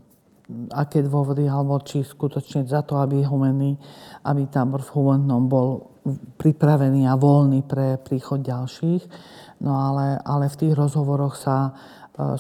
aké 0.71 1.03
dôvody, 1.03 1.51
alebo 1.51 1.83
či 1.83 2.07
skutočne 2.07 2.63
za 2.71 2.87
to, 2.87 3.03
aby 3.03 3.27
Humenný, 3.27 3.75
aby 4.23 4.47
tam 4.47 4.79
v 4.79 4.87
Humennom 4.95 5.51
bol 5.51 5.91
pripravený 6.39 7.11
a 7.11 7.19
voľný 7.19 7.67
pre 7.67 7.99
príchod 7.99 8.39
ďalších. 8.39 9.03
No 9.67 9.75
ale, 9.75 10.15
ale 10.23 10.47
v 10.47 10.59
tých 10.63 10.75
rozhovoroch 10.79 11.35
sa 11.35 11.75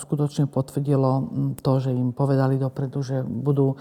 skutočne 0.01 0.51
potvrdilo 0.51 1.31
to, 1.61 1.73
že 1.81 1.91
im 1.95 2.13
povedali 2.13 2.61
dopredu, 2.61 3.01
že 3.01 3.23
budú 3.25 3.77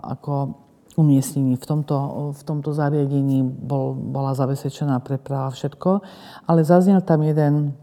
ako 0.00 0.66
umiestnení 0.98 1.54
v 1.54 1.64
tomto, 1.64 1.96
v 2.34 2.42
tomto 2.42 2.74
zariadení, 2.74 3.46
bol, 3.46 3.94
bola 3.94 4.34
zabezpečená 4.34 4.98
preprava 5.00 5.54
všetko. 5.54 5.90
Ale 6.50 6.66
zaznel 6.66 7.00
tam 7.06 7.22
jeden 7.22 7.78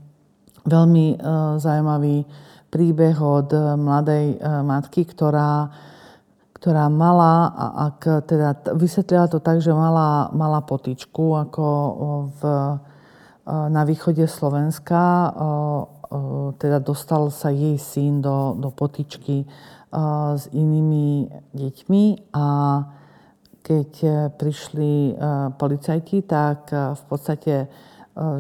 veľmi 0.68 1.16
zaujímavý 1.58 2.28
príbeh 2.68 3.16
od 3.16 3.50
mladej 3.80 4.44
matky, 4.44 5.08
ktorá, 5.08 5.72
ktorá 6.60 6.92
mala, 6.92 7.48
ak 7.88 8.28
teda 8.28 8.76
vysvetlila 8.76 9.32
to 9.32 9.40
tak, 9.40 9.64
že 9.64 9.72
mala, 9.72 10.28
mala 10.36 10.60
potičku 10.60 11.48
ako 11.48 11.66
v, 12.36 12.42
na 13.48 13.82
východe 13.88 14.28
Slovenska 14.28 15.32
teda 16.58 16.80
dostal 16.80 17.28
sa 17.32 17.52
jej 17.52 17.76
syn 17.76 18.24
do, 18.24 18.56
do 18.56 18.72
potičky 18.72 19.44
s 20.36 20.44
inými 20.52 21.28
deťmi 21.56 22.04
a 22.36 22.48
keď 23.68 23.90
e, 24.00 24.10
prišli 24.32 24.92
e, 25.12 25.14
policajti, 25.60 26.24
tak 26.24 26.72
e, 26.72 26.96
v 26.96 27.04
podstate 27.08 27.56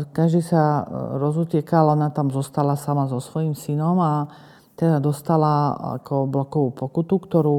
každý 0.10 0.42
sa 0.42 0.90
rozutiekal, 1.22 1.94
ona 1.94 2.10
tam 2.10 2.34
zostala 2.34 2.74
sama 2.74 3.06
so 3.06 3.22
svojím 3.22 3.54
synom 3.54 4.02
a 4.02 4.26
teda 4.74 4.98
dostala 4.98 5.78
ako 6.02 6.26
blokovú 6.26 6.74
pokutu, 6.74 7.22
ktorú, 7.22 7.58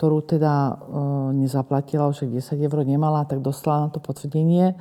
ktorú 0.00 0.18
teda 0.24 0.80
nezaplatila, 1.36 2.08
už 2.08 2.24
10 2.24 2.40
eur 2.56 2.80
nemala, 2.88 3.28
tak 3.28 3.44
dostala 3.44 3.84
na 3.84 3.88
to 3.92 4.00
potvrdenie 4.00 4.80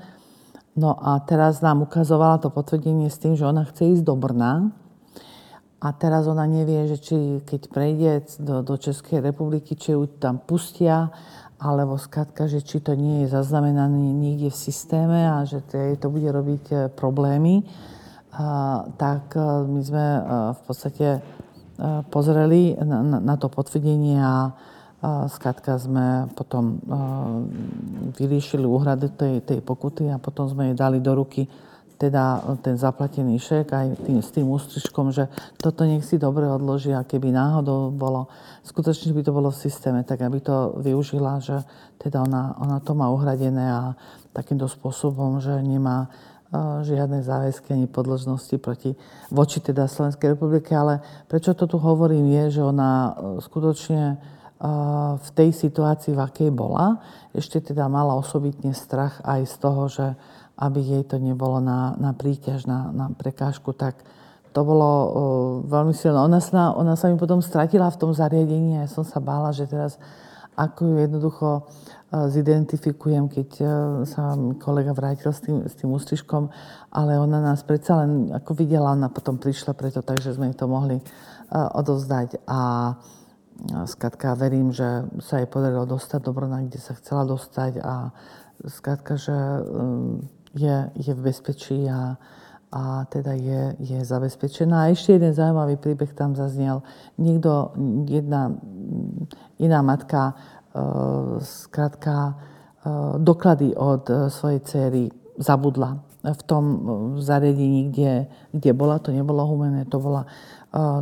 No 0.78 0.94
a 0.94 1.18
teraz 1.26 1.66
nám 1.66 1.90
ukazovala 1.90 2.38
to 2.38 2.54
potvrdenie 2.54 3.10
s 3.10 3.18
tým, 3.18 3.34
že 3.34 3.50
ona 3.50 3.66
chce 3.66 3.98
ísť 3.98 4.06
do 4.06 4.14
Brna. 4.14 4.70
A 5.78 5.94
teraz 5.94 6.30
ona 6.30 6.46
nevie, 6.46 6.86
že 6.90 6.98
či 7.02 7.18
keď 7.46 7.62
prejde 7.70 8.12
do, 8.42 8.62
do 8.62 8.78
Českej 8.78 9.22
republiky, 9.22 9.78
či 9.78 9.94
ju 9.94 10.06
tam 10.06 10.38
pustia, 10.38 11.10
alebo 11.58 11.98
skratka, 11.98 12.46
že 12.46 12.62
či 12.62 12.78
to 12.82 12.94
nie 12.94 13.26
je 13.26 13.34
zaznamenané 13.34 14.14
niekde 14.14 14.54
v 14.54 14.58
systéme 14.58 15.26
a 15.26 15.42
že 15.46 15.66
to, 15.98 16.08
bude 16.14 16.30
robiť 16.30 16.64
e, 16.70 16.76
problémy. 16.94 17.66
Tak 18.98 19.34
e, 19.34 19.42
my 19.66 19.82
sme 19.82 20.06
e, 20.06 20.22
v 20.54 20.62
podstate 20.62 21.08
pozreli 22.10 22.74
na, 22.82 23.06
na, 23.06 23.18
na 23.22 23.36
to 23.38 23.54
potvrdenie 23.54 24.18
a 24.18 24.50
Skrátka 25.06 25.78
sme 25.78 26.26
potom 26.34 26.82
vyriešili 28.18 28.66
úhrady 28.66 29.14
tej, 29.14 29.36
tej 29.46 29.60
pokuty 29.62 30.10
a 30.10 30.18
potom 30.18 30.50
sme 30.50 30.74
jej 30.74 30.76
dali 30.76 30.98
do 30.98 31.14
ruky 31.14 31.46
teda 31.98 32.46
ten 32.62 32.78
zaplatený 32.78 33.42
šek 33.42 33.74
aj 33.74 33.88
tým, 34.06 34.22
s 34.22 34.30
tým 34.30 34.46
ústrižkom, 34.54 35.10
že 35.10 35.26
toto 35.58 35.82
nech 35.82 36.06
si 36.06 36.22
dobre 36.22 36.46
odloží 36.46 36.94
a 36.94 37.02
keby 37.02 37.34
náhodou 37.34 37.90
bolo, 37.90 38.30
skutočne 38.62 39.18
by 39.18 39.22
to 39.26 39.34
bolo 39.34 39.50
v 39.50 39.58
systéme, 39.58 40.06
tak 40.06 40.22
aby 40.22 40.38
to 40.38 40.78
využila, 40.78 41.42
že 41.42 41.58
teda 41.98 42.22
ona, 42.22 42.54
ona 42.62 42.78
to 42.86 42.94
má 42.94 43.10
uhradené 43.10 43.66
a 43.66 43.98
takýmto 44.30 44.70
spôsobom, 44.70 45.42
že 45.42 45.58
nemá 45.58 46.06
žiadne 46.86 47.26
záväzky 47.28 47.76
ani 47.76 47.92
podložnosti 47.92 48.56
proti, 48.62 48.96
voči 49.34 49.60
teda 49.60 49.90
Slovenskej 49.90 50.38
republike, 50.38 50.72
ale 50.72 51.04
prečo 51.28 51.52
to 51.52 51.68
tu 51.68 51.76
hovorím 51.76 52.30
je, 52.30 52.44
že 52.56 52.62
ona 52.64 53.18
skutočne 53.44 54.37
v 55.22 55.30
tej 55.38 55.54
situácii, 55.54 56.18
v 56.18 56.24
akej 56.24 56.50
bola. 56.50 56.98
Ešte 57.30 57.62
teda 57.62 57.86
mala 57.86 58.18
osobitne 58.18 58.74
strach 58.74 59.22
aj 59.22 59.46
z 59.46 59.56
toho, 59.62 59.84
že 59.86 60.06
aby 60.58 60.82
jej 60.82 61.04
to 61.06 61.22
nebolo 61.22 61.62
na, 61.62 61.94
na 62.02 62.18
príťaž, 62.18 62.66
na, 62.66 62.90
na 62.90 63.14
prekážku, 63.14 63.78
tak 63.78 64.02
to 64.50 64.66
bolo 64.66 64.90
uh, 64.90 65.10
veľmi 65.70 65.94
silné. 65.94 66.18
Ona 66.18 66.42
sa, 66.42 66.74
ona 66.74 66.98
sa 66.98 67.14
mi 67.14 67.22
potom 67.22 67.46
stratila 67.46 67.94
v 67.94 68.00
tom 68.02 68.10
zariadení 68.10 68.82
a 68.82 68.84
ja 68.86 68.90
som 68.90 69.06
sa 69.06 69.22
bála, 69.22 69.54
že 69.54 69.70
teraz 69.70 70.02
ako 70.58 70.82
ju 70.90 70.96
jednoducho 70.98 71.48
uh, 71.62 72.26
zidentifikujem, 72.34 73.30
keď 73.30 73.50
uh, 73.62 73.70
sa 74.10 74.34
kolega 74.58 74.98
vrátil 74.98 75.30
s 75.30 75.46
tým, 75.46 75.62
s 75.62 75.78
tým 75.78 75.94
ústrižkom, 75.94 76.50
ale 76.90 77.22
ona 77.22 77.38
nás 77.38 77.62
predsa 77.62 78.02
len 78.02 78.34
ako 78.34 78.58
videla, 78.58 78.98
ona 78.98 79.14
potom 79.14 79.38
prišla 79.38 79.78
preto, 79.78 80.02
takže 80.02 80.34
sme 80.34 80.50
to 80.58 80.66
mohli 80.66 80.98
uh, 80.98 81.70
odovzdať. 81.78 82.50
A 82.50 82.60
uh, 82.98 83.17
Skladka, 83.66 84.38
verím, 84.38 84.70
že 84.70 85.10
sa 85.18 85.42
jej 85.42 85.50
podarilo 85.50 85.90
dostať 85.90 86.20
do 86.22 86.32
Brna, 86.32 86.62
kde 86.70 86.78
sa 86.78 86.94
chcela 86.94 87.26
dostať 87.26 87.82
a 87.82 88.14
skladka, 88.70 89.18
že 89.18 89.34
um, 89.34 90.22
je, 90.54 90.90
je 90.94 91.14
v 91.14 91.22
bezpečí 91.22 91.90
a, 91.90 92.22
a 92.70 93.06
teda 93.10 93.34
je, 93.34 93.74
je 93.82 94.00
zabezpečená. 94.06 94.86
A 94.86 94.94
ešte 94.94 95.18
jeden 95.18 95.34
zaujímavý 95.34 95.82
príbeh 95.82 96.14
tam 96.14 96.38
zaznel. 96.38 96.86
Niekto, 97.18 97.74
jedna 98.06 98.54
iná 99.58 99.82
matka, 99.82 100.38
skrátka, 101.42 102.38
doklady 103.18 103.74
od 103.74 104.30
svojej 104.30 104.62
cery 104.64 105.04
zabudla 105.38 106.02
v 106.24 106.42
tom 106.44 106.64
zariadení, 107.22 107.90
kde, 107.90 108.14
kde 108.52 108.72
bola. 108.74 109.00
To 109.00 109.12
nebolo 109.12 109.46
humené, 109.48 109.86
to, 109.88 110.00
bola, 110.00 110.28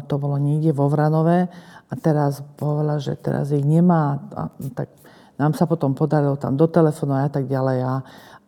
to 0.08 0.16
bolo 0.18 0.38
niekde 0.38 0.72
vo 0.76 0.90
Vranové. 0.92 1.50
A 1.90 1.94
teraz 1.96 2.42
povedala, 2.58 2.98
že 2.98 3.14
teraz 3.18 3.54
ich 3.54 3.64
nemá. 3.64 4.20
A, 4.34 4.50
tak 4.74 4.90
nám 5.38 5.54
sa 5.54 5.68
potom 5.68 5.94
podarilo 5.94 6.40
tam 6.40 6.56
do 6.56 6.66
telefónu 6.66 7.20
a 7.20 7.28
tak 7.28 7.46
ďalej 7.46 7.80
a, 7.84 7.96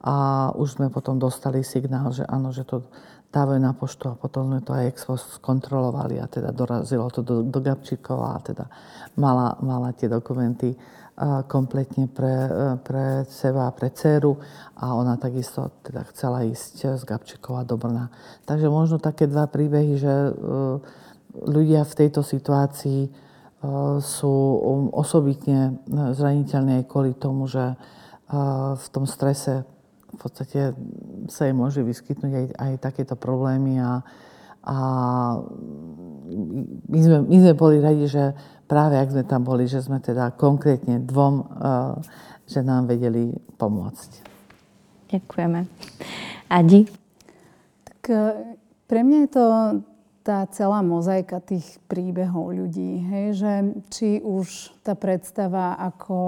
a 0.03 0.15
už 0.55 0.79
sme 0.79 0.87
potom 0.87 1.19
dostali 1.19 1.61
signál, 1.61 2.09
že 2.15 2.23
áno, 2.23 2.55
že 2.55 2.63
to 2.63 2.87
dávajú 3.27 3.59
na 3.59 3.75
poštu 3.75 4.07
a 4.07 4.15
potom 4.15 4.47
sme 4.47 4.63
to 4.63 4.71
aj 4.71 4.87
expo 4.87 5.19
skontrolovali 5.19 6.17
a 6.17 6.31
teda 6.31 6.55
dorazilo 6.55 7.11
to 7.11 7.19
do, 7.21 7.43
do 7.43 7.59
Gabčíkova 7.59 8.39
a 8.39 8.39
teda 8.39 8.65
mala, 9.19 9.59
mala 9.59 9.91
tie 9.91 10.07
dokumenty 10.07 10.71
kompletne 11.49 12.05
pre, 12.13 12.29
uh, 12.29 12.77
pre 12.77 13.25
seba 13.25 13.65
a 13.65 13.73
pre 13.73 13.89
dceru 13.89 14.37
a 14.77 14.93
ona 14.93 15.17
takisto 15.17 15.81
teda 15.81 16.05
chcela 16.13 16.45
ísť 16.45 16.93
z 16.93 17.03
Gabčíkova 17.03 17.65
do 17.65 17.73
Brna. 17.73 18.13
Takže 18.45 18.69
možno 18.69 19.01
také 19.01 19.25
dva 19.25 19.49
príbehy, 19.49 19.97
že 19.97 20.13
uh, 20.13 20.77
ľudia 21.41 21.81
v 21.89 21.97
tejto 22.05 22.21
situácii 22.21 23.09
sú 24.01 24.29
um, 24.29 24.93
osobitne 24.93 25.81
e, 25.89 26.13
zraniteľní 26.13 26.81
aj 26.81 26.85
kvôli 26.85 27.17
tomu, 27.17 27.49
že 27.49 27.73
e, 27.73 27.75
v 28.77 28.87
tom 28.93 29.09
strese 29.09 29.65
v 30.07 30.17
podstate 30.21 30.77
sa 31.27 31.49
im 31.49 31.57
môže 31.57 31.81
vyskytnúť 31.81 32.33
aj, 32.33 32.45
aj 32.53 32.73
takéto 32.79 33.17
problémy 33.17 33.81
a, 33.81 34.05
a 34.61 34.77
my, 36.87 36.99
sme, 37.01 37.17
my 37.27 37.37
sme 37.43 37.53
boli 37.57 37.81
radi, 37.81 38.07
že 38.07 38.31
práve 38.69 38.95
ak 38.97 39.13
sme 39.13 39.23
tam 39.25 39.43
boli, 39.43 39.67
že 39.67 39.83
sme 39.83 39.99
teda 39.99 40.33
konkrétne 40.39 41.03
dvom 41.03 41.35
uh, 41.43 41.45
ženám 42.47 42.87
vedeli 42.87 43.35
pomôcť. 43.59 44.09
Ďakujeme. 45.11 45.59
Adi? 46.47 46.87
Tak 47.83 48.01
pre 48.87 48.99
mňa 49.03 49.17
je 49.27 49.29
to 49.31 49.45
tá 50.27 50.43
celá 50.51 50.83
mozaika 50.83 51.39
tých 51.39 51.79
príbehov 51.87 52.51
ľudí. 52.51 52.99
Hej, 52.99 53.27
že 53.39 53.53
či 53.87 54.09
už 54.19 54.75
tá 54.83 54.91
predstava, 54.91 55.79
ako, 55.79 56.19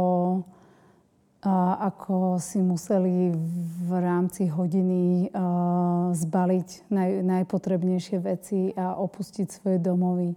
a, 1.44 1.84
ako 1.92 2.40
si 2.40 2.64
museli 2.64 3.36
v 3.84 3.92
rámci 4.00 4.48
hodiny 4.48 5.28
a, 5.36 6.16
zbaliť 6.16 6.88
naj, 6.88 7.12
najpotrebnejšie 7.28 8.18
veci 8.24 8.72
a 8.72 8.96
opustiť 8.96 9.48
svoje 9.52 9.84
domovy. 9.84 10.32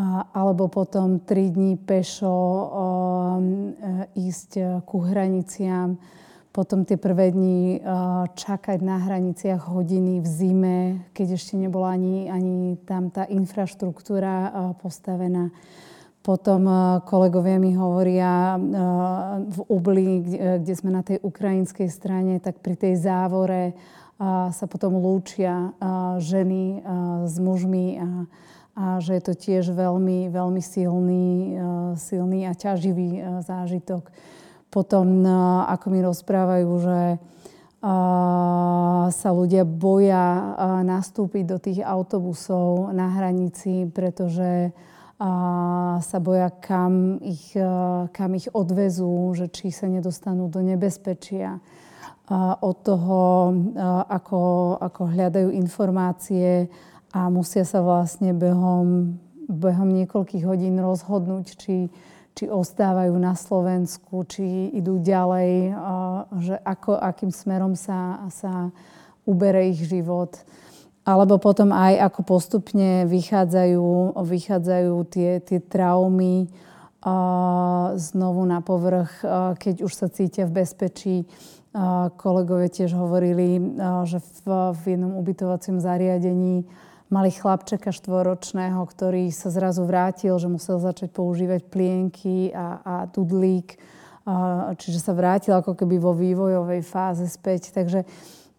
A, 0.00 0.32
alebo 0.32 0.72
potom 0.72 1.20
tri 1.20 1.52
dní 1.52 1.76
pešo 1.76 2.32
a, 2.32 2.40
a, 2.40 2.64
ísť 4.16 4.80
ku 4.88 5.04
hraniciam 5.04 6.00
potom 6.56 6.88
tie 6.88 6.96
prvé 6.96 7.36
dni 7.36 7.84
čakať 8.32 8.80
na 8.80 8.96
hraniciach 9.04 9.68
hodiny 9.68 10.24
v 10.24 10.26
zime, 10.26 10.78
keď 11.12 11.36
ešte 11.36 11.52
nebola 11.52 11.92
ani, 11.92 12.32
ani 12.32 12.80
tam 12.88 13.12
tá 13.12 13.28
infraštruktúra 13.28 14.72
postavená. 14.80 15.52
Potom 16.24 16.64
kolegovia 17.04 17.60
mi 17.60 17.76
hovoria 17.76 18.56
v 19.36 19.58
Ubli, 19.68 20.24
kde 20.64 20.72
sme 20.72 20.96
na 20.96 21.04
tej 21.04 21.20
ukrajinskej 21.20 21.92
strane, 21.92 22.40
tak 22.40 22.64
pri 22.64 22.80
tej 22.80 23.04
závore 23.04 23.76
sa 24.48 24.64
potom 24.64 24.96
lúčia 24.96 25.76
ženy 26.24 26.80
s 27.28 27.36
mužmi 27.36 28.00
a, 28.00 28.08
a 28.72 28.84
že 29.04 29.20
je 29.20 29.22
to 29.28 29.34
tiež 29.36 29.76
veľmi, 29.76 30.32
veľmi 30.32 30.62
silný, 30.64 31.60
silný 32.00 32.48
a 32.48 32.56
ťaživý 32.56 33.44
zážitok. 33.44 34.08
Potom, 34.70 35.24
ako 35.66 35.86
mi 35.88 36.00
rozprávajú, 36.04 36.70
že 36.82 37.00
sa 39.12 39.30
ľudia 39.30 39.62
boja 39.62 40.56
nastúpiť 40.82 41.44
do 41.46 41.58
tých 41.62 41.80
autobusov 41.86 42.90
na 42.90 43.14
hranici, 43.14 43.86
pretože 43.86 44.74
sa 46.02 46.18
boja, 46.20 46.50
kam 46.50 47.22
ich, 47.22 47.56
kam 48.10 48.30
ich 48.36 48.50
odvezú, 48.52 49.32
že 49.32 49.48
či 49.48 49.72
sa 49.72 49.86
nedostanú 49.88 50.50
do 50.50 50.60
nebezpečia. 50.60 51.62
Od 52.60 52.76
toho, 52.82 53.54
ako, 54.10 54.40
ako 54.82 55.02
hľadajú 55.14 55.54
informácie 55.54 56.66
a 57.14 57.30
musia 57.30 57.62
sa 57.62 57.80
vlastne 57.86 58.34
behom, 58.34 59.14
behom 59.46 59.94
niekoľkých 59.94 60.42
hodín 60.42 60.76
rozhodnúť, 60.82 61.46
či, 61.54 61.86
či 62.36 62.52
ostávajú 62.52 63.16
na 63.16 63.32
Slovensku, 63.32 64.28
či 64.28 64.68
idú 64.76 65.00
ďalej, 65.00 65.72
že 66.44 66.60
ako, 66.60 67.00
akým 67.00 67.32
smerom 67.32 67.72
sa, 67.72 68.28
sa 68.28 68.68
ubere 69.24 69.72
ich 69.72 69.80
život. 69.88 70.36
Alebo 71.08 71.40
potom 71.40 71.72
aj 71.72 72.12
ako 72.12 72.20
postupne 72.28 73.08
vychádzajú, 73.08 74.20
vychádzajú 74.20 74.94
tie, 75.08 75.40
tie 75.40 75.64
traumy 75.64 76.52
znovu 77.96 78.42
na 78.44 78.60
povrch, 78.60 79.24
keď 79.56 79.86
už 79.86 79.92
sa 79.96 80.12
cítia 80.12 80.44
v 80.44 80.60
bezpečí. 80.60 81.24
Kolegovia 82.20 82.68
tiež 82.68 82.92
hovorili, 82.92 83.78
že 84.04 84.20
v, 84.44 84.76
v 84.76 84.82
jednom 84.92 85.16
ubytovacom 85.16 85.80
zariadení 85.80 86.68
mali 87.08 87.30
chlapčeka 87.30 87.94
štvoročného, 87.94 88.82
ktorý 88.82 89.30
sa 89.30 89.52
zrazu 89.52 89.86
vrátil, 89.86 90.34
že 90.38 90.50
musel 90.50 90.82
začať 90.82 91.14
používať 91.14 91.66
plienky 91.70 92.50
a, 92.50 92.82
a 92.82 92.94
dudlík. 93.06 93.78
Čiže 94.74 94.98
sa 94.98 95.14
vrátil 95.14 95.54
ako 95.54 95.78
keby 95.78 96.02
vo 96.02 96.10
vývojovej 96.10 96.82
fáze 96.82 97.30
späť. 97.30 97.70
Takže 97.70 98.02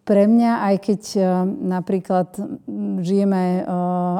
pre 0.08 0.24
mňa, 0.24 0.72
aj 0.72 0.76
keď 0.80 1.02
e, 1.12 1.20
napríklad 1.68 2.32
žijeme 3.04 3.60
e, 3.60 3.62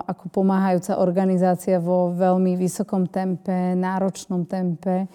ako 0.04 0.28
pomáhajúca 0.28 1.00
organizácia 1.00 1.80
vo 1.80 2.12
veľmi 2.12 2.60
vysokom 2.60 3.08
tempe, 3.08 3.72
náročnom 3.72 4.44
tempe, 4.44 5.08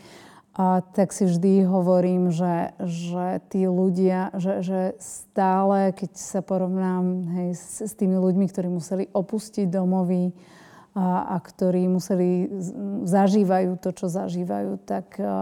a 0.54 0.86
tak 0.86 1.10
si 1.10 1.26
vždy 1.26 1.66
hovorím, 1.66 2.30
že, 2.30 2.78
že 2.86 3.42
tí 3.50 3.66
ľudia, 3.66 4.30
že, 4.38 4.62
že 4.62 4.80
stále, 5.02 5.90
keď 5.98 6.12
sa 6.14 6.46
porovnám 6.46 7.26
hej, 7.42 7.50
s, 7.58 7.90
s 7.90 7.94
tými 7.98 8.22
ľuďmi, 8.22 8.46
ktorí 8.54 8.70
museli 8.70 9.10
opustiť 9.10 9.66
domovy 9.66 10.30
a, 10.94 11.34
a 11.34 11.36
ktorí 11.42 11.90
museli, 11.90 12.54
zažívajú 13.02 13.82
to, 13.82 13.98
čo 13.98 14.06
zažívajú, 14.14 14.78
tak 14.86 15.18
a, 15.18 15.26
a, 15.26 15.34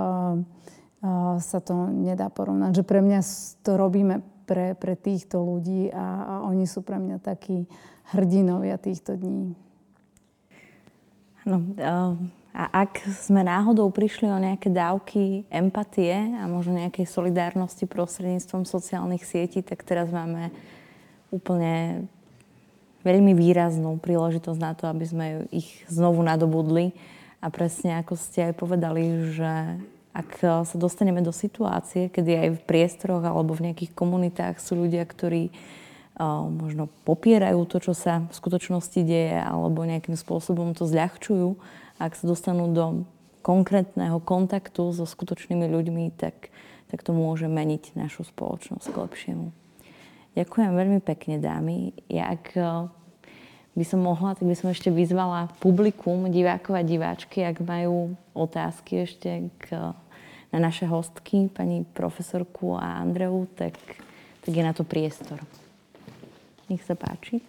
sa 1.44 1.60
to 1.60 1.92
nedá 1.92 2.32
porovnať. 2.32 2.80
Že 2.80 2.84
pre 2.88 3.04
mňa 3.04 3.20
to 3.68 3.72
robíme 3.76 4.24
pre, 4.48 4.80
pre 4.80 4.96
týchto 4.96 5.44
ľudí 5.44 5.92
a, 5.92 6.08
a 6.24 6.34
oni 6.48 6.64
sú 6.64 6.88
pre 6.88 6.96
mňa 7.04 7.20
takí 7.20 7.68
hrdinovia 8.16 8.80
týchto 8.80 9.20
dní. 9.20 9.60
No, 11.44 11.60
uh 11.76 12.41
a 12.52 12.84
ak 12.84 13.08
sme 13.24 13.48
náhodou 13.48 13.88
prišli 13.96 14.28
o 14.28 14.36
nejaké 14.36 14.68
dávky 14.68 15.48
empatie 15.48 16.36
a 16.36 16.52
možno 16.52 16.76
nejakej 16.76 17.08
solidárnosti 17.08 17.88
prostredníctvom 17.88 18.68
sociálnych 18.68 19.24
sietí, 19.24 19.64
tak 19.64 19.88
teraz 19.88 20.12
máme 20.12 20.52
úplne 21.32 22.04
veľmi 23.08 23.32
výraznú 23.32 23.96
príležitosť 24.04 24.60
na 24.60 24.76
to, 24.76 24.92
aby 24.92 25.06
sme 25.08 25.26
ich 25.50 25.88
znovu 25.88 26.20
nadobudli. 26.28 26.92
A 27.40 27.48
presne 27.50 28.04
ako 28.04 28.20
ste 28.20 28.52
aj 28.52 28.60
povedali, 28.60 29.32
že 29.32 29.80
ak 30.12 30.44
sa 30.68 30.76
dostaneme 30.76 31.24
do 31.24 31.32
situácie, 31.32 32.12
kedy 32.12 32.32
aj 32.36 32.50
v 32.60 32.66
priestoroch 32.68 33.24
alebo 33.24 33.56
v 33.56 33.72
nejakých 33.72 33.96
komunitách 33.96 34.60
sú 34.60 34.76
ľudia, 34.76 35.08
ktorí 35.08 35.50
možno 36.52 36.92
popierajú 37.08 37.64
to, 37.66 37.80
čo 37.80 37.94
sa 37.96 38.28
v 38.28 38.34
skutočnosti 38.36 39.00
deje, 39.02 39.40
alebo 39.40 39.88
nejakým 39.88 40.14
spôsobom 40.20 40.76
to 40.76 40.84
zľahčujú, 40.84 41.56
ak 42.02 42.18
sa 42.18 42.26
dostanú 42.26 42.74
do 42.74 43.06
konkrétneho 43.46 44.22
kontaktu 44.22 44.94
so 44.94 45.06
skutočnými 45.06 45.66
ľuďmi, 45.70 46.14
tak, 46.18 46.54
tak 46.90 47.02
to 47.02 47.14
môže 47.14 47.50
meniť 47.50 47.98
našu 47.98 48.26
spoločnosť 48.26 48.88
k 48.90 49.02
lepšiemu. 49.02 49.48
Ďakujem 50.32 50.72
veľmi 50.72 51.00
pekne, 51.04 51.44
dámy. 51.44 51.92
Ja, 52.08 52.32
ak 52.32 52.56
eh, 52.56 52.88
by 53.76 53.84
som 53.84 54.00
mohla, 54.06 54.38
tak 54.38 54.48
by 54.48 54.56
som 54.56 54.72
ešte 54.72 54.88
vyzvala 54.88 55.52
publikum, 55.60 56.32
divákov 56.32 56.80
a 56.80 56.88
diváčky, 56.88 57.44
ak 57.44 57.60
majú 57.60 58.16
otázky 58.32 59.04
ešte 59.04 59.52
k, 59.60 59.92
na 60.56 60.60
naše 60.60 60.88
hostky, 60.88 61.52
pani 61.52 61.84
profesorku 61.84 62.80
a 62.80 63.04
Andreu, 63.04 63.44
tak, 63.60 63.76
tak 64.44 64.52
je 64.52 64.64
na 64.64 64.72
to 64.72 64.88
priestor. 64.88 65.40
Nech 66.72 66.84
sa 66.88 66.96
páči. 66.96 67.44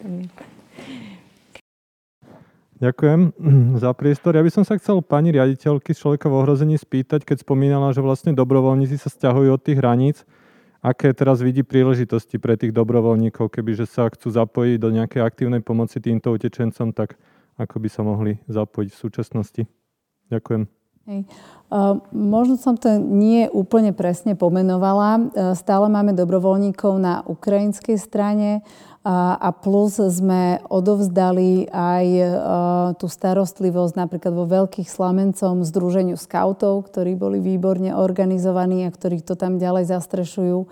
Ďakujem 2.83 3.21
za 3.83 3.91
priestor. 3.95 4.35
Ja 4.35 4.43
by 4.43 4.51
som 4.51 4.67
sa 4.67 4.75
chcel 4.75 4.99
pani 5.07 5.31
riaditeľky 5.31 5.95
z 5.95 6.03
človeka 6.03 6.27
v 6.27 6.43
ohrození 6.43 6.75
spýtať, 6.75 7.23
keď 7.23 7.47
spomínala, 7.47 7.95
že 7.95 8.03
vlastne 8.03 8.35
dobrovoľníci 8.35 8.99
sa 8.99 9.07
stiahujú 9.07 9.55
od 9.55 9.63
tých 9.63 9.79
hraníc 9.79 10.27
aké 10.83 11.15
teraz 11.15 11.39
vidí 11.39 11.63
príležitosti 11.63 12.43
pre 12.43 12.59
tých 12.59 12.75
dobrovoľníkov, 12.75 13.55
kebyže 13.55 13.87
sa 13.87 14.11
chcú 14.11 14.35
zapojiť 14.35 14.77
do 14.83 14.91
nejakej 14.91 15.23
aktívnej 15.23 15.63
pomoci 15.63 16.03
týmto 16.03 16.35
utečencom, 16.35 16.91
tak 16.91 17.15
ako 17.55 17.79
by 17.79 17.89
sa 17.89 18.03
mohli 18.03 18.43
zapojiť 18.51 18.91
v 18.91 18.99
súčasnosti. 18.99 19.63
Ďakujem. 20.29 20.67
Hej. 21.03 21.27
Možno 22.15 22.55
som 22.63 22.79
to 22.79 22.95
nie 22.95 23.51
úplne 23.51 23.91
presne 23.91 24.39
pomenovala. 24.39 25.19
Uh, 25.19 25.51
stále 25.59 25.91
máme 25.91 26.15
dobrovoľníkov 26.15 26.95
na 27.03 27.27
ukrajinskej 27.27 27.99
strane 27.99 28.63
a 29.03 29.51
plus 29.51 29.99
sme 29.99 30.63
odovzdali 30.71 31.67
aj 31.75 32.07
tú 33.03 33.11
starostlivosť 33.11 33.99
napríklad 33.99 34.31
vo 34.31 34.47
Veľkých 34.47 34.87
Slamencom 34.87 35.67
Združeniu 35.67 36.15
skautov, 36.15 36.87
ktorí 36.87 37.19
boli 37.19 37.43
výborne 37.43 37.99
organizovaní 37.99 38.87
a 38.87 38.95
ktorí 38.95 39.27
to 39.27 39.35
tam 39.35 39.59
ďalej 39.59 39.91
zastrešujú. 39.91 40.71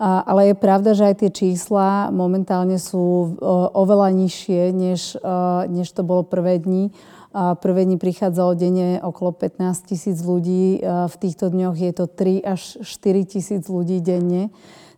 Ale 0.00 0.52
je 0.52 0.56
pravda, 0.56 0.92
že 0.92 1.08
aj 1.08 1.24
tie 1.24 1.30
čísla 1.32 2.12
momentálne 2.12 2.80
sú 2.80 3.36
oveľa 3.72 4.12
nižšie, 4.12 4.72
než, 4.72 5.20
než 5.68 5.88
to 5.92 6.00
bolo 6.00 6.24
prvé 6.24 6.56
dni. 6.60 6.92
Prvé 7.36 7.84
dni 7.84 8.00
prichádzalo 8.00 8.56
denne 8.56 9.00
okolo 9.04 9.36
15 9.36 9.88
tisíc 9.92 10.16
ľudí. 10.24 10.80
V 10.84 11.16
týchto 11.20 11.52
dňoch 11.52 11.76
je 11.76 11.92
to 11.92 12.08
3 12.08 12.40
až 12.40 12.80
4 12.80 13.32
tisíc 13.36 13.68
ľudí 13.68 14.00
denne. 14.00 14.48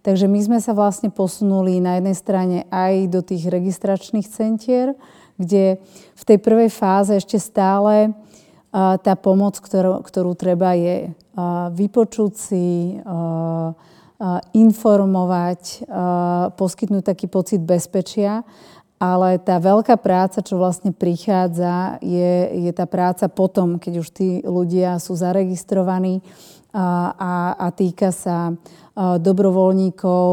Takže 0.09 0.25
my 0.25 0.41
sme 0.41 0.57
sa 0.57 0.73
vlastne 0.73 1.13
posunuli 1.13 1.85
na 1.85 2.01
jednej 2.01 2.17
strane 2.17 2.59
aj 2.73 3.13
do 3.13 3.21
tých 3.21 3.45
registračných 3.45 4.25
centier, 4.25 4.97
kde 5.37 5.85
v 6.17 6.23
tej 6.25 6.41
prvej 6.41 6.73
fáze 6.73 7.13
ešte 7.13 7.37
stále 7.37 8.17
tá 8.73 9.15
pomoc, 9.21 9.61
ktorú, 9.61 10.01
ktorú 10.01 10.33
treba 10.33 10.73
je 10.73 11.13
vypočuť 11.77 12.33
si, 12.41 12.97
informovať, 14.57 15.85
poskytnúť 16.57 17.05
taký 17.05 17.29
pocit 17.29 17.61
bezpečia. 17.61 18.49
Ale 18.97 19.37
tá 19.37 19.61
veľká 19.61 20.01
práca, 20.01 20.41
čo 20.41 20.57
vlastne 20.57 20.97
prichádza, 20.97 22.01
je, 22.01 22.65
je 22.65 22.73
tá 22.73 22.89
práca 22.89 23.29
potom, 23.29 23.77
keď 23.77 24.01
už 24.01 24.09
tí 24.09 24.41
ľudia 24.41 24.97
sú 25.05 25.13
zaregistrovaní 25.21 26.25
a, 26.73 27.13
a, 27.13 27.33
a 27.61 27.67
týka 27.77 28.09
sa 28.09 28.57
dobrovoľníkov, 28.99 30.27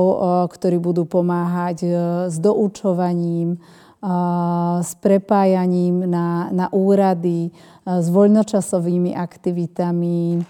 ktorí 0.50 0.78
budú 0.82 1.06
pomáhať 1.06 1.78
e, 1.86 1.90
s 2.34 2.36
doučovaním, 2.42 3.62
s 4.86 4.92
prepájaním 5.02 6.06
na, 6.06 6.54
na 6.54 6.70
úrady, 6.70 7.50
s 7.90 8.06
voľnočasovými 8.14 9.18
aktivitami, 9.18 10.46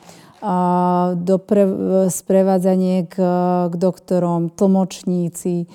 dopre, 1.16 1.64
sprevádzanie 2.12 3.08
k, 3.08 3.16
k 3.72 3.74
doktorom, 3.80 4.52
tlmočníci, 4.52 5.72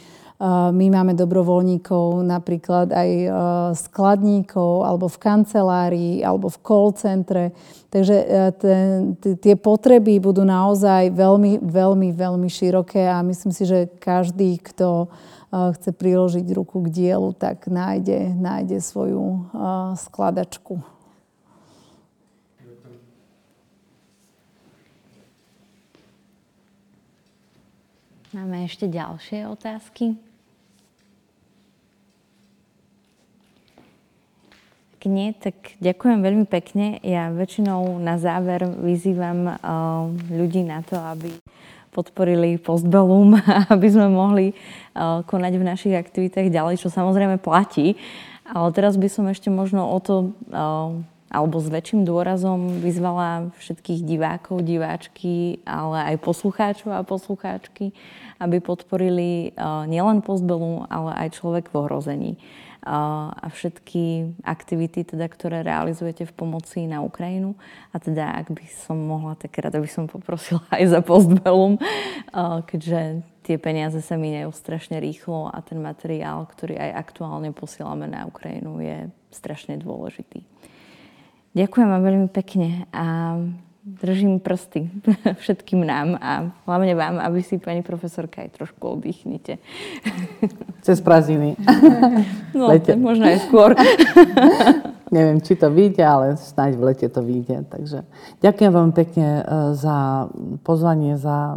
my 0.72 0.86
máme 0.88 1.12
dobrovoľníkov 1.12 2.24
napríklad 2.24 2.88
aj 2.96 3.10
e, 3.12 3.28
skladníkov, 3.76 4.88
alebo 4.88 5.04
v 5.12 5.20
kancelárii, 5.20 6.14
alebo 6.24 6.48
v 6.48 6.58
call 6.64 6.96
centre. 6.96 7.52
Takže 7.92 8.16
e, 8.16 8.26
ten, 8.56 8.86
tie 9.20 9.52
potreby 9.60 10.16
budú 10.16 10.40
naozaj 10.40 11.12
veľmi, 11.12 11.60
veľmi, 11.60 12.08
veľmi 12.16 12.48
široké 12.48 13.04
a 13.04 13.20
myslím 13.20 13.52
si, 13.52 13.68
že 13.68 13.92
každý, 14.00 14.56
kto 14.64 15.12
chce 15.50 15.90
priložiť 15.92 16.46
ruku 16.56 16.78
k 16.86 16.88
dielu, 16.88 17.34
tak 17.34 17.66
nájde, 17.66 18.32
nájde 18.38 18.78
svoju 18.78 19.50
skladačku. 19.98 20.78
Máme 28.30 28.62
ešte 28.62 28.86
ďalšie 28.86 29.50
otázky? 29.50 30.29
Ak 35.00 35.08
nie, 35.08 35.32
tak 35.32 35.80
ďakujem 35.80 36.20
veľmi 36.20 36.44
pekne. 36.44 37.00
Ja 37.00 37.32
väčšinou 37.32 37.96
na 38.04 38.20
záver 38.20 38.68
vyzývam 38.68 39.48
uh, 39.48 40.12
ľudí 40.28 40.60
na 40.60 40.84
to, 40.84 41.00
aby 41.00 41.32
podporili 41.88 42.60
postbellum, 42.60 43.40
aby 43.72 43.88
sme 43.88 44.12
mohli 44.12 44.52
uh, 44.52 45.24
konať 45.24 45.52
v 45.56 45.64
našich 45.64 45.94
aktivitách 45.96 46.52
ďalej, 46.52 46.84
čo 46.84 46.92
samozrejme 46.92 47.40
platí. 47.40 47.96
Ale 48.44 48.76
teraz 48.76 49.00
by 49.00 49.08
som 49.08 49.24
ešte 49.32 49.48
možno 49.48 49.88
o 49.88 49.96
to, 50.04 50.36
uh, 50.52 50.92
alebo 51.30 51.62
s 51.62 51.70
väčším 51.70 52.02
dôrazom 52.02 52.82
vyzvala 52.82 53.54
všetkých 53.56 54.02
divákov, 54.02 54.66
diváčky, 54.66 55.62
ale 55.62 56.14
aj 56.14 56.26
poslucháčov 56.26 56.90
a 56.90 57.06
poslucháčky, 57.06 57.94
aby 58.42 58.58
podporili 58.58 59.54
nielen 59.86 60.26
postbellum, 60.26 60.90
ale 60.90 61.14
aj 61.26 61.38
človek 61.38 61.70
v 61.70 61.78
ohrození 61.78 62.32
a 62.80 63.44
všetky 63.52 64.32
aktivity, 64.40 65.04
teda, 65.04 65.28
ktoré 65.28 65.60
realizujete 65.60 66.24
v 66.24 66.32
pomoci 66.32 66.88
na 66.88 67.04
Ukrajinu. 67.04 67.52
A 67.92 68.00
teda, 68.00 68.32
ak 68.40 68.56
by 68.56 68.64
som 68.72 68.96
mohla, 68.96 69.36
tak 69.36 69.52
rada 69.60 69.76
by 69.76 69.84
som 69.84 70.08
poprosila 70.08 70.64
aj 70.72 70.88
za 70.88 71.00
postbellum, 71.04 71.76
keďže 72.64 73.20
tie 73.44 73.60
peniaze 73.60 74.00
sa 74.00 74.16
minajú 74.16 74.48
strašne 74.56 74.96
rýchlo 74.96 75.52
a 75.52 75.60
ten 75.60 75.76
materiál, 75.76 76.48
ktorý 76.48 76.80
aj 76.80 76.90
aktuálne 77.04 77.52
posielame 77.52 78.08
na 78.08 78.24
Ukrajinu, 78.24 78.80
je 78.80 79.12
strašne 79.28 79.76
dôležitý. 79.76 80.40
Ďakujem 81.50 81.88
vám 81.90 82.02
veľmi 82.06 82.28
pekne 82.30 82.86
a 82.94 83.34
držím 83.80 84.38
prsty 84.38 84.86
všetkým 85.42 85.82
nám 85.82 86.14
a 86.20 86.52
hlavne 86.68 86.94
vám, 86.94 87.18
aby 87.18 87.42
si 87.42 87.58
pani 87.58 87.82
profesorka 87.82 88.44
aj 88.44 88.54
trošku 88.60 89.00
oddychnite. 89.00 89.58
Cez 90.86 91.02
prázdniny. 91.02 91.56
No, 92.50 92.66
lete. 92.66 92.98
možno 92.98 93.30
aj 93.30 93.46
skôr. 93.46 93.78
Neviem, 95.14 95.38
či 95.38 95.54
to 95.54 95.70
vyjde, 95.70 96.02
ale 96.02 96.26
snáď 96.34 96.74
v 96.74 96.82
lete 96.82 97.06
to 97.06 97.22
vyjde. 97.22 97.62
Takže 97.70 98.02
ďakujem 98.42 98.70
veľmi 98.74 98.94
pekne 98.94 99.28
e, 99.38 99.42
za 99.78 100.26
pozvanie, 100.66 101.14
za 101.14 101.54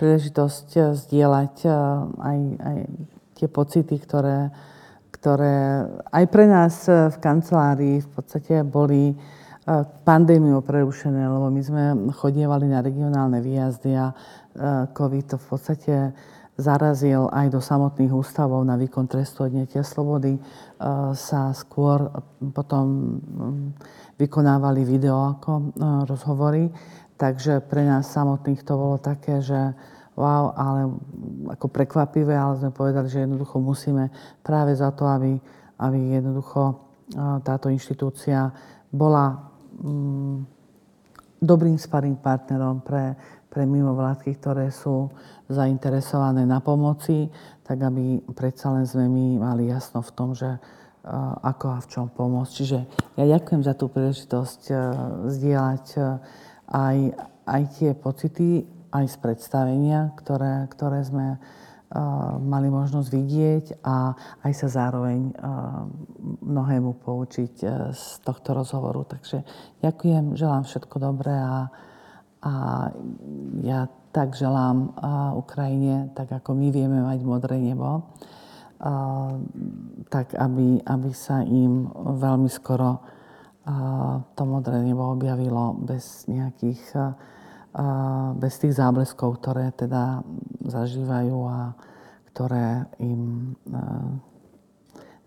príležitosť 0.00 0.68
e, 0.72 0.80
zdieľať 0.96 1.54
e, 1.64 1.68
aj, 2.16 2.38
aj 2.64 2.76
tie 3.36 3.48
pocity, 3.52 3.96
ktoré, 4.00 4.48
ktoré 5.26 5.82
aj 6.14 6.24
pre 6.30 6.46
nás 6.46 6.86
v 6.86 7.16
kancelárii 7.18 7.98
v 7.98 8.08
podstate 8.14 8.62
boli 8.62 9.10
pandémiou 10.06 10.62
prerušené, 10.62 11.26
lebo 11.26 11.50
my 11.50 11.62
sme 11.66 11.82
chodievali 12.14 12.70
na 12.70 12.78
regionálne 12.78 13.42
výjazdy 13.42 13.90
a 13.98 14.14
COVID 14.94 15.34
to 15.34 15.36
v 15.42 15.46
podstate 15.50 15.94
zarazil 16.54 17.26
aj 17.34 17.50
do 17.50 17.58
samotných 17.58 18.14
ústavov 18.14 18.62
na 18.62 18.78
výkon 18.78 19.10
trestu 19.10 19.50
odnetia 19.50 19.82
slobody. 19.82 20.38
Sa 21.18 21.50
skôr 21.50 22.06
potom 22.54 22.84
mm, 23.18 23.66
vykonávali 24.22 24.86
video 24.86 25.34
ako 25.34 25.74
rozhovory. 26.06 26.70
Takže 27.18 27.66
pre 27.66 27.82
nás 27.82 28.06
samotných 28.14 28.62
to 28.62 28.78
bolo 28.78 29.02
také, 29.02 29.42
že 29.42 29.74
wow, 30.16 30.56
ale 30.56 30.96
ako 31.52 31.66
prekvapivé, 31.68 32.32
ale 32.32 32.56
sme 32.58 32.72
povedali, 32.72 33.06
že 33.06 33.28
jednoducho 33.28 33.60
musíme 33.60 34.08
práve 34.40 34.72
za 34.72 34.90
to, 34.96 35.04
aby, 35.04 35.36
aby 35.78 35.98
jednoducho 36.18 36.82
táto 37.44 37.70
inštitúcia 37.70 38.50
bola 38.90 39.46
Mm, 39.76 40.48
dobrým 41.36 41.76
sparring 41.76 42.16
partnerom 42.16 42.80
pre, 42.80 43.12
pre 43.52 43.68
mimovládky, 43.68 44.40
ktoré 44.40 44.72
sú 44.72 45.12
zainteresované 45.52 46.48
na 46.48 46.64
pomoci, 46.64 47.28
tak 47.60 47.84
aby 47.84 48.24
predsa 48.32 48.72
len 48.72 48.88
sme 48.88 49.04
my 49.04 49.44
mali 49.44 49.68
jasno 49.68 50.00
v 50.00 50.14
tom, 50.16 50.32
že 50.32 50.48
ako 51.44 51.66
a 51.70 51.78
v 51.78 51.86
čom 51.92 52.06
pomôcť. 52.10 52.52
Čiže 52.56 52.78
ja 53.20 53.24
ďakujem 53.36 53.62
za 53.62 53.78
tú 53.78 53.86
príležitosť 53.92 54.60
zdieľať 55.28 55.84
aj, 56.66 56.96
aj 57.46 57.62
tie 57.78 57.94
pocity, 57.94 58.66
aj 58.96 59.06
z 59.12 59.16
predstavenia, 59.20 60.12
ktoré, 60.16 60.64
ktoré 60.72 61.04
sme 61.04 61.36
mali 62.42 62.66
možnosť 62.66 63.08
vidieť 63.14 63.64
a 63.86 64.18
aj 64.42 64.52
sa 64.58 64.68
zároveň 64.68 65.30
mnohému 66.42 66.98
poučiť 66.98 67.54
e, 67.62 67.66
z 67.94 68.04
tohto 68.26 68.58
rozhovoru. 68.58 69.06
Takže 69.06 69.46
ďakujem, 69.86 70.34
želám 70.34 70.66
všetko 70.66 70.96
dobré 70.98 71.30
a, 71.30 71.70
a 72.42 72.54
ja 73.62 73.86
tak 74.10 74.34
želám 74.34 74.96
Ukrajine, 75.36 76.10
tak 76.16 76.32
ako 76.32 76.56
my 76.56 76.72
vieme 76.72 77.04
mať 77.04 77.20
modré 77.20 77.60
nebo, 77.60 78.16
tak 80.08 80.32
aby, 80.32 80.80
aby 80.80 81.10
sa 81.12 81.44
im 81.44 81.84
veľmi 81.92 82.48
skoro 82.48 83.04
to 84.32 84.42
modré 84.48 84.80
nebo 84.80 85.12
objavilo 85.12 85.76
bez 85.84 86.24
nejakých 86.32 87.12
bez 88.40 88.56
tých 88.56 88.72
zábleskov, 88.80 89.36
ktoré 89.44 89.68
teda 89.76 90.24
zažívajú 90.64 91.38
a 91.44 91.76
ktoré 92.32 92.88
im 92.96 93.52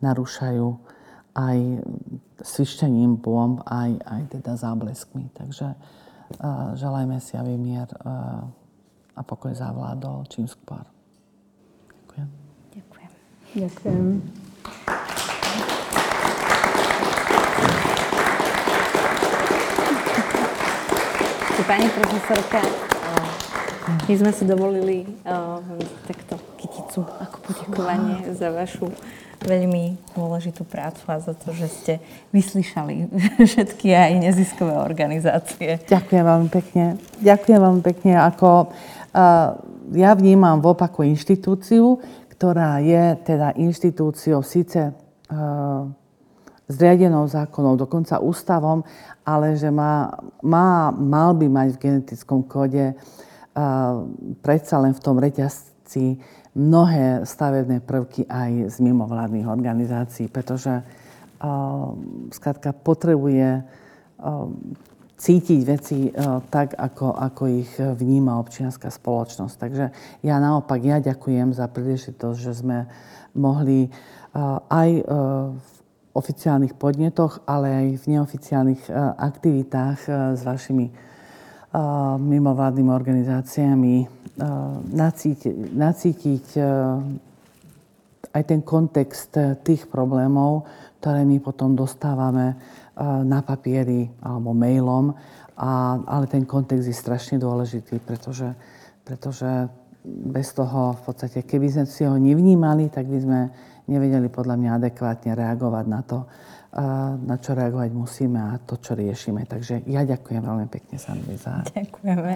narúšajú 0.01 0.67
aj 1.37 1.57
svišťaním 2.41 3.21
bomb, 3.21 3.61
aj, 3.69 4.01
aj 4.01 4.21
teda 4.33 4.57
zábleskmi. 4.57 5.29
Takže 5.37 5.77
želajme 6.73 7.21
si, 7.21 7.37
aby 7.37 7.53
mier 7.53 7.89
a 9.13 9.21
pokoj 9.21 9.53
zavládol 9.53 10.25
čím 10.31 10.49
skôr. 10.49 10.81
Ďakujem. 12.07 12.29
Ďakujem. 12.73 13.11
Ďakujem. 13.53 15.37
Pani 21.67 21.91
profesorka, 21.91 22.63
my 24.07 24.13
sme 24.15 24.31
si 24.31 24.47
dovolili 24.47 25.03
uh, 25.27 25.59
takto 26.07 26.39
kyticu 26.55 27.03
ako 27.03 27.37
poďakovanie 27.43 28.31
za 28.31 28.47
vašu 28.55 28.87
veľmi 29.43 29.99
dôležitú 30.15 30.63
prácu 30.63 31.03
a 31.11 31.19
za 31.19 31.35
to, 31.35 31.51
že 31.51 31.67
ste 31.67 31.93
vyslyšali 32.31 33.11
všetky 33.51 33.91
aj 33.91 34.11
neziskové 34.23 34.71
organizácie. 34.79 35.83
Ďakujem 35.83 36.23
veľmi 36.23 36.49
pekne. 36.49 36.95
Ďakujem 37.19 37.59
veľmi 37.59 37.83
pekne. 37.83 38.13
Ako, 38.23 38.71
uh, 38.71 39.59
ja 39.91 40.11
vnímam 40.15 40.63
v 40.63 40.71
opaku 40.71 41.03
inštitúciu, 41.03 41.99
ktorá 42.39 42.79
je 42.79 43.19
teda 43.27 43.51
inštitúciou 43.59 44.47
síce 44.47 44.95
uh, 44.95 45.91
zriadenou 46.69 47.25
zákonom, 47.25 47.73
dokonca 47.81 48.21
ústavom, 48.21 48.85
ale 49.25 49.57
že 49.57 49.73
má, 49.73 50.13
má, 50.45 50.93
mal 50.93 51.33
by 51.33 51.49
mať 51.49 51.67
v 51.75 51.81
genetickom 51.81 52.45
kóde 52.45 52.93
uh, 52.93 54.05
predsa 54.45 54.77
len 54.77 54.93
v 54.93 55.01
tom 55.01 55.17
reťazci 55.17 56.21
mnohé 56.53 57.25
stavebné 57.25 57.81
prvky 57.81 58.29
aj 58.29 58.69
z 58.69 58.77
mimovládnych 58.85 59.49
organizácií, 59.49 60.29
pretože 60.29 60.85
uh, 60.85 61.97
skrátka 62.29 62.69
potrebuje 62.69 63.65
uh, 63.65 64.45
cítiť 65.17 65.59
veci 65.65 66.13
uh, 66.13 66.45
tak, 66.53 66.77
ako, 66.77 67.17
ako 67.17 67.43
ich 67.49 67.71
vníma 67.81 68.37
občianská 68.37 68.93
spoločnosť. 68.93 69.55
Takže 69.57 69.85
ja 70.21 70.37
naopak, 70.37 70.85
ja 70.85 71.01
ďakujem 71.01 71.49
za 71.49 71.65
príležitosť, 71.65 72.37
že 72.37 72.53
sme 72.53 72.85
mohli 73.33 73.89
uh, 73.89 74.61
aj 74.69 74.89
uh, 75.01 75.78
oficiálnych 76.13 76.73
podnetoch, 76.75 77.45
ale 77.45 77.67
aj 77.69 77.87
v 78.01 78.05
neoficiálnych 78.17 78.81
uh, 78.89 79.13
aktivitách 79.17 79.99
uh, 80.09 80.13
s 80.33 80.41
vašimi 80.41 80.89
uh, 80.89 82.17
mimovládnymi 82.17 82.91
organizáciami 82.91 83.95
nacítiť, 84.95 85.75
nacítiť 85.75 86.45
aj 88.31 88.43
ten 88.47 88.63
kontext 88.63 89.35
tých 89.67 89.83
problémov, 89.91 90.63
ktoré 91.03 91.27
my 91.27 91.43
potom 91.43 91.75
dostávame 91.75 92.55
na 93.27 93.43
papieri 93.43 94.07
alebo 94.23 94.55
mailom. 94.55 95.11
A, 95.59 95.99
ale 96.07 96.31
ten 96.31 96.47
kontext 96.47 96.87
je 96.87 96.95
strašne 96.95 97.35
dôležitý, 97.35 97.99
pretože, 97.99 98.47
pretože 99.03 99.67
bez 100.07 100.55
toho 100.55 100.95
v 100.95 101.01
podstate, 101.03 101.43
keby 101.43 101.67
sme 101.67 101.85
si 101.91 102.07
ho 102.07 102.15
nevnímali, 102.15 102.87
tak 102.87 103.11
by 103.11 103.19
sme 103.19 103.39
nevedeli 103.89 104.29
podľa 104.29 104.55
mňa 104.61 104.71
adekvátne 104.77 105.33
reagovať 105.33 105.85
na 105.89 106.01
to, 106.05 106.29
na 107.25 107.35
čo 107.41 107.57
reagovať 107.57 107.89
musíme 107.89 108.37
a 108.37 108.61
to, 108.61 108.77
čo 108.77 108.93
riešime. 108.93 109.41
Takže 109.49 109.89
ja 109.89 110.05
ďakujem 110.05 110.41
veľmi 110.45 110.67
pekne, 110.69 111.01
Sandri, 111.01 111.33
za, 111.33 111.65
Ďakujeme. 111.73 112.33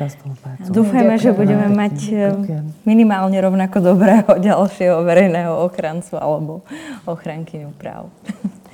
za 0.00 0.06
spoluprácu. 0.08 0.68
Dúfajme, 0.72 1.14
že 1.20 1.36
budeme 1.36 1.68
mať 1.68 1.96
eh, 2.08 2.32
ďakujem. 2.32 2.64
minimálne 2.88 3.36
rovnako 3.36 3.84
dobrého 3.84 4.32
ďalšieho 4.48 5.04
verejného 5.04 5.52
ochrancu 5.60 6.16
alebo 6.16 6.64
ochrankyňu 7.04 7.76
práv. 7.76 8.08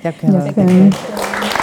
Ďakujem. 0.07 0.31
ďakujem. 0.31 1.62